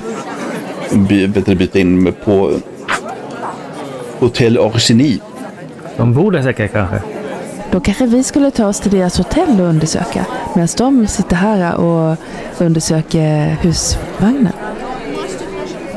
by, 0.91 1.27
du, 1.27 1.55
byta 1.55 1.79
in 1.79 2.03
med 2.03 2.25
på 2.25 2.51
Hotell 4.19 4.57
Orsini. 4.57 5.19
De 5.97 6.13
bor 6.13 6.31
där 6.31 6.41
säkert 6.41 6.71
kanske. 6.71 7.01
Då 7.71 7.79
kanske 7.79 8.05
vi 8.05 8.23
skulle 8.23 8.51
ta 8.51 8.67
oss 8.67 8.79
till 8.79 8.91
deras 8.91 9.17
hotell 9.17 9.61
och 9.61 9.67
undersöka 9.67 10.25
medan 10.53 10.67
de 10.77 11.07
sitter 11.07 11.35
här 11.35 11.75
och 11.75 12.17
undersöker 12.57 13.57
husvagnen. 13.61 14.53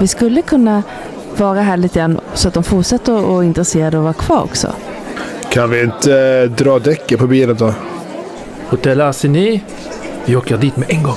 Vi 0.00 0.06
skulle 0.08 0.42
kunna 0.42 0.82
vara 1.36 1.60
här 1.60 1.76
lite 1.76 1.98
grann 1.98 2.20
så 2.34 2.48
att 2.48 2.54
de 2.54 2.64
fortsätter 2.64 3.18
att 3.18 3.24
vara 3.24 3.44
intresserade 3.44 3.98
och 3.98 4.02
vara 4.02 4.12
kvar 4.12 4.42
också. 4.42 4.72
Kan 5.58 5.70
vi 5.70 5.82
inte 5.82 6.18
eh, 6.18 6.50
dra 6.50 6.78
däcken 6.78 7.18
på 7.18 7.26
bilen 7.26 7.56
då? 7.56 7.74
Hotell 8.68 9.00
Arseni. 9.00 9.62
Vi 10.26 10.36
åker 10.36 10.56
dit 10.56 10.76
med 10.76 10.90
en 10.90 11.02
gång. 11.02 11.16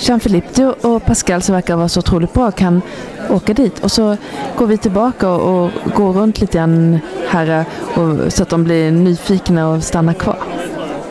Jean-Philippe, 0.00 0.48
du 0.54 0.66
och 0.88 1.04
Pascal 1.04 1.42
som 1.42 1.54
verkar 1.54 1.76
vara 1.76 1.88
så 1.88 2.00
otroligt 2.00 2.32
bra 2.32 2.50
kan 2.50 2.82
åka 3.30 3.54
dit 3.54 3.78
och 3.78 3.92
så 3.92 4.16
går 4.58 4.66
vi 4.66 4.76
tillbaka 4.78 5.28
och, 5.28 5.64
och 5.64 5.70
går 5.94 6.12
runt 6.12 6.40
lite 6.40 6.58
grann 6.58 6.98
här 7.28 7.64
och, 7.94 8.32
så 8.32 8.42
att 8.42 8.48
de 8.48 8.64
blir 8.64 8.90
nyfikna 8.90 9.68
och 9.68 9.82
stannar 9.82 10.14
kvar. 10.14 10.38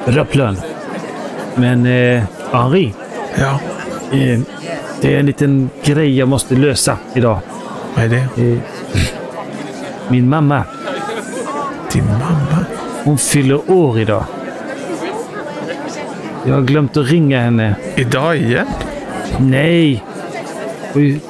Bra 0.05 0.25
plan. 0.25 0.57
Men 1.55 1.85
eh, 1.85 2.23
Henri, 2.51 2.93
Ja, 3.39 3.59
eh, 4.11 4.39
det 5.01 5.15
är 5.15 5.19
en 5.19 5.25
liten 5.25 5.69
grej 5.83 6.17
jag 6.17 6.27
måste 6.27 6.55
lösa 6.55 6.97
idag. 7.13 7.39
vad 7.95 8.05
är 8.05 8.09
det? 8.09 8.43
Eh, 8.51 8.59
min 10.09 10.29
mamma 10.29 10.63
Hon 13.09 13.17
fyller 13.17 13.71
år 13.71 13.99
idag. 13.99 14.23
Jag 16.45 16.53
har 16.53 16.61
glömt 16.61 16.97
att 16.97 17.09
ringa 17.09 17.41
henne. 17.41 17.75
Idag 17.95 18.37
igen? 18.37 18.67
Nej! 19.39 20.03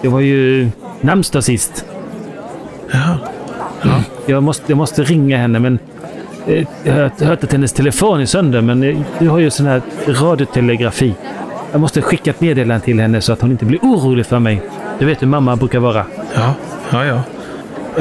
Det 0.02 0.08
var 0.08 0.20
ju, 0.20 0.64
det 0.64 0.72
namnsdag 1.02 1.44
sist. 1.44 1.86
Ja. 2.92 3.18
Jag 4.26 4.44
måste, 4.44 4.64
jag 4.68 4.78
måste 4.78 5.04
ringa 5.04 5.38
henne, 5.38 5.60
men 5.60 5.80
eh, 6.48 6.68
jag 6.84 6.94
har 6.94 7.26
hört- 7.26 7.44
att 7.44 7.52
hennes 7.52 7.74
telefon 7.74 8.22
är 8.22 8.26
sönder, 8.26 8.62
men 8.62 8.84
eh, 8.84 8.98
du 9.20 9.30
har 9.30 9.40
ju 9.40 9.50
sån 9.50 9.66
här 9.66 9.82
radiotelegrafi. 10.08 11.14
Jag 11.72 11.82
måste 11.82 12.02
skicka 12.02 12.30
ett 12.30 12.42
meddelande 12.42 12.86
till 12.86 13.00
henne 13.00 13.22
så 13.22 13.34
att 13.34 13.42
hon 13.42 13.52
inte 13.52 13.66
blir 13.66 13.80
orolig 13.80 14.26
för 14.26 14.40
mig. 14.40 14.62
Du 15.00 15.06
vet 15.06 15.22
hur 15.22 15.28
mamma 15.28 15.56
brukar 15.56 15.80
vara. 15.80 16.06
Ja, 16.36 16.54
ja, 16.92 17.06
ja. 17.06 17.22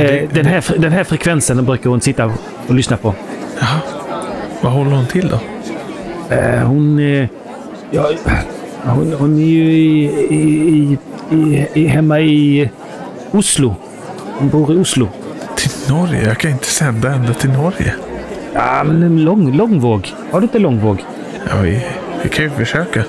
Eh, 0.03 0.29
den, 0.33 0.47
här, 0.47 0.65
den 0.79 0.93
här 0.93 1.05
frekvensen 1.05 1.65
brukar 1.65 1.91
hon 1.91 2.01
sitta 2.01 2.33
och 2.69 2.75
lyssna 2.75 2.97
på. 2.97 3.15
Vad 4.61 4.73
håller 4.73 4.91
hon 4.91 5.07
till 5.07 5.29
då? 5.29 5.39
Eh, 6.35 6.63
hon, 6.67 6.99
eh, 6.99 7.29
ja, 7.91 8.11
hon... 8.85 9.13
Hon 9.13 9.39
är 9.39 9.47
ju 9.47 9.73
i, 9.73 10.05
i, 10.31 10.99
i, 11.31 11.67
i, 11.75 11.87
hemma 11.87 12.21
i 12.21 12.71
Oslo. 13.31 13.75
Hon 14.39 14.49
bor 14.49 14.73
i 14.75 14.77
Oslo. 14.77 15.09
Till 15.57 15.71
Norge? 15.89 16.25
Jag 16.25 16.39
kan 16.39 16.51
inte 16.51 16.67
sända 16.67 17.13
ända 17.13 17.35
till 17.35 17.51
Norge. 17.51 17.95
Ja, 18.55 18.85
men 18.85 19.03
en 19.03 19.25
lång, 19.25 19.57
långvåg. 19.57 20.15
Har 20.31 20.41
du 20.41 20.45
inte 20.45 20.59
långvåg? 20.59 21.05
Ja, 21.49 21.61
vi, 21.63 21.87
vi 22.23 22.29
kan 22.29 22.45
ju 22.45 22.51
försöka. 22.51 23.05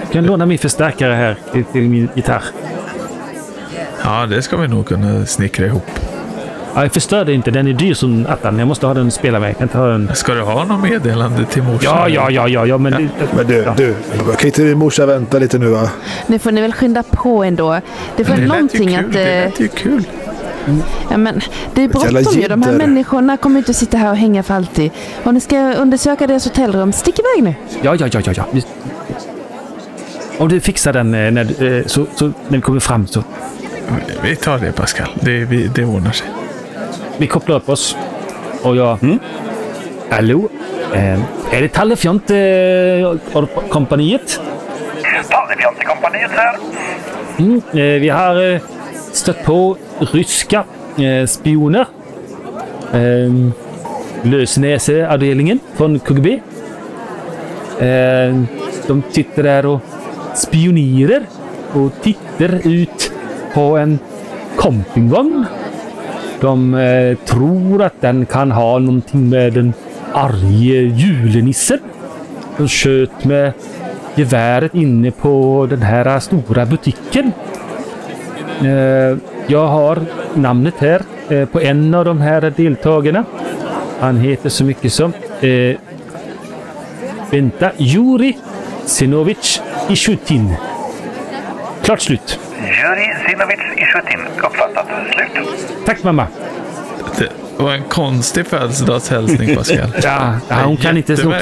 Du 0.00 0.12
kan 0.12 0.24
låna 0.24 0.46
min 0.46 0.58
förstärkare 0.58 1.14
här 1.14 1.36
till, 1.52 1.64
till 1.64 1.82
min 1.82 2.08
gitarr. 2.14 2.44
Ja, 4.04 4.26
det 4.26 4.42
ska 4.42 4.56
vi 4.56 4.68
nog 4.68 4.86
kunna 4.86 5.26
snickra 5.26 5.66
ihop. 5.66 5.90
Ja, 6.74 6.82
jag 6.82 6.92
förstör 6.92 7.24
det 7.24 7.32
inte. 7.32 7.50
Den 7.50 7.68
är 7.68 7.72
dyr 7.72 7.94
som 7.94 8.26
attan. 8.26 8.58
Jag 8.58 8.68
måste 8.68 8.86
ha 8.86 8.94
den 8.94 9.10
spela 9.10 9.40
med. 9.40 9.48
Jag 9.48 9.56
kan 9.58 9.64
inte 9.64 9.78
ha 9.78 9.86
den... 9.86 10.10
Ska 10.14 10.34
du 10.34 10.40
ha 10.40 10.64
något 10.64 10.82
meddelande 10.82 11.44
till 11.44 11.62
morsan? 11.62 11.92
Ja, 11.94 12.08
ja, 12.08 12.30
ja, 12.30 12.48
ja, 12.48 12.66
ja, 12.66 12.78
men... 12.78 12.92
Det, 12.92 13.08
Men 13.36 13.46
du, 13.46 13.54
ja. 13.54 13.74
du. 13.76 13.94
Kan 14.38 14.46
inte 14.46 14.62
din 14.62 14.78
morsa 14.78 15.06
vänta 15.06 15.38
lite 15.38 15.58
nu 15.58 15.66
va? 15.66 15.90
Nu 16.26 16.38
får 16.38 16.52
ni 16.52 16.60
väl 16.60 16.72
skynda 16.72 17.02
på 17.02 17.44
ändå. 17.44 17.80
Det 18.16 18.28
var 18.28 18.36
Det 18.36 18.46
någonting 18.46 18.88
kul. 18.88 18.98
att... 19.06 19.12
Det 19.12 19.32
eh, 19.32 19.44
lät 19.44 19.60
ju 19.60 19.68
kul. 19.68 20.04
Ja, 21.10 21.16
men 21.16 21.40
det 21.74 21.84
är 21.84 21.88
bråttom 21.88 22.40
ju. 22.40 22.48
De 22.48 22.62
här 22.62 22.72
människorna 22.72 23.36
kommer 23.36 23.58
inte 23.58 23.70
att 23.70 23.76
sitta 23.76 23.96
här 23.96 24.10
och 24.10 24.16
hänga 24.16 24.42
för 24.42 24.54
alltid. 24.54 24.90
Och 25.24 25.34
ni 25.34 25.40
ska 25.40 25.74
undersöka 25.74 26.26
deras 26.26 26.44
hotellrum. 26.44 26.92
Stick 26.92 27.18
iväg 27.18 27.44
nu. 27.44 27.54
Ja, 27.82 27.94
ja, 27.94 28.08
ja, 28.12 28.20
ja, 28.24 28.32
ja. 28.36 28.44
Om 30.38 30.48
du 30.48 30.60
fixar 30.60 30.92
den 30.92 31.14
eh, 31.14 31.30
när, 31.30 31.62
eh, 31.62 31.86
så, 31.86 32.06
så, 32.14 32.24
när 32.24 32.58
vi 32.58 32.60
kommer 32.60 32.80
fram 32.80 33.06
så... 33.06 33.22
Vi 34.22 34.36
tar 34.36 34.58
det 34.58 34.72
Pascal. 34.72 35.08
Det, 35.20 35.44
vi, 35.44 35.70
det 35.74 35.84
ordnar 35.84 36.12
sig. 36.12 36.26
Vi 37.22 37.28
kopplar 37.28 37.56
upp 37.56 37.68
oss. 37.68 37.96
Och 38.62 38.76
jag... 38.76 38.98
Hallå? 40.10 40.48
Eh, 40.94 41.54
är 41.54 41.62
det 41.62 41.68
Tallefjont 41.68 42.30
eh, 42.30 43.48
kompaniet? 43.68 44.40
Tallefjantekompaniet 45.30 46.30
här. 46.30 46.56
Mm, 47.38 47.62
eh, 47.70 48.00
vi 48.00 48.08
har 48.08 48.52
eh, 48.54 48.60
stött 49.12 49.44
på 49.44 49.76
ryska 49.98 50.64
eh, 50.98 51.26
spioner. 51.26 51.86
Eh, 52.92 53.50
Lösnäseavdelningen 54.22 55.60
från 55.74 55.98
KGB. 55.98 56.40
Eh, 57.78 58.42
de 58.86 59.02
sitter 59.10 59.42
där 59.42 59.66
och 59.66 59.80
spionerar 60.34 61.22
och 61.72 61.90
tittar 62.02 62.66
ut 62.68 63.12
på 63.54 63.76
en 63.76 63.98
campingvagn. 64.58 65.46
De 66.42 66.74
eh, 66.74 67.16
tror 67.16 67.82
att 67.82 68.00
den 68.00 68.26
kan 68.26 68.50
ha 68.50 68.78
någonting 68.78 69.28
med 69.28 69.52
den 69.52 69.72
arge 70.12 70.80
julenissen. 70.82 71.78
De 72.56 72.68
sköt 72.68 73.24
med 73.24 73.52
geväret 74.14 74.74
inne 74.74 75.10
på 75.10 75.66
den 75.70 75.82
här 75.82 76.20
stora 76.20 76.66
butiken. 76.66 77.32
Eh, 78.60 79.18
jag 79.46 79.66
har 79.66 79.98
namnet 80.34 80.74
här 80.78 81.02
eh, 81.28 81.44
på 81.44 81.60
en 81.60 81.94
av 81.94 82.04
de 82.04 82.20
här 82.20 82.52
deltagarna. 82.56 83.24
Han 84.00 84.16
heter 84.16 84.48
så 84.48 84.64
mycket 84.64 84.92
som... 84.92 85.12
Eh, 85.40 85.76
vänta. 87.30 87.70
Juri 87.76 88.38
Sinovic 88.84 89.62
Ishutin. 89.88 90.54
Klart 91.82 92.00
slut. 92.00 92.38
Juri 92.62 93.06
Sinovic 93.26 93.60
Ishutin. 93.76 94.20
Uppfattat. 94.44 94.86
Slut. 95.14 95.86
Tack 95.86 96.02
mamma. 96.04 96.26
Det 97.18 97.64
var 97.64 97.72
en 97.72 97.82
konstig 97.82 98.46
födelsedagshälsning 98.46 99.56
Pascal. 99.56 99.88
Ja, 100.02 100.34
ja, 100.48 100.56
hon, 100.64 100.76
kan 100.76 100.96
inte, 100.96 101.22
hon, 101.22 101.34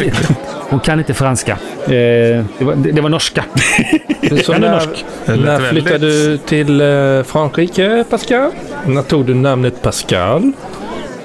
hon 0.71 0.81
kan 0.81 0.99
inte 0.99 1.15
franska. 1.15 1.53
Eh, 1.85 1.89
det, 1.89 2.45
var, 2.61 2.75
det, 2.75 2.93
det 2.93 3.01
var 3.01 3.09
norska. 3.09 3.45
Så 4.45 4.53
när, 4.53 4.71
norsk? 4.71 5.05
När 5.27 5.71
flyttade 5.71 5.99
du 5.99 6.37
till 6.39 6.81
eh, 6.81 7.23
Frankrike, 7.23 8.05
Pascal? 8.11 8.51
När 8.87 9.03
tog 9.03 9.27
du 9.27 9.35
namnet 9.35 9.83
Pascal? 9.83 10.53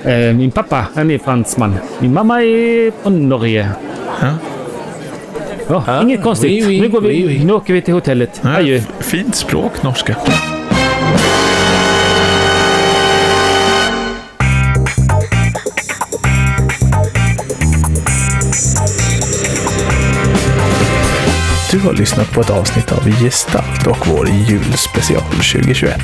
Eh, 0.04 0.18
min 0.18 0.52
pappa, 0.52 0.86
han 0.96 1.12
är 1.12 1.18
fransman. 1.18 1.76
Min 2.00 2.14
mamma 2.14 2.44
är 2.44 2.92
från 3.04 3.30
Norge. 3.30 3.70
Ja. 4.22 4.28
Ja, 5.70 5.84
Ah, 5.88 6.02
inget 6.02 6.24
konstigt. 6.24 6.52
oui, 6.52 6.64
oui, 6.68 6.82
nu, 6.82 6.90
går 6.90 7.02
vi, 7.02 7.08
oui, 7.08 7.26
oui. 7.28 7.44
nu 7.46 7.54
åker 7.54 7.74
vi 7.74 7.82
till 7.82 7.94
hotellet. 7.94 8.42
Ja, 8.44 8.50
Adjö. 8.50 8.80
Fint 9.00 9.36
språk, 9.36 9.84
norska. 9.84 10.16
Du 21.72 21.80
har 21.80 21.94
lyssnat 21.94 22.32
på 22.32 22.42
ett 22.42 22.50
avsnitt 22.50 22.92
av 22.92 23.10
Gestalt 23.10 23.88
och 23.88 24.08
vår 24.08 24.28
julspecial 24.30 25.22
2021. 25.22 26.00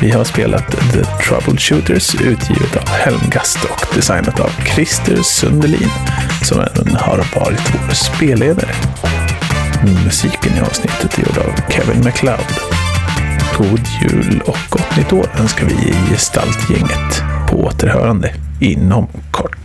Vi 0.00 0.10
har 0.10 0.24
spelat 0.24 0.70
The 0.92 1.02
Troubleshooters 1.04 2.14
utgivet 2.14 2.76
av 2.76 2.88
Helmgast 2.88 3.64
och 3.64 3.94
designat 3.96 4.40
av 4.40 4.50
Christer 4.74 5.22
Sundelin 5.22 5.88
som 6.46 6.60
även 6.60 6.96
har 6.96 7.16
varit 7.16 7.74
vår 7.74 7.94
spelledare. 7.94 8.74
Musiken 10.04 10.52
i 10.56 10.60
avsnittet 10.60 11.18
är 11.18 11.22
gjord 11.22 11.38
av 11.38 11.70
Kevin 11.70 12.04
MacLeod. 12.04 12.52
God 13.58 13.80
jul 14.02 14.42
och 14.46 14.56
gott 14.70 14.96
nytt 14.96 15.12
år 15.12 15.26
önskar 15.40 15.66
vi 15.66 15.74
i 15.74 15.94
Gestaltgänget 16.10 17.22
på 17.48 17.56
återhörande 17.56 18.34
inom 18.60 19.06
kort. 19.30 19.55